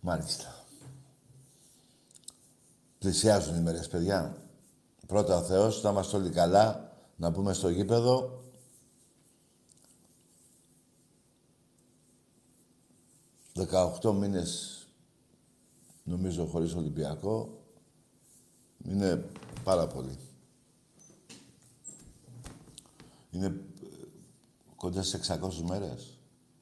Μάλιστα. 0.00 0.64
Πλησιάζουν 2.98 3.56
οι 3.56 3.60
μέρες, 3.60 3.88
παιδιά. 3.88 4.36
Πρώτα 5.06 5.36
ο 5.36 5.42
Θεός, 5.42 5.82
να 5.82 5.90
είμαστε 5.90 6.16
όλοι 6.16 6.30
καλά, 6.30 6.92
να 7.16 7.32
πούμε 7.32 7.52
στο 7.52 7.68
γήπεδο. 7.68 8.42
Δεκαοχτώ 14.02 14.12
μήνες, 14.12 14.86
νομίζω, 16.02 16.46
χωρίς 16.46 16.74
Ολυμπιακό. 16.74 17.62
Είναι 18.84 19.30
πάρα 19.64 19.86
πολύ. 19.86 20.18
Είναι 23.30 23.46
ε, 23.46 23.52
κοντά 24.76 25.02
σε 25.02 25.20
600 25.26 25.54
μέρες. 25.68 26.18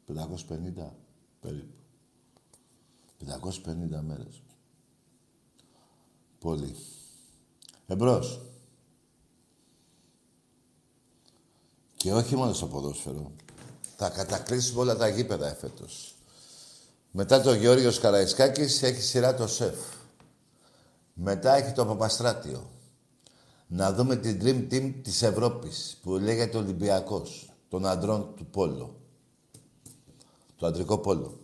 550 0.06 0.90
περίπου. 1.40 1.74
550 3.26 4.00
μέρες. 4.02 4.42
Πολύ. 6.38 6.74
Εμπρός. 7.86 8.40
Και 11.96 12.12
όχι 12.12 12.36
μόνο 12.36 12.52
στο 12.52 12.66
ποδόσφαιρο. 12.66 13.32
Θα 13.96 14.10
κατακλείσουμε 14.10 14.80
όλα 14.80 14.96
τα 14.96 15.08
γήπεδα 15.08 15.48
εφέτος. 15.48 16.14
Μετά 17.12 17.40
το 17.40 17.54
Γεώργιος 17.54 17.98
Καραϊσκάκης 17.98 18.82
έχει 18.82 19.02
σειρά 19.02 19.34
το 19.34 19.46
ΣΕΦ. 19.46 19.78
Μετά 21.14 21.54
έχει 21.54 21.72
το 21.72 21.86
Παπαστράτιο. 21.86 22.70
Να 23.66 23.92
δούμε 23.92 24.16
την 24.16 24.40
Dream 24.42 24.72
Team 24.72 24.94
της 25.02 25.22
Ευρώπης 25.22 25.98
που 26.02 26.16
λέγεται 26.16 26.56
Ολυμπιακός 26.56 27.52
των 27.68 27.86
αντρών 27.86 28.34
του 28.36 28.46
Πόλο. 28.46 29.00
Το 30.56 30.66
αντρικό 30.66 30.98
Πόλο. 30.98 31.40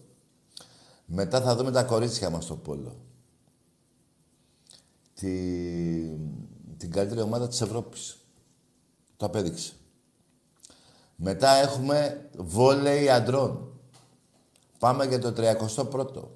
Μετά 1.06 1.40
θα 1.40 1.56
δούμε 1.56 1.70
τα 1.70 1.82
κορίτσια 1.82 2.30
μας 2.30 2.44
στο 2.44 2.56
Πόλο. 2.56 2.96
Τη... 5.14 5.30
Την 6.76 6.90
καλύτερη 6.90 7.20
ομάδα 7.20 7.48
της 7.48 7.60
Ευρώπης. 7.60 8.16
Το 9.16 9.26
απέδειξε. 9.26 9.72
Μετά 11.16 11.50
έχουμε 11.50 12.28
βόλεϊ 12.36 13.10
αντρών. 13.10 13.75
Πάμε 14.86 15.04
για 15.04 15.18
το 15.18 15.32
31ο. 15.36 16.28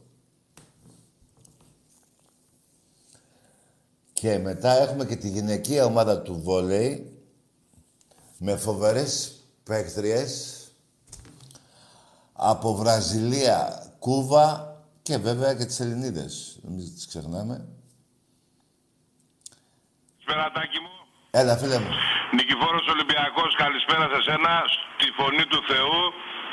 Και 4.12 4.38
μετά 4.38 4.70
έχουμε 4.72 5.04
και 5.04 5.16
τη 5.16 5.28
γυναικεία 5.28 5.84
ομάδα 5.84 6.22
του 6.22 6.40
βόλεϊ 6.42 7.22
με 8.38 8.56
φοβερές 8.56 9.44
παίκτριες 9.64 10.64
από 12.32 12.74
Βραζιλία, 12.74 13.86
Κούβα 13.98 14.76
και 15.02 15.16
βέβαια 15.16 15.54
και 15.54 15.64
τις 15.64 15.80
Ελληνίδες. 15.80 16.58
Μην 16.62 16.94
τις 16.94 17.06
ξεχνάμε. 17.06 17.68
Σπερατάκι 20.18 20.78
μου. 20.78 20.94
Έλα, 21.30 21.56
φίλε 21.56 21.78
μου. 21.78 21.90
Νικηφόρος 22.32 22.86
Ολυμπιακός, 22.94 23.54
καλησπέρα 23.56 24.08
σε 24.14 24.20
σένα, 24.22 24.52
στη 24.96 25.10
Φωνή 25.18 25.44
του 25.46 25.60
Θεού, 25.70 26.02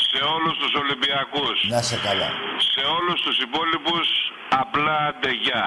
σε 0.09 0.19
όλους 0.35 0.57
τους 0.57 0.73
Ολυμπιακούς. 0.83 1.57
Να 1.69 1.81
σε 1.81 1.97
καλά. 2.07 2.29
Σε 2.73 2.81
όλους 2.97 3.21
τους 3.21 3.37
υπόλοιπους, 3.47 4.07
απλά 4.49 4.97
αντεγιά. 5.11 5.65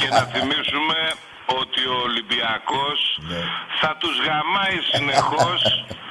και 0.00 0.08
να 0.16 0.22
θυμίσουμε 0.32 0.98
ότι 1.60 1.80
ο 1.86 1.96
Ολυμπιακός 2.08 2.98
Ναι. 3.30 3.40
θα 3.80 3.96
τους 4.00 4.16
γαμάει 4.26 4.78
συνεχώς 4.92 5.60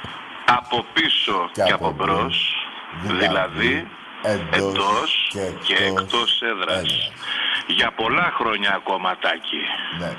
από 0.59 0.85
πίσω 0.93 1.49
Και 1.53 1.61
και, 1.65 1.71
από 1.71 1.85
από 1.87 1.95
μπρος, 1.95 2.37
Δηλαδή, 3.01 3.19
δηλαδή 3.27 3.87
εντός 4.21 4.57
εντός 4.57 5.27
και 5.31 5.73
και, 5.73 5.83
εκτός 5.83 6.01
εκτός 6.03 6.41
έδρας. 6.41 6.75
έδρας. 6.77 7.11
Για 7.67 7.91
πολλά 7.91 8.31
χρόνια 8.39 8.73
ακόμα, 8.75 9.17
Τάκη. 9.17 9.61
Ναι. 9.99 10.11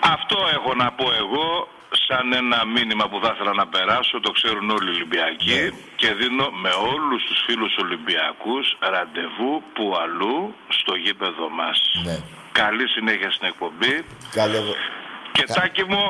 Αυτό 0.00 0.36
έχω 0.52 0.74
να 0.74 0.92
πω 0.92 1.12
εγώ 1.12 1.68
σαν 2.06 2.32
ένα 2.42 2.58
μήνυμα 2.76 3.04
που 3.10 3.18
θα 3.22 3.30
ήθελα 3.34 3.54
να 3.62 3.66
περάσω, 3.74 4.16
το 4.26 4.30
ξέρουν 4.38 4.66
όλοι 4.76 4.88
οι 4.90 4.94
Ολυμπιακοί 4.98 5.58
Ναι. 5.62 5.70
και 6.00 6.08
δίνω 6.20 6.46
με 6.62 6.70
όλους 6.92 7.20
τους 7.28 7.38
φίλους 7.46 7.72
Ολυμπιακούς 7.84 8.66
ραντεβού 8.94 9.52
που 9.74 9.84
αλλού 10.02 10.36
στο 10.78 10.92
γήπεδο 11.04 11.46
μας. 11.60 11.78
Ναι. 12.06 12.16
Καλή 12.62 12.86
συνέχεια 12.96 13.30
στην 13.36 13.46
εκπομπή 13.52 13.94
Καλέ... 14.38 14.58
και 15.36 15.44
Τάκη 15.56 15.84
μου 15.92 16.02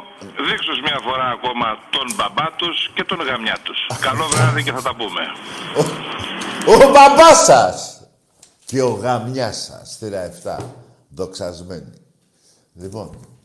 δείξω 0.46 0.70
τους 0.70 0.80
μια 0.88 0.98
φορά 1.06 1.26
ακόμα 1.36 1.68
τον 1.96 2.06
μπαμπά 2.16 2.46
τους 2.60 2.76
και 2.94 3.04
τον 3.04 3.20
γαμιά 3.28 3.56
τους. 3.62 3.78
Καλό 4.00 4.24
βράδυ 4.32 4.62
και 4.62 4.72
θα 4.72 4.82
τα 4.82 4.94
πούμε. 5.00 5.22
Ο 6.72 6.90
μπαμπάς 6.92 7.38
σας! 7.44 7.76
Και 8.66 8.82
ο 8.82 8.90
γαμιάς 8.90 9.56
σας, 9.68 9.96
θύρα 9.98 10.20
7. 10.22 10.64
Δοξασμένη. 11.08 11.92
Λοιπόν. 12.82 13.37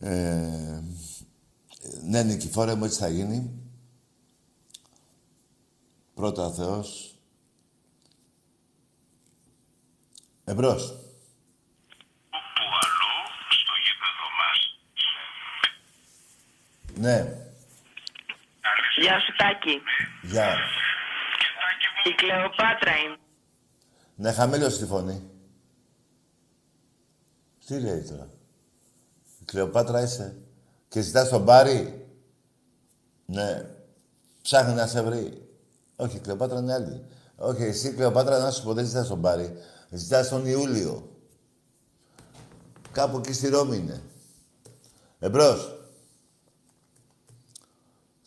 Ε, 0.00 0.80
ναι, 2.02 2.22
Νικηφόρε 2.22 2.74
μου, 2.74 2.84
έτσι 2.84 2.98
θα 2.98 3.08
γίνει. 3.08 3.62
Πρώτα 6.14 6.44
ο 6.44 6.52
Θεός. 6.52 7.14
Εμπρός. 10.44 10.82
Που 12.30 12.68
αλλού 12.82 13.16
στο 13.48 13.72
γήπεδο 13.84 14.26
μας. 14.38 14.58
Ναι. 16.94 17.18
Γεια 19.00 19.20
σου 19.20 19.32
Τάκη. 19.36 19.80
Γεια. 20.22 20.56
Η 22.04 22.14
Κλεοπάτρα 22.14 22.96
είμαι. 22.96 23.16
Ναι, 24.14 24.32
χαμήλωσε 24.32 24.78
τη 24.78 24.86
φωνή. 24.86 25.30
Τι 27.66 27.80
λέει 27.80 28.02
τώρα; 28.02 28.30
Η 29.48 29.50
Κλεοπάτρα 29.50 30.02
είσαι. 30.02 30.36
Και 30.88 31.00
ζητάς 31.00 31.28
τον 31.28 31.42
Μπάρι. 31.42 32.06
Ναι. 33.26 33.70
Ψάχνει 34.42 34.74
να 34.74 34.86
σε 34.86 35.02
βρει. 35.02 35.48
Όχι, 35.96 36.16
η 36.16 36.20
Κλεοπάτρα 36.20 36.58
είναι 36.58 36.72
άλλη. 36.72 37.04
Όχι, 37.36 37.62
εσύ 37.62 37.92
Κλεοπάτρα 37.92 38.38
να 38.38 38.50
σου 38.50 38.62
πω, 38.62 38.74
δεν 38.74 38.84
ζητάς 38.84 39.08
τον 39.08 39.18
Μπάρι. 39.18 39.52
Ζητάς 39.90 40.28
τον 40.28 40.46
Ιούλιο. 40.46 41.16
Κάπου 42.92 43.18
εκεί 43.18 43.32
στη 43.32 43.48
Ρώμη 43.48 43.76
είναι. 43.76 44.02
Εμπρός. 45.18 45.78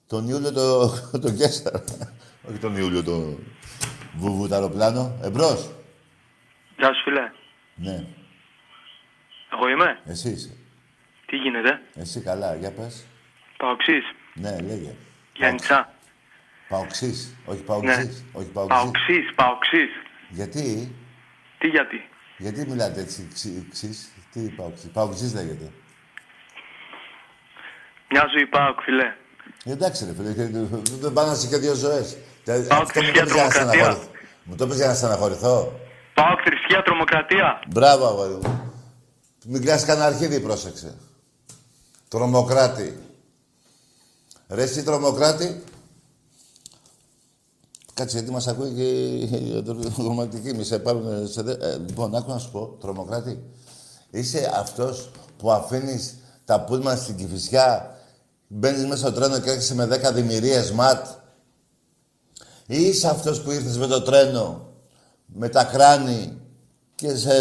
Τον 0.07 0.27
Ιούλιο 0.27 0.51
το, 0.51 0.89
το 1.23 1.31
Κέσσαρα. 1.31 1.83
Όχι 2.49 2.57
τον 2.57 2.77
Ιούλιο 2.77 3.03
το 3.03 3.37
βουβού 4.17 4.47
το 4.47 4.55
αεροπλάνο. 4.55 5.17
Εμπρός. 5.21 5.69
Γεια 6.77 6.93
σου, 6.93 7.03
φίλε. 7.03 7.31
Ναι. 7.75 8.07
Εγώ 9.53 9.67
είμαι. 9.67 10.01
Εσύ 10.05 10.29
είσαι. 10.29 10.55
Τι 11.31 11.37
γίνεται; 11.37 11.81
Εσύ 11.95 12.19
καλά. 12.21 12.55
Για 12.55 12.71
πες. 12.71 13.05
Παοξής. 13.57 14.03
Ναι, 14.33 14.55
λέγε. 14.67 14.91
Γιάννητσα. 15.35 15.93
Παοξής. 16.69 17.35
Όχι 17.45 17.61
παοξής. 17.61 17.97
Ναι. 17.97 18.11
Όχι 18.39 18.47
παοξής. 18.47 18.79
Παοξής, 18.81 19.25
παοξής. 19.35 19.89
Γιατί; 20.29 20.95
Τι 21.57 21.67
γιατί; 21.67 21.99
Γιατί 22.37 22.65
μιλάτε 22.69 23.01
έτσι 23.01 23.27
ξύ- 23.33 23.69
ξύς. 23.71 24.11
Τι 24.31 24.39
παοξής. 24.39 24.89
Παοξής 24.93 25.33
λέγεται. 25.33 25.71
Μια 28.09 28.25
ζωή 28.33 28.45
πάω, 28.45 28.75
φιλέ. 28.81 29.13
Εντάξει 29.65 30.05
ρε 30.05 30.13
φίλε. 30.13 30.33
και- 30.33 30.47
Δεν 31.03 31.13
πάνε 31.13 31.27
να 31.27 31.33
είσαι 31.33 31.47
και 31.47 31.57
δύο 31.57 31.73
ζωές. 31.73 32.17
Τε- 32.43 32.67
Πάω 32.67 32.81
Αυτό 32.81 33.01
μου 33.01 33.11
το 33.11 33.13
θρησκεία, 33.19 33.23
πες 33.23 33.33
για 33.33 33.43
να 33.43 33.49
τρομοκρατία. 33.49 33.81
στεναχωρηθώ. 33.83 34.09
Μου 34.43 34.55
το 34.55 34.67
πες 34.67 34.75
για 34.77 34.87
να 34.87 34.93
στεναχωρηθώ. 34.93 35.79
Πάω 36.13 36.35
θρησκεία, 36.45 36.81
τρομοκρατία. 36.81 37.61
Μπράβο, 37.67 38.05
αγόρι 38.07 38.33
μου. 38.33 38.73
Μην 39.45 39.61
κλάσει 39.61 39.85
κανένα 39.85 40.05
αρχίδι, 40.05 40.39
πρόσεξε. 40.41 40.97
Τρομοκράτη. 42.11 42.99
Ρε 44.47 44.63
εσύ 44.63 44.83
τρομοκράτη. 44.83 45.63
Κάτσε, 47.93 48.17
γιατί 48.17 48.31
μας 48.31 48.47
ακούει 48.47 48.71
και 48.71 48.83
η 48.83 49.63
τρομοκρατική. 49.95 50.53
Μη 50.53 50.63
σε 50.63 50.79
πάρουν 50.79 51.27
σε 51.27 51.41
δε... 51.41 51.51
ε, 51.51 51.77
λοιπόν, 51.77 52.15
άκου 52.15 52.31
να 52.31 52.37
σου 52.37 52.51
πω, 52.51 52.65
τρομοκράτη. 52.79 53.43
Είσαι 54.09 54.51
αυτός 54.53 55.11
που 55.37 55.51
αφήνεις 55.51 56.15
τα 56.45 56.63
πούλμα 56.63 56.95
στην 56.95 57.15
Κηφισιά, 57.15 57.97
μπαίνεις 58.47 58.85
μέσα 58.85 59.07
στο 59.07 59.11
τρένο 59.11 59.39
και 59.39 59.49
έρχεσαι 59.49 59.75
με 59.75 59.87
10 60.09 60.13
δημιουργίες 60.13 60.71
ματ. 60.71 61.05
Ή 62.67 62.81
είσαι 62.81 63.07
αυτός 63.07 63.41
που 63.41 63.51
ήρθες 63.51 63.77
με 63.77 63.87
το 63.87 64.01
τρένο, 64.01 64.67
με 65.25 65.49
τα 65.49 65.63
κράνη 65.63 66.41
και 66.95 67.15
σε 67.15 67.31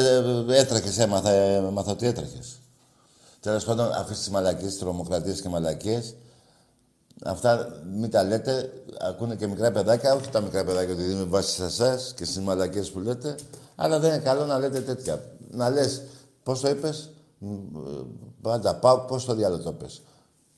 έτρεχες, 0.49 0.99
έμαθα, 0.99 1.31
έμαθα 1.31 1.91
ότι 1.91 2.07
έτρεχες. 2.07 2.60
Τέλος 3.41 3.65
πάντων, 3.65 3.93
αφήσεις 3.93 4.19
τις 4.19 4.31
μαλακίες, 4.31 4.79
τρομοκρατίες 4.79 5.41
και 5.41 5.49
μαλακίες. 5.49 6.15
Αυτά 7.25 7.81
μην 7.95 8.11
τα 8.11 8.23
λέτε, 8.23 8.73
ακούνε 8.99 9.37
και 9.37 9.47
μικρά 9.47 9.71
παιδάκια, 9.71 10.15
όχι 10.15 10.29
τα 10.29 10.41
μικρά 10.41 10.65
παιδάκια 10.65 10.95
ότι 10.95 11.03
δίνουν 11.03 11.29
βάση 11.29 11.51
σε 11.55 11.65
εσάς 11.65 12.13
και 12.17 12.25
στις 12.25 12.41
μαλακίες 12.41 12.91
που 12.91 12.99
λέτε, 12.99 13.35
αλλά 13.75 13.99
δεν 13.99 14.15
είναι 14.15 14.23
καλό 14.23 14.45
να 14.45 14.59
λέτε 14.59 14.81
τέτοια. 14.81 15.23
Να 15.51 15.71
λες, 15.71 16.03
πώς 16.43 16.61
το 16.61 16.69
είπες, 16.69 17.11
Μ, 17.39 17.55
ε, 17.77 18.05
πάντα 18.43 18.77
πάω, 18.77 18.99
πώς 18.99 19.25
το 19.25 19.35
διάλογο 19.35 19.63
το 19.63 19.73
πες. 19.73 20.03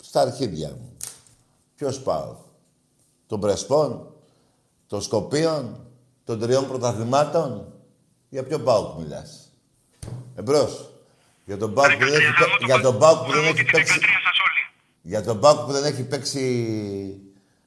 Στα 0.03 0.21
αρχίδια 0.21 0.69
μου. 0.69 0.97
Ποιος 1.75 2.03
πάω, 2.03 2.37
των 3.27 3.41
Πρεσπών, 3.41 4.13
των 4.87 5.03
Σκοπίων, 5.03 5.87
των 6.25 6.39
τριών 6.39 6.69
πρωταθλημάτων. 6.69 7.73
Για 8.29 8.45
ποιο 8.45 8.61
πάω 8.61 8.95
μιλάς. 8.99 9.49
Εμπρός. 10.35 10.92
Για 11.45 11.57
τον 11.59 11.75
Πάουκ 11.75 11.93
που 11.93 12.05
δεν 12.05 12.15
έχει, 12.15 12.33
παί- 12.39 12.65
για 12.65 12.81
τον 12.81 12.99
Πάουκ 12.99 13.27
που 13.27 13.33
δεν 13.33 13.45
έχει 13.45 13.65
παίξει... 13.65 13.99
Για 15.03 15.23
τον 15.23 15.41
Πάουκ 15.41 15.67
που 15.67 15.73
δεν 15.73 15.85
έχει 15.85 16.03
παίξει... 16.03 17.21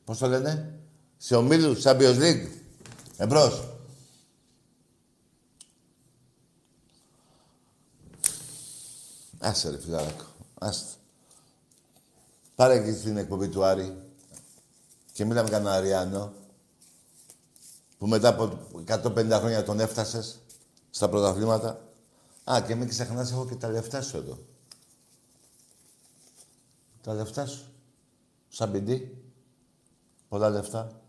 Πώς 0.06 0.18
το 0.18 0.28
λένε; 0.28 0.80
Σε 1.18 1.36
ομίλους, 1.36 1.82
Champions 1.84 2.18
League. 2.20 2.48
Εμπρός. 3.18 3.64
Άσε 9.40 9.70
ρε 9.70 9.80
φιλαράκο. 9.80 10.24
Άστε. 10.60 10.94
Πάρε 12.56 12.80
και 12.84 12.92
την 12.92 13.18
εκπομπή 13.18 13.48
του 13.48 13.64
Άρη. 13.64 13.98
Και 15.12 15.26
μίλα 15.26 15.44
με 15.44 15.50
κανένα 15.50 15.72
Αριάνο. 15.76 16.34
Που 17.98 18.08
μετά 18.08 18.28
από 18.30 18.60
150 18.88 19.30
χρόνια 19.32 19.64
τον 19.64 19.80
έφτασες 19.80 20.40
στα 20.90 21.10
πρωταθλήματα. 21.10 21.85
Α, 22.52 22.62
και 22.68 22.76
μην 22.76 22.88
ξεχνάς, 22.88 23.32
έχω 23.32 23.48
και 23.48 23.56
τα 23.56 23.70
λεφτά 23.70 24.02
σου 24.02 24.18
εδώ. 24.18 24.40
Τα 27.02 27.14
λεφτά 27.14 27.46
σου. 27.46 27.66
Σαν 28.50 28.72
πιντή. 28.72 29.18
Πολλά 30.30 30.50
λεφτά. 30.50 31.02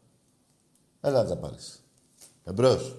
Έλα 1.01 1.22
να 1.22 1.28
τα 1.28 1.37
πάρεις. 1.37 1.82
Εμπρός. 2.45 2.97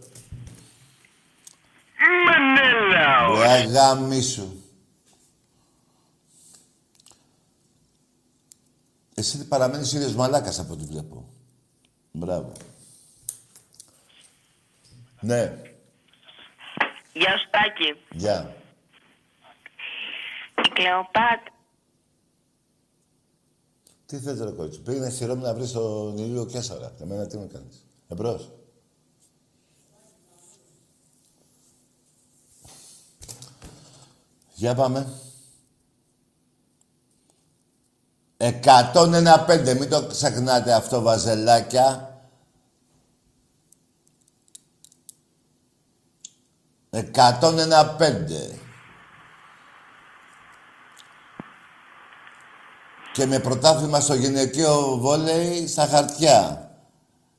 Μενέλαο. 2.26 3.42
Ρε 3.42 3.48
αγάμι 3.48 4.22
Εσύ 9.14 9.48
παραμένεις 9.48 9.94
ίδιος 9.94 10.16
μαλάκας 10.16 10.60
από 10.60 10.74
ό,τι 10.74 10.86
βλέπω. 10.86 11.26
Μπράβο. 12.12 12.52
Ναι, 15.22 15.67
Γεια 17.18 17.38
σου 17.38 17.50
Τάκη. 17.50 18.00
γεια. 18.12 18.56
Η 20.66 20.70
Κλεοπάτρα. 20.74 21.56
Τι 24.06 24.18
θες 24.18 24.40
ρε 24.40 24.52
κότσου. 24.52 24.82
Πήγαινε 24.82 25.10
στη 25.10 25.26
Ρώμη 25.26 25.42
να 25.42 25.54
βρεις 25.54 25.72
τον 25.72 26.18
Ηλίο 26.18 26.46
Κέσσαρα. 26.46 26.92
Εμένα 27.02 27.28
τι 27.28 27.38
με 27.38 27.46
κάνεις. 27.54 27.86
Εμπρός. 28.08 28.52
Για 34.54 34.76
πάμε. 34.76 35.08
101-5. 38.38 39.74
Μην 39.80 39.90
το 39.90 40.08
ξεχνάτε 40.08 40.74
αυτό, 40.74 41.02
βαζελάκια. 41.02 42.17
101-5. 46.98 48.60
Και 53.14 53.26
με 53.26 53.40
πρωτάθλημα 53.40 54.00
στο 54.00 54.14
γυναικείο 54.14 54.98
βόλεϊ 54.98 55.68
στα 55.68 55.88
χαρτιά. 55.88 56.72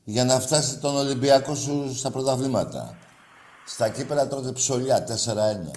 Για 0.03 0.25
να 0.25 0.39
φτάσει 0.39 0.77
τον 0.77 0.95
Ολυμπιακό 0.95 1.55
σου 1.55 1.95
στα 1.95 2.11
πρωταθλήματα. 2.11 2.97
Στα 3.65 3.89
κύπελα 3.89 4.27
τότε 4.27 4.51
ψωλιά, 4.51 5.03
4-1. 5.03 5.71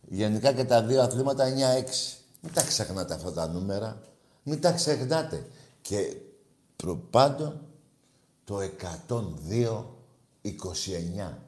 Γενικά 0.00 0.52
και 0.52 0.64
τα 0.64 0.82
δύο 0.82 1.02
αθλήματα 1.02 1.44
9-6. 1.44 1.48
Μην 2.40 2.52
τα 2.52 2.62
ξεχνάτε 2.62 3.14
αυτά 3.14 3.32
τα 3.32 3.48
νούμερα. 3.48 4.00
Μην 4.42 4.60
τα 4.60 4.72
ξεχνάτε. 4.72 5.46
Και 5.82 6.16
προπάντων 6.76 7.60
το 8.44 8.58
102-29. 10.42 11.38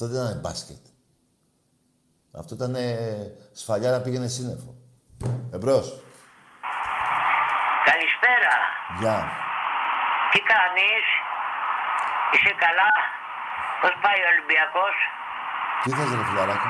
Αυτό 0.00 0.12
δεν 0.14 0.24
ήταν 0.24 0.40
μπάσκετ. 0.42 0.82
Αυτό 2.40 2.52
ήταν 2.58 2.72
ε, 2.74 2.88
σφαλιάρα 3.60 4.00
πήγαινε 4.04 4.28
σύννεφο. 4.36 4.70
Εμπρός. 5.56 5.86
Καλησπέρα. 7.88 8.54
Γεια. 9.00 9.18
Τι 10.30 10.40
κάνεις; 10.52 11.04
Είσαι 12.32 12.52
καλά; 12.64 12.90
Πώς 13.80 13.92
πάει 14.02 14.20
ο 14.26 14.28
Ολυμπιακός; 14.34 14.94
Τι 15.82 15.88
θες 15.96 16.08
ρε 16.18 16.24
φιλαράκο; 16.28 16.68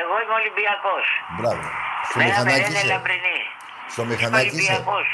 Εγώ 0.00 0.14
είμαι 0.22 0.36
Ολυμπιακός. 0.42 1.06
Μπράβο. 1.36 1.66
Στο 2.06 2.18
Μένα 2.18 2.36
με 2.36 2.42
μηχανάκι 2.44 2.60
λένε 2.64 2.82
είσαι. 2.82 2.92
Λαμπρινή. 2.92 3.40
Στο 3.92 4.02
Είμαι 4.02 4.10
μηχανάκι 4.12 4.46
είσαι. 4.46 4.56
Ολυμπιακός. 4.56 5.08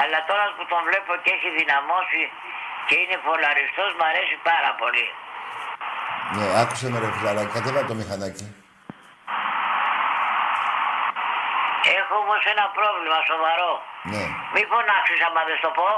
Αλλά 0.00 0.18
τώρα 0.30 0.44
που 0.56 0.64
τον 0.70 0.80
βλέπω 0.88 1.12
και 1.22 1.30
έχει 1.36 1.48
δυναμώσει 1.60 2.22
και 2.88 2.96
είναι 3.02 3.16
φολαριστός, 3.26 3.90
μου 3.96 4.04
αρέσει 4.10 4.36
πάρα 4.50 4.70
πολύ. 4.80 5.06
Ναι, 6.34 6.46
άκουσε 6.60 6.86
με 6.92 6.98
ρε 7.02 7.10
φιλαράκι. 7.16 7.52
Κατέβα 7.56 7.82
το 7.90 7.94
μηχανάκι. 8.00 8.46
Έχω 11.98 12.14
όμως 12.24 12.42
ένα 12.54 12.66
πρόβλημα 12.78 13.18
σοβαρό. 13.30 13.72
Ναι. 14.12 14.24
Μη 14.54 14.62
φωνάξεις 14.72 15.20
άμα 15.26 15.42
δεν 15.48 15.56
στο 15.62 15.70
πω. 15.78 15.88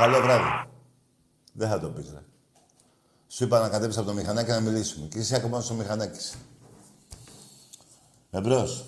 Καλό 0.00 0.18
βράδυ. 0.24 0.52
Δεν 1.52 1.68
θα 1.68 1.78
το 1.80 1.88
πεις, 1.88 2.12
ρε. 2.14 2.22
Σου 3.34 3.44
είπα 3.44 3.60
να 3.60 3.68
κατέβεις 3.68 3.96
από 3.98 4.06
το 4.06 4.12
μηχανάκι 4.12 4.50
να 4.50 4.60
μιλήσουμε. 4.60 5.06
Και 5.06 5.18
είσαι 5.18 5.36
ακόμα 5.36 5.60
στο 5.60 5.74
μηχανάκι 5.74 6.20
σου. 6.20 6.38
Εμπρός. 8.30 8.84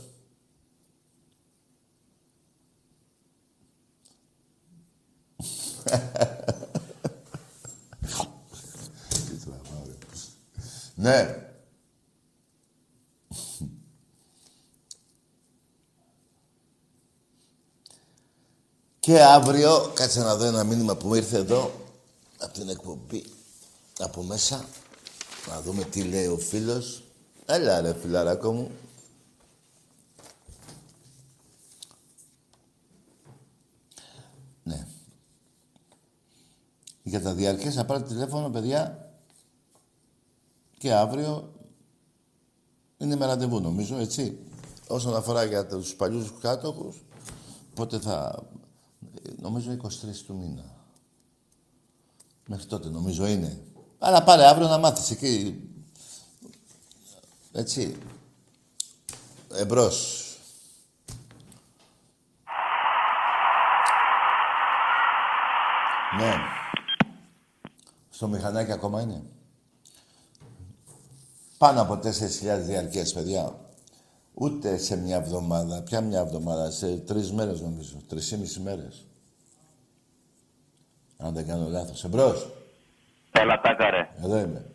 Τι 9.09 9.37
τραβάω, 9.45 9.85
ρε. 9.87 9.95
Ναι. 11.01 11.49
Και 19.01 19.23
αύριο, 19.23 19.91
κάτσε 19.95 20.21
να 20.21 20.37
δω 20.37 20.45
ένα 20.45 20.65
μήνυμα 20.65 20.97
που 20.97 21.07
μου 21.07 21.15
ήρθε 21.15 21.37
εδώ, 21.37 21.73
από 22.39 22.53
την 22.53 22.69
εκπομπή, 22.69 23.25
από 23.99 24.23
μέσα. 24.23 24.65
Να 25.49 25.61
δούμε 25.61 25.85
τι 25.85 26.03
λέει 26.03 26.27
ο 26.27 26.39
φίλος. 26.39 27.03
Έλα 27.47 27.81
ρε 27.81 27.95
φιλαράκο 27.95 28.53
μου. 28.53 28.71
Ναι. 34.63 34.87
Για 37.03 37.23
τα 37.23 37.35
διαρκές 37.35 37.75
θα 37.75 37.85
πάρετε 37.85 38.09
τηλέφωνο, 38.09 38.51
παιδιά. 38.51 39.10
Και 40.81 40.93
αύριο 40.93 41.53
είναι 42.99 43.17
με 43.17 43.27
ραντεβού, 43.27 43.61
νομίζω, 43.61 43.97
έτσι. 43.97 44.39
Όσον 44.89 45.17
αφορά 45.17 45.45
για 45.45 45.67
τους 45.67 45.95
παλιούς 45.95 46.33
κάτοχους, 46.41 47.05
πότε 47.75 47.99
θα... 47.99 48.43
Νομίζω 49.37 49.77
23 49.83 49.89
του 50.27 50.37
μήνα. 50.37 50.65
Μέχρι 52.47 52.67
τότε 52.67 52.89
νομίζω 52.89 53.27
είναι. 53.27 53.63
Αλλά 53.99 54.25
πάρε 54.25 54.47
αύριο 54.47 54.69
να 54.69 54.79
μάθεις 54.79 55.11
εκεί. 55.11 55.61
Έτσι. 57.53 57.97
Εμπρός. 59.55 60.25
Ναι. 66.19 66.35
Στο 68.11 68.29
μηχανάκι 68.29 68.73
ακόμα 68.73 69.01
είναι. 69.01 69.23
Πάνω 71.61 71.81
από 71.81 71.95
4.000 71.95 72.01
διαρκές, 72.67 73.13
παιδιά. 73.13 73.55
Ούτε 74.35 74.77
σε 74.77 74.97
μια 74.97 75.17
εβδομάδα. 75.17 75.83
Ποια 75.83 76.01
μια 76.01 76.21
εβδομάδα. 76.21 76.71
Σε 76.71 76.97
τρεις 76.97 77.33
μέρες 77.33 77.61
νομίζω. 77.61 77.97
Τρεις 78.09 78.31
ή 78.31 78.39
μισή 78.39 78.61
μέρες. 78.61 79.07
Αν 81.19 81.35
δεν 81.35 81.47
κάνω 81.47 81.69
λάθος. 81.69 82.05
Εμπρός. 82.05 82.51
Έλα 83.31 83.61
τάκα 83.61 83.91
ρε. 83.91 84.09
Εδώ 84.23 84.39
είμαι. 84.39 84.71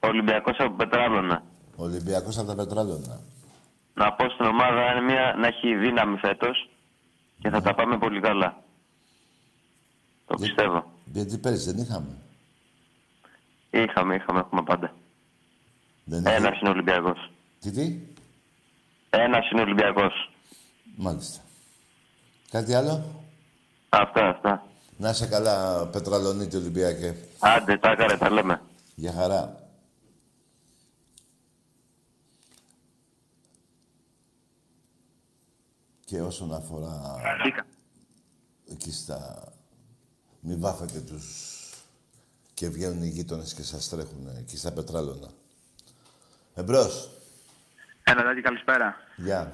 Ολυμπιακός 0.00 0.56
από 0.58 0.76
Πετράλωνα. 0.76 1.42
Ολυμπιακός 1.76 2.38
από 2.38 2.46
τα 2.46 2.54
Πετράλωνα. 2.54 3.20
Να 3.94 4.12
πω 4.12 4.28
στην 4.30 4.44
ομάδα 4.44 4.90
είναι 4.90 5.00
μια, 5.00 5.34
να 5.38 5.46
έχει 5.46 5.76
δύναμη 5.76 6.16
φέτος 6.16 6.70
και 7.38 7.48
θα 7.48 7.60
τα 7.60 7.74
πάμε 7.74 7.98
πολύ 7.98 8.20
καλά. 8.20 8.62
Το 10.26 10.36
πιστεύω. 10.40 10.84
Γιατί 11.04 11.38
πέρυσι 11.38 11.72
δεν 11.72 11.84
είχαμε; 11.84 12.18
Είχαμε, 13.70 14.14
είχαμε, 14.14 14.38
έχουμε 14.40 14.62
πάντα. 14.62 14.92
Δεν 16.04 16.24
είχε. 16.24 16.34
Ένας 16.34 16.60
είναι 16.60 16.70
Ολυμπιακός. 16.70 17.30
Τι, 17.60 17.70
τι; 17.70 18.00
Ένας 19.10 19.50
είναι 19.50 19.60
Ολυμπιακός. 19.60 20.30
Μάλιστα. 20.96 21.40
Κάτι 22.50 22.74
άλλο; 22.74 23.24
Αυτά, 23.88 24.28
αυτά. 24.28 24.66
Να 24.96 25.10
είσαι 25.10 25.26
καλά, 25.26 25.86
Πετραλονίτη 25.86 26.56
Ολυμπιακέ. 26.56 27.16
Άντε, 27.38 27.78
τάκα 27.78 28.06
ρε, 28.06 28.16
τα 28.16 28.30
λέμε. 28.30 28.60
Για 28.94 29.12
χαρά. 29.12 29.68
Και 36.04 36.20
όσον 36.20 36.54
αφορά 36.54 37.20
εκεί 38.70 38.92
στα... 38.92 39.48
Μην 40.40 40.60
βάφετε 40.60 41.00
τους 41.00 41.58
Και 42.54 42.68
βγαίνουν 42.68 43.02
οι 43.02 43.08
γείτονες 43.08 43.54
και 43.54 43.62
σας 43.62 43.88
τρέχουν 43.88 44.36
εκεί 44.38 44.56
στα 44.56 44.72
πετράλωνα. 44.72 45.28
Εμπρός. 46.54 47.10
Έλα, 48.04 48.22
Δάκη, 48.22 48.40
καλησπέρα. 48.40 48.96
Γεια. 49.16 49.52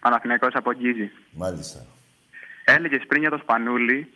Παναθηναϊκός 0.00 0.54
από 0.54 0.72
Γκίζη. 0.72 1.10
Μάλιστα. 1.30 1.86
Έλεγες 2.64 3.02
πριν 3.08 3.20
για 3.20 3.30
το 3.30 3.38
Σπανούλι 3.42 4.12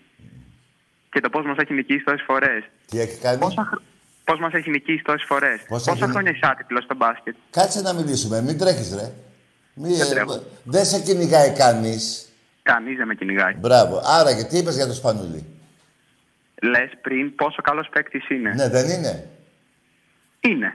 και 1.10 1.20
το 1.20 1.28
πώς 1.30 1.44
μας 1.46 1.56
έχει 1.56 1.72
νικήσει 1.74 2.04
τόσες 2.04 2.22
φορές. 2.26 2.64
Τι 2.90 3.00
έχει 3.00 3.18
κάνει; 3.20 3.38
Πόσα... 3.38 3.64
χ- 3.64 3.80
Πώς 4.24 4.38
μας 4.38 4.52
έχει 4.52 4.70
νικήσει 4.70 5.02
τόσες 5.02 5.24
φορές. 5.26 5.60
Πόσα 5.68 5.90
Πόσα 5.90 6.04
έχει- 6.04 6.12
χρόνια 6.12 6.30
είσαι 6.30 6.46
άτυπλο 6.46 6.80
στο 6.80 6.94
μπάσκετ; 6.94 7.36
Κάτσε 7.50 7.80
να 7.80 7.92
μιλήσουμε. 7.92 8.42
Μην 8.42 8.58
τρέχεις, 8.58 8.94
ρε. 8.94 9.12
Μη, 9.74 9.88
Δεν 9.96 10.06
ε, 10.06 10.10
τρέχω. 10.10 10.42
δεν 10.64 10.84
σε 10.84 11.00
κυνηγάει 11.00 11.52
κανείς. 11.52 12.28
Κανείς 12.62 12.96
δεν 12.96 13.06
με 13.06 13.14
κυνηγάει. 13.14 13.54
Μπράβο. 13.54 14.00
Άρα 14.04 14.36
και 14.36 14.44
τι 14.44 14.58
είπες 14.58 14.74
για 14.74 14.86
το 14.86 14.92
Σπανούλι. 14.92 15.44
Λες 16.62 16.90
πριν 17.02 17.34
πόσο 17.34 17.62
καλός 17.62 17.88
παίκτης 17.88 18.28
είναι. 18.28 18.52
Ναι, 18.54 18.68
δεν 18.68 18.88
είναι. 18.90 19.28
Είναι. 20.40 20.74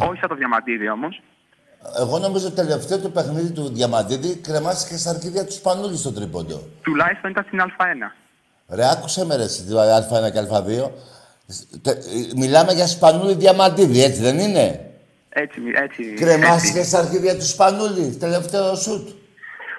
Ε. 0.00 0.04
Όχι 0.04 0.18
σαν 0.18 0.28
το 0.28 0.34
διαμαντίδι 0.34 0.88
όμως. 0.88 1.22
Εγώ 1.98 2.18
νομίζω 2.18 2.48
το 2.48 2.54
τελευταίο 2.54 2.98
του 2.98 3.12
παιχνίδι 3.12 3.50
του 3.52 3.68
Διαμαντίδη 3.74 4.36
κρεμάστηκε 4.36 4.96
στα 4.96 5.10
αρχίδια 5.10 5.44
τους 5.44 5.54
Σπανούλη 5.54 5.96
στο 5.96 6.12
τρίποντο. 6.12 6.62
Τουλάχιστον 6.82 7.30
ήταν 7.30 7.44
στην 7.46 7.60
Α1. 7.60 8.12
Ρε, 8.68 8.90
άκουσε 8.90 9.24
με 9.24 9.36
ρε, 9.36 9.42
εσύ, 9.42 9.64
το 9.64 9.80
Α1 9.80 10.32
και 10.32 10.40
Α2. 10.40 10.90
Τε- 11.82 12.04
ε, 12.04 12.32
Μιλάμε 12.36 12.72
για 12.72 12.86
Σπανούλη 12.86 13.34
Διαμαντίδη, 13.34 14.02
έτσι 14.02 14.20
δεν 14.20 14.38
είναι; 14.38 14.90
Έτσι, 15.28 15.60
έτσι. 15.74 16.02
Κρεμάστηκε 16.04 16.78
έτσι. 16.78 16.90
στα 16.90 16.98
αρχίδια 16.98 17.36
τους 17.36 17.48
Σπανούλη, 17.48 18.16
τελευταίο 18.16 18.74
σουτ. 18.74 19.08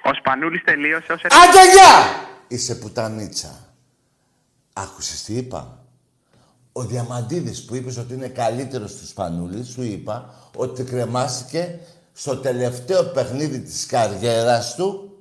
Ο 0.03 0.13
Σπανούλης 0.20 0.63
τελείωσε 0.63 1.11
ως 1.11 1.22
Άντε 1.24 1.72
γεια! 1.72 2.26
Είσαι 2.47 2.76
πουτανίτσα. 2.76 3.49
Άκουσες 4.74 5.24
τι 5.24 5.34
είπα; 5.34 5.78
Ο 6.78 6.84
Διαμαντίδης 6.84 7.63
που 7.65 7.76
είπες 7.76 7.97
ότι 7.97 8.13
είναι 8.13 8.28
καλύτερος 8.28 8.95
του 8.95 9.07
Σπανούλη, 9.07 9.63
σου 9.63 9.82
είπα 9.84 10.34
ότι 10.55 10.84
κρεμάστηκε 10.84 11.80
στο 12.13 12.38
τελευταίο 12.38 13.03
παιχνίδι 13.03 13.59
της 13.59 13.86
καριέρας 13.86 14.76
του 14.76 15.17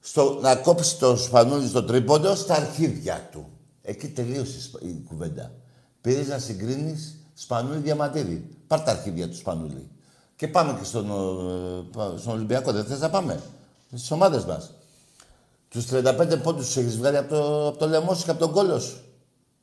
στο, 0.00 0.38
να 0.42 0.56
κόψει 0.56 0.98
το 0.98 1.16
Σπανούλη 1.16 1.68
στο 1.68 1.84
τρίποντο 1.84 2.34
στα 2.34 2.54
αρχίδια 2.54 3.28
του. 3.32 3.46
Εκεί 3.82 4.08
τελείωσε 4.08 4.56
η 4.56 4.60
σπα- 4.60 4.80
η 4.82 5.02
κουβέντα. 5.08 5.52
Πήρες 6.00 6.28
να 6.28 6.38
συγκρίνεις 6.38 7.16
Σπανούλη 7.34 7.78
Διαμαντίδη. 7.78 8.48
Πάρ 8.66 8.80
τα 8.80 8.90
αρχίδια 8.90 9.28
του 9.28 9.36
Σπανούλη. 9.36 9.88
Και 10.36 10.48
πάμε 10.48 10.76
και 10.78 10.84
στον, 10.84 11.10
ε, 11.10 11.82
πα- 11.96 12.14
στον 12.18 12.32
Ολυμπιακό. 12.32 12.72
Δεν 12.72 12.84
θες 12.84 13.00
να 13.00 13.10
πάμε; 13.10 13.40
Στις 13.88 14.10
ομάδες 14.10 14.44
μας. 14.44 14.74
Τους 15.68 15.86
35 15.86 16.36
πόντους 16.36 16.66
τους 16.66 16.76
έχεις 16.76 16.96
βγάλει 16.96 17.16
από 17.16 17.28
το, 17.34 17.66
από 17.68 17.78
το 17.78 17.86
λαιμό 17.88 18.14
σου 18.14 18.24
και 18.24 18.30
από 18.30 18.40
τον 18.40 18.52
κόλλο 18.52 18.78
σου. 18.80 18.96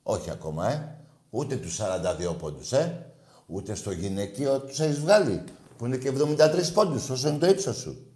Όχι 0.03 0.31
ακόμα, 0.31 0.71
ε. 0.71 0.89
Ούτε 1.35 1.55
τους 1.55 1.79
42 1.79 2.35
πόντους, 2.39 2.71
ε. 2.71 3.13
Ούτε 3.45 3.75
στο 3.75 3.91
γυναικείο 3.91 4.59
τους 4.59 4.79
έχεις 4.79 4.99
βγάλει. 4.99 5.43
Που 5.77 5.85
είναι 5.85 5.97
και 5.97 6.07
73 6.07 6.71
πόντους, 6.73 7.09
όσο 7.09 7.27
είναι 7.29 7.37
το 7.37 7.47
ύψος 7.47 7.77
σου. 7.77 8.07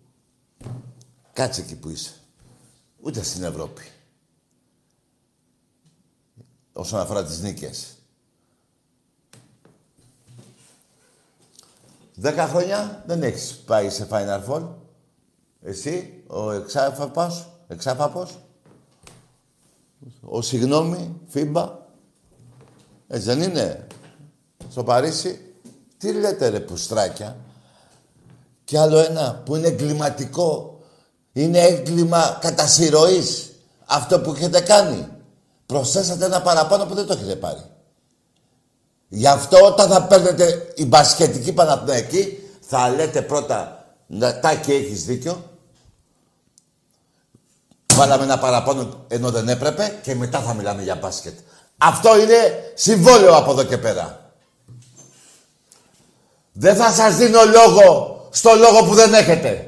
Κάτσε 1.34 1.61
εκεί 1.61 1.76
που 1.76 1.89
είσαι. 1.89 2.13
Ούτε 3.01 3.24
στην 3.24 3.43
Ευρώπη. 3.43 3.82
Όσον 6.74 6.99
αφορά 6.99 7.26
τις 7.26 7.41
νίκες. 7.41 7.97
Δέκα 12.15 12.47
χρόνια 12.47 13.03
δεν 13.07 13.24
έχεις 13.24 13.57
πάει 13.65 13.89
σε 13.89 14.07
Final 14.11 14.45
Four. 14.47 14.67
Εσύ, 15.61 16.24
ο 16.28 16.51
εξάφαπας, 16.51 17.49
εξάφαπος, 17.67 18.39
ο 20.22 20.41
συγγνώμη, 20.41 21.22
FIBA. 21.28 21.78
Έτσι 23.12 23.26
δεν 23.26 23.41
είναι. 23.41 23.88
Στο 24.72 24.84
Παρίσι. 24.84 25.53
Τι 25.97 26.14
λέτε 26.14 26.47
ρε 26.47 26.60
πουστράκια; 26.60 27.38
Και 28.64 28.80
άλλο 28.80 28.97
ένα 28.97 29.41
που 29.45 29.55
είναι 29.55 29.68
εγκληματικό. 29.68 30.80
Είναι 31.34 31.60
έγκλημα 31.60 32.38
κατά 32.41 32.68
συρροής. 32.68 33.51
Αυτό 33.86 34.20
που 34.20 34.32
έχετε 34.32 34.62
κάνει. 34.62 35.07
Προσθέσατε 35.66 36.26
ένα 36.26 36.41
παραπάνω 36.41 36.86
που 36.86 36.93
δεν 36.93 37.05
το 37.05 37.14
έχετε 37.14 37.36
πάρει. 37.36 37.62
Γι' 39.07 39.28
αυτό 39.28 39.66
όταν 39.66 39.89
θα 39.89 40.03
παίρνετε 40.03 40.74
η 40.76 40.86
μπασκετική 40.86 41.53
Παναθηναϊκή 41.53 42.43
θα 42.60 42.89
λέτε 42.89 43.22
πρώτα 43.22 43.86
να 44.07 44.39
τάκι 44.39 44.72
έχεις 44.72 45.05
δίκιο. 45.05 45.43
Βάλαμε 47.93 48.24
ένα 48.24 48.39
παραπάνω 48.39 49.05
ενώ 49.07 49.32
δεν 49.32 49.49
έπρεπε 49.49 49.99
και 50.03 50.16
μετά 50.16 50.41
θα 50.41 50.53
μιλάμε 50.53 50.84
για 50.84 50.95
μπάσκετ. 50.95 51.38
Αυτό 51.82 52.19
είναι 52.19 52.71
συμβόλαιο 52.75 53.36
από 53.36 53.51
εδώ 53.51 53.63
και 53.63 53.77
πέρα. 53.77 54.34
Δεν 56.51 56.75
θα 56.75 56.91
σας 56.91 57.15
δίνω 57.15 57.39
λόγο 57.43 58.27
στο 58.32 58.55
λόγο 58.55 58.84
που 58.84 58.93
δεν 58.93 59.13
έχετε. 59.13 59.63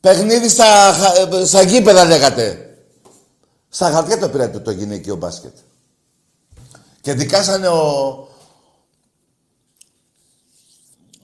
Παιχνίδι 0.00 0.48
στα, 0.48 0.64
χα- 0.92 1.36
ε, 1.36 1.44
στα 1.44 1.62
γήπεδα 1.62 2.04
λέγατε. 2.04 2.58
Στα 3.68 3.90
χαρτιά 3.90 4.18
το 4.18 4.28
πήρατε 4.28 4.58
το 4.58 4.70
γυναικείο 4.70 5.16
μπάσκετ. 5.16 5.56
Και 7.00 7.14
δικάσανε 7.14 7.68
ο... 7.68 8.28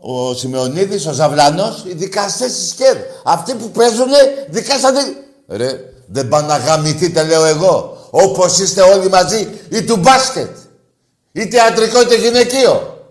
Ο 0.01 0.35
Σιμεωνίδης, 0.35 1.07
ο 1.07 1.13
Ζαβλανός, 1.13 1.85
οι 1.87 1.95
δικαστές 1.95 2.55
της 2.55 2.73
ΚΕΡ. 2.73 2.97
Αυτοί 3.25 3.55
που 3.55 3.71
παίζουνε, 3.71 4.47
δικάσανε... 4.49 5.01
Ρε, 5.49 5.95
δεν 6.07 6.29
πάνε 6.29 6.47
να 6.47 6.57
γαμηθείτε, 6.57 7.23
λέω 7.23 7.45
εγώ. 7.45 8.09
Όπως 8.11 8.59
είστε 8.59 8.83
όλοι 8.83 9.09
μαζί, 9.09 9.59
ή 9.69 9.85
του 9.85 9.97
μπάσκετ. 9.97 10.57
Είτε 11.33 11.57
ιατρικό, 11.57 12.01
είτε 12.01 12.17
γυναικείο. 12.17 13.05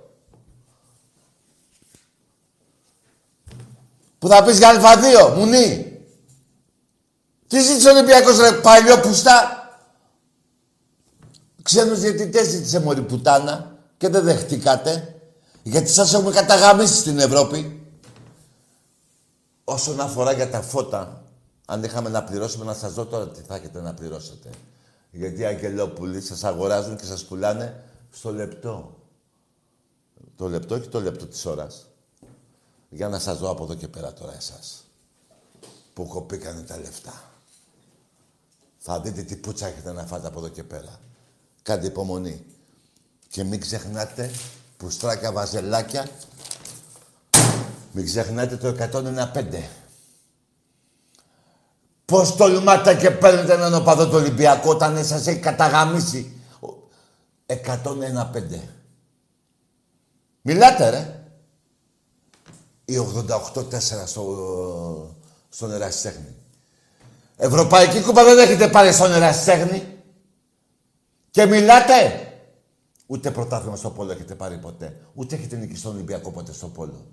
Που 4.20 4.28
θα 4.28 4.44
πεις 4.44 4.58
για 4.58 4.82
Α2, 4.82 5.34
μουνί. 5.36 6.00
Τι 7.48 7.62
ζήτησε 7.62 7.90
ο 7.90 7.92
Ολυμπιακός, 7.92 8.38
ρε, 8.38 8.52
παλιό 8.52 9.00
πουστά. 9.00 9.54
Ξένους 11.64 12.00
διαιτητές 12.00 12.48
ζήτησε 12.48 12.80
μωρή 12.80 13.02
πουτάνα 13.02 13.78
και 13.98 14.10
δεν 14.10 14.24
δεχτήκατε. 14.24 15.19
Γιατί 15.64 15.90
σας 15.90 16.14
έχουμε 16.14 16.32
καταγαμίσει 16.32 16.96
στην 16.96 17.20
Ευρώπη. 17.20 17.84
Όσον 19.64 20.00
αφορά 20.00 20.32
για 20.32 20.50
τα 20.50 20.62
φώτα, 20.62 21.24
αν 21.66 21.84
είχαμε 21.84 22.10
να 22.10 22.24
πληρώσουμε, 22.24 22.66
να 22.66 22.74
σας 22.74 22.94
δω 22.94 23.06
τώρα 23.06 23.28
τι 23.28 23.42
θα 23.42 23.56
έχετε 23.56 23.82
να 23.82 23.94
πληρώσετε. 23.94 24.50
Γιατί 25.12 25.42
οι 25.42 25.46
αγγελόπουλοι 25.46 26.22
σας 26.22 26.44
αγοράζουν 26.44 26.98
και 26.98 27.06
σας 27.06 27.26
πουλάνε 27.26 27.84
στο 28.12 28.34
λεπτό. 28.34 28.98
Το 30.36 30.50
λεπτό 30.50 30.80
και 30.80 30.88
το 30.88 31.02
λεπτό 31.02 31.26
της 31.28 31.46
ώρας. 31.46 31.88
Για 32.90 33.10
να 33.10 33.20
σας 33.20 33.38
δω 33.38 33.50
από 33.50 33.64
εδώ 33.64 33.74
και 33.74 33.88
πέρα 33.88 34.14
τώρα 34.14 34.36
εσάς. 34.36 34.84
Που 35.94 36.08
κοπήκανε 36.08 36.62
τα 36.62 36.78
λεφτά. 36.78 37.24
Θα 38.78 39.02
δείτε 39.02 39.22
τι 39.22 39.36
πουτσα 39.36 39.68
έχετε 39.68 39.92
να 39.92 40.06
φάτε 40.06 40.28
από 40.28 40.40
εδώ 40.40 40.50
και 40.50 40.64
πέρα. 40.64 41.00
Κάντε 41.62 41.88
υπομονή. 41.88 42.46
Και 43.30 43.44
μην 43.44 43.60
ξεχνάτε 43.60 44.32
πουστράκια 44.80 45.32
βαζελάκια. 45.32 46.08
Μην 47.92 48.06
ξεχνάτε 48.06 48.58
το 48.58 48.76
115. 49.34 49.64
Πώς 52.06 52.36
τολμάτε 52.36 52.96
και 52.96 53.12
παίρνετε 53.12 53.54
έναν 53.54 53.74
οπαδό 53.74 54.08
του 54.08 54.16
Ολυμπιακού 54.16 54.70
όταν 54.70 55.06
σας 55.06 55.28
έχει 55.28 55.40
καταγαμίσει; 55.40 56.42
115. 57.46 58.60
Μιλάτε 60.42 60.90
ρε. 60.90 61.24
Ή 62.86 62.98
88-4 62.98 63.80
στο, 64.06 65.16
στον 65.50 65.72
Ερασιτέχνη. 65.72 66.36
Ευρωπαϊκή 67.38 68.02
κούπα 68.02 68.24
δεν 68.24 68.38
έχετε 68.38 68.68
πάρει 68.68 68.92
στον 68.92 69.12
Ερασιτέχνη. 69.12 69.98
Και 71.32 71.46
μιλάτε. 71.46 72.29
Ούτε 73.12 73.32
πρωτάθλημα 73.32 73.76
στο 73.76 73.90
πόλο 73.90 74.12
έχετε 74.12 74.36
πάρει 74.36 74.58
ποτέ. 74.58 75.00
Ούτε 75.14 75.36
έχετε 75.36 75.56
νικήσει 75.56 75.80
στον 75.80 75.94
Ολυμπιακό 75.94 76.32
ποτέ 76.32 76.54
στο 76.54 76.68
πόλο. 76.68 77.08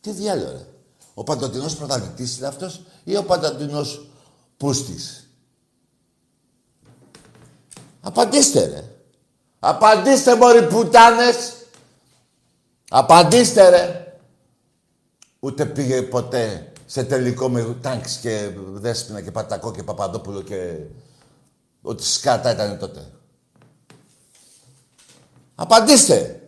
Τι 0.00 0.10
διάλογο, 0.10 0.50
ρε. 0.50 0.66
Ο 1.14 1.24
παντοτινός 1.24 1.76
πρωταθλητής 1.76 2.38
είναι 2.38 2.46
αυτός 2.46 2.82
ή 3.04 3.16
ο 3.16 3.24
παντοτινός 3.24 4.10
πούστης; 4.56 5.30
Απαντήστε, 8.00 8.66
ρε. 8.66 8.84
Απαντήστε, 9.58 10.36
μωροί 10.36 10.66
πουτάνες. 10.66 11.52
Απαντήστε, 12.90 13.68
ρε. 13.68 14.14
Ούτε 15.40 15.66
πήγε 15.66 16.02
ποτέ 16.02 16.72
σε 16.86 17.04
τελικό 17.04 17.48
με 17.48 17.76
τάγκς 17.80 18.16
και 18.16 18.50
Δέσποινα 18.72 19.20
και 19.20 19.30
Πατακό 19.30 19.72
και 19.72 19.82
Παπαδόπουλο 19.82 20.42
και... 20.42 20.78
Ότι 21.82 22.04
σκάτα 22.04 22.52
ήταν 22.52 22.78
τότε. 22.78 23.10
Απαντήστε. 25.60 26.40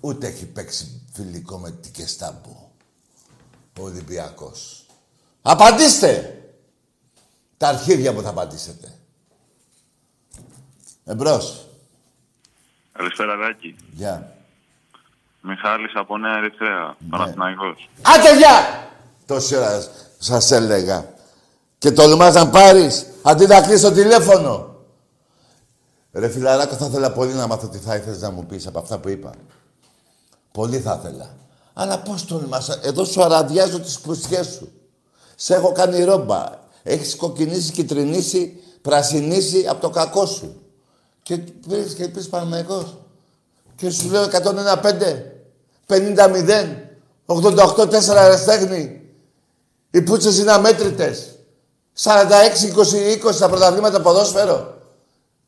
Ούτε 0.00 0.26
έχει 0.26 0.46
παίξει 0.46 1.02
φιλικό 1.12 1.58
με 1.58 1.70
την 1.70 1.92
Κεστάμπου. 1.92 2.70
Ο 3.78 3.82
Ολυμπιακός. 3.82 4.86
Απαντήστε. 5.42 6.40
Τα 7.56 7.68
αρχίδια 7.68 8.12
μου 8.12 8.22
θα 8.22 8.32
πατήσετε. 8.32 8.92
Εμπρός. 11.04 11.66
Καλησπέρα, 12.92 13.34
Ράκη. 13.34 13.76
Γεια. 13.92 14.36
Μιχάλης 15.40 15.92
από 15.94 16.18
Νέα 16.18 16.36
Ερυθρέα, 16.36 16.96
Παναθηναϊκός. 17.10 17.88
Άντε 18.02 18.36
γεια! 18.36 18.88
Τόση 19.26 19.56
ώρα 19.56 19.86
σας 20.18 20.50
έλεγα. 20.50 21.14
Και 21.78 21.92
τολμάς 21.92 22.34
να 22.34 22.48
πάρεις, 22.48 23.06
αντί 23.22 23.46
να 23.46 23.60
κλείσει 23.62 23.82
το 23.82 23.92
τηλέφωνο. 23.92 24.75
Ρε 26.18 26.28
φιλαράκο, 26.28 26.74
θα 26.74 26.86
ήθελα 26.86 27.12
πολύ 27.12 27.32
να 27.32 27.46
μάθω 27.46 27.68
τι 27.68 27.78
θα 27.78 27.94
ήθελες 27.94 28.20
να 28.20 28.30
μου 28.30 28.46
πεις 28.46 28.66
από 28.66 28.78
αυτά 28.78 28.98
που 28.98 29.08
είπα. 29.08 29.30
Πολύ 30.52 30.80
θα 30.80 31.00
ήθελα. 31.02 31.36
Αλλά 31.72 31.98
πώς 31.98 32.24
τολμάς, 32.24 32.68
εδώ 32.68 33.04
σου 33.04 33.22
αραδιάζω 33.22 33.80
τις 33.80 33.98
πουστιές 33.98 34.46
σου. 34.46 34.72
Σε 35.36 35.54
έχω 35.54 35.72
κάνει 35.72 36.04
ρόμπα. 36.04 36.44
Έχεις 36.82 37.16
κοκκινήσει, 37.16 37.72
κυτρινήσει, 37.72 38.62
πρασινίσει 38.82 39.66
από 39.68 39.80
το 39.80 39.90
κακό 39.90 40.26
σου. 40.26 40.60
Και 41.22 41.36
πήρες 41.68 41.94
και 41.94 42.08
πεις 42.08 42.28
Παναμαϊκός. 42.28 42.96
Και 43.76 43.90
σου 43.90 44.10
λέω 44.10 44.22
101-5, 44.22 45.32
50-0, 45.86 46.90
88-4 47.26 48.16
αεραστέχνη. 48.16 49.00
Οι 49.90 50.02
πούτσες 50.02 50.38
είναι 50.38 50.52
αμέτρητες. 50.52 51.34
46-20-20 51.94 53.32
στα 53.32 53.48
πρωταθλήματα 53.48 54.00
ποδόσφαιρο. 54.00 54.75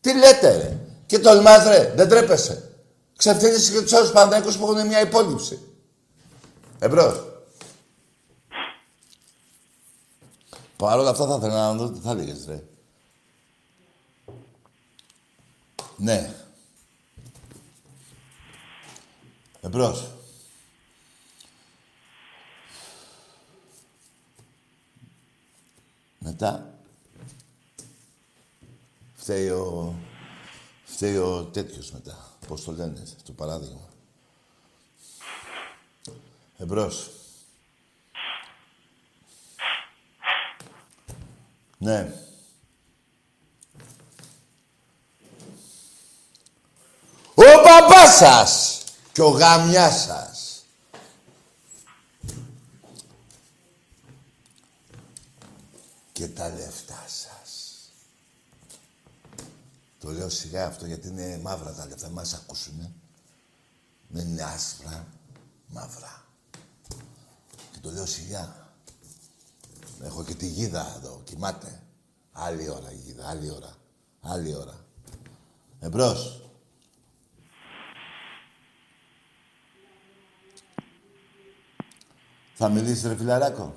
Τι 0.01 0.15
λέτε 0.15 0.57
ρε; 0.57 0.79
Και 1.07 1.19
τολμάς 1.19 1.65
ρε; 1.65 1.93
Δεν 1.97 2.09
τρέπεσαι. 2.09 2.73
Ξεφτύνεσαι 3.17 3.73
και 3.73 3.81
τους 3.81 3.93
άλλους 3.93 4.11
Παναθηναϊκούς 4.11 4.57
που 4.57 4.65
έχουν 4.71 4.87
μια 4.87 5.01
υπόλοιψη. 5.01 5.61
Εμπρός. 6.79 7.27
Παρ' 10.77 10.99
όλα 10.99 11.11
αυτά 11.11 11.27
θα 11.27 11.37
ήθελα 11.37 11.55
να 11.55 11.75
δω 11.75 11.91
τι 11.91 12.01
θα 12.01 12.11
έλεγες 12.11 12.45
ρε. 12.47 12.63
Ναι. 15.97 16.35
Εμπρός. 19.61 20.11
Μετά. 26.19 26.78
Φταίει 29.29 29.49
ο... 29.49 29.95
Φταίει 30.85 31.17
ο 31.17 31.45
τέτοιος 31.45 31.91
μετά. 31.91 32.37
Πώς 32.47 32.65
το 32.65 32.73
λένε, 32.73 33.03
το 33.25 33.33
παράδειγμα. 33.33 33.89
Εμπρός. 36.59 37.11
Ναι. 41.79 42.13
Ο 47.35 47.63
παπάς 47.63 48.17
σας 48.17 48.83
και 49.13 49.23
ο 49.23 49.29
γαμιάς 49.29 50.03
σας. 50.03 50.65
Και 56.13 56.29
τα 56.29 56.49
λεφτά 56.49 57.05
σας. 57.07 57.29
Το 59.99 60.11
λέω 60.11 60.29
σιγά 60.29 60.67
αυτό 60.67 60.87
γιατί 60.87 61.09
είναι 61.09 61.41
μαύρα 61.43 61.73
τα 61.73 61.87
λεφτά. 61.87 62.09
Μας 62.09 62.35
ακούσουνε. 62.35 62.93
Δεν 64.09 64.27
είναι 64.27 64.43
άσπρα, 64.43 65.07
μαύρα. 65.67 66.25
Και 67.73 67.79
το 67.83 67.91
λέω 67.91 68.07
σιγά. 68.07 68.71
Έχω 70.03 70.25
και 70.25 70.35
τη 70.35 70.47
γίδα 70.47 70.95
εδώ, 70.97 71.21
κοιμάται. 71.25 71.83
Άλλη 72.33 72.69
ώρα 72.69 72.93
η 72.93 72.97
γίδα, 72.97 73.29
άλλη 73.29 73.51
ώρα. 73.51 73.75
Άλλη 74.21 74.55
ώρα. 74.55 74.85
Εμπρός. 75.81 76.43
Θα 82.55 82.69
μιλήσεις 82.69 83.05
ρε 83.05 83.17
φιλαράκο. 83.17 83.75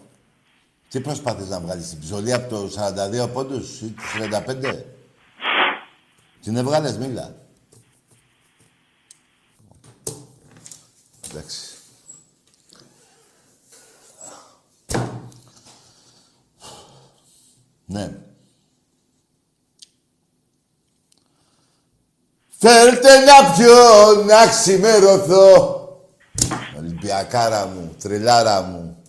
Τι 0.89 0.99
προσπάθεις 0.99 1.47
να 1.47 1.59
βγάλεις 1.59 1.89
την 1.89 1.99
ψωλή 1.99 2.33
από 2.33 2.49
το 2.49 2.67
42 2.67 3.29
πόντους 3.33 3.81
ή 3.81 3.89
τους 3.89 4.13
35. 4.13 4.83
Την 6.41 6.55
έβγαλες, 6.55 6.97
μίλα. 6.97 7.35
Εντάξει. 11.29 11.75
Ναι. 17.85 18.11
Θέλτε 22.49 23.17
να 23.19 23.51
πιω, 23.51 24.13
να 24.23 24.47
ξημερωθώ. 24.47 25.77
Ολυμπιακάρα 26.77 27.65
μου, 27.65 27.95
θρυλάρα 28.01 28.61
μου. 28.61 29.03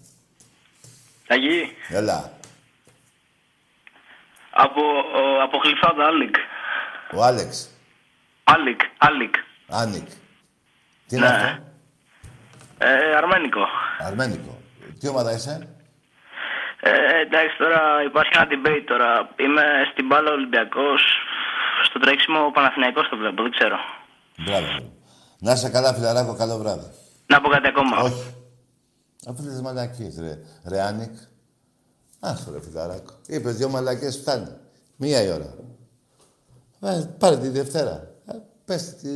Αγί, 1.28 1.76
Έλα. 1.88 2.32
από, 4.50 4.80
ο, 4.80 5.42
από 5.42 5.58
Γλυφάδα, 5.64 6.06
Άλικ. 6.06 6.34
Ο 7.14 7.22
Άλεξ. 7.24 7.68
Άλικ, 8.44 8.80
Άλικ. 8.98 9.34
Άνικ. 9.68 10.08
Τι 11.06 11.16
είναι 11.16 11.26
Ναι. 11.28 11.34
αυτό; 11.34 11.62
Ε, 12.78 13.16
αρμένικο. 13.16 13.60
Αρμένικο. 13.98 14.58
Τι 15.00 15.08
ομάδα 15.08 15.32
είσαι; 15.32 15.68
Ε, 16.80 16.90
εντάξει, 17.24 17.56
τώρα 17.58 17.80
υπάρχει 18.06 18.30
ένα 18.34 18.46
debate 18.50 18.84
τώρα. 18.86 19.28
Είμαι 19.36 19.62
στην 19.92 20.06
μπάλα 20.06 20.30
Ολυμπιακός. 20.30 21.02
Στο 21.84 21.98
τρέξιμο 21.98 22.50
Παναθηναϊκός 22.50 23.08
το 23.08 23.16
βλέπω, 23.16 23.42
δεν 23.42 23.50
ξέρω. 23.50 23.76
Μπράβο. 24.44 24.92
Να 25.38 25.52
είσαι 25.52 25.68
καλά, 25.70 25.94
φιλαράκο. 25.94 26.36
Καλό 26.36 26.56
βράδυ. 26.58 26.86
Να 27.26 27.40
πω 27.40 27.48
κάτι 27.48 27.68
ακόμα. 27.68 27.96
Όχι. 28.00 28.34
Αφού 29.28 29.42
λες 29.44 29.60
μαλακίες, 29.60 30.18
ρε. 30.20 30.38
Ρε 30.70 30.80
Άνικ. 30.82 31.14
Άστο 32.20 32.52
ρε 32.52 32.60
φιλαράκο. 32.62 33.12
Είπες 33.26 33.56
δυο 33.56 33.68
μαλακίες 33.68 34.16
φτάνει. 34.16 34.48
Μία 34.96 35.22
η 35.22 35.30
ώρα. 35.30 35.54
Ε, 36.82 37.14
πάρε 37.18 37.38
τη 37.38 37.48
Δευτέρα. 37.48 38.14
Ε, 38.26 38.32
πες 38.64 38.94
τη... 38.94 39.08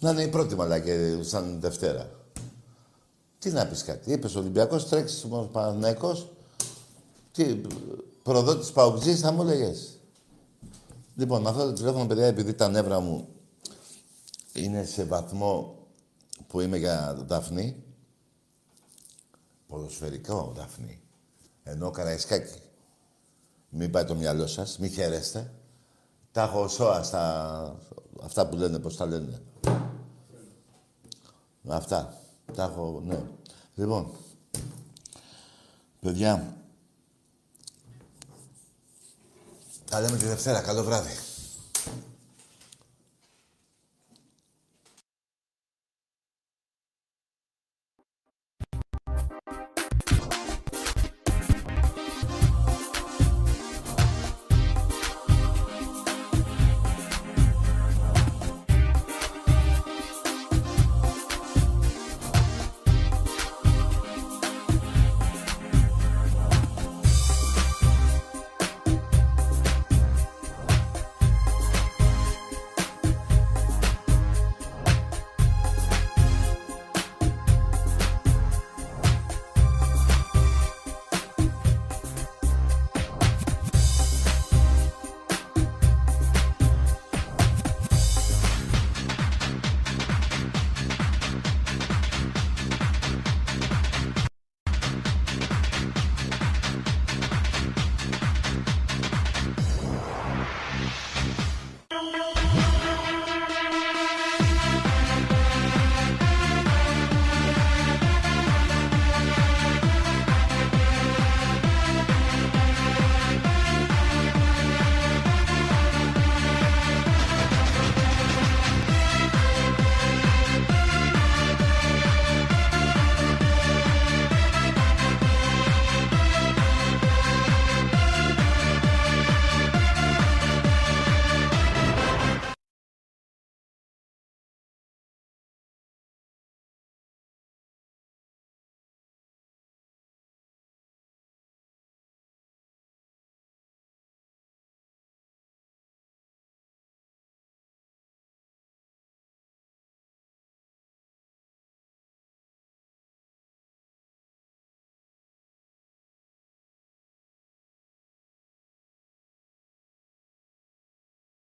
Να 0.00 0.10
είναι 0.10 0.22
η 0.22 0.28
πρώτη 0.28 0.54
μαλακία 0.54 1.22
σαν 1.22 1.60
Δευτέρα. 1.60 2.10
Τι 3.38 3.50
να 3.50 3.66
πεις 3.66 3.84
κάτι. 3.84 4.12
Είπες 4.12 4.34
Ολυμπιακός, 4.34 4.88
τρέξεις 4.88 5.24
ο 5.24 5.48
Παναθηναϊκός. 5.52 6.32
Τι, 7.32 7.60
προδότης 8.22 8.70
Παουτζής 8.70 9.20
θα 9.20 9.32
μου 9.32 9.42
έλεγες. 9.42 9.98
Λοιπόν, 11.16 11.42
με 11.42 11.48
αυτό 11.48 11.64
το 11.64 11.72
τηλέφωνο, 11.72 12.06
παιδιά, 12.06 12.26
επειδή 12.26 12.54
τα 12.54 12.68
νεύρα 12.68 13.00
μου 13.00 13.28
είναι 14.52 14.84
σε 14.84 15.04
βαθμό 15.04 15.78
που 16.46 16.60
είμαι 16.60 16.76
για 16.76 17.24
Δαφνή. 17.26 17.82
Ποδοσφαιρικό 19.66 20.52
Δαφνή. 20.56 21.00
Ενώ 21.62 21.90
Καραϊσκάκη. 21.90 22.58
Μην 23.70 23.90
πάει 23.90 24.04
το 24.04 24.14
μυαλό 24.14 24.46
σας, 24.46 24.78
μην 24.78 24.90
χαίρεστε. 24.90 25.52
Τα 26.32 26.42
έχω 26.42 26.68
σώα 26.68 27.02
στα... 27.02 27.76
Αυτά 28.22 28.46
που 28.48 28.56
λένε, 28.56 28.78
πώς 28.78 28.96
τα 28.96 29.06
λένε. 29.06 29.42
Αυτά. 31.68 32.14
Τα 32.54 32.62
έχω, 32.62 33.02
ναι. 33.06 33.22
Λοιπόν, 33.74 34.10
παιδιά, 36.00 36.56
τα 39.90 40.00
λέμε 40.00 40.16
τη 40.16 40.24
Δευτέρα. 40.24 40.60
Καλό 40.60 40.82
βράδυ. 40.82 41.29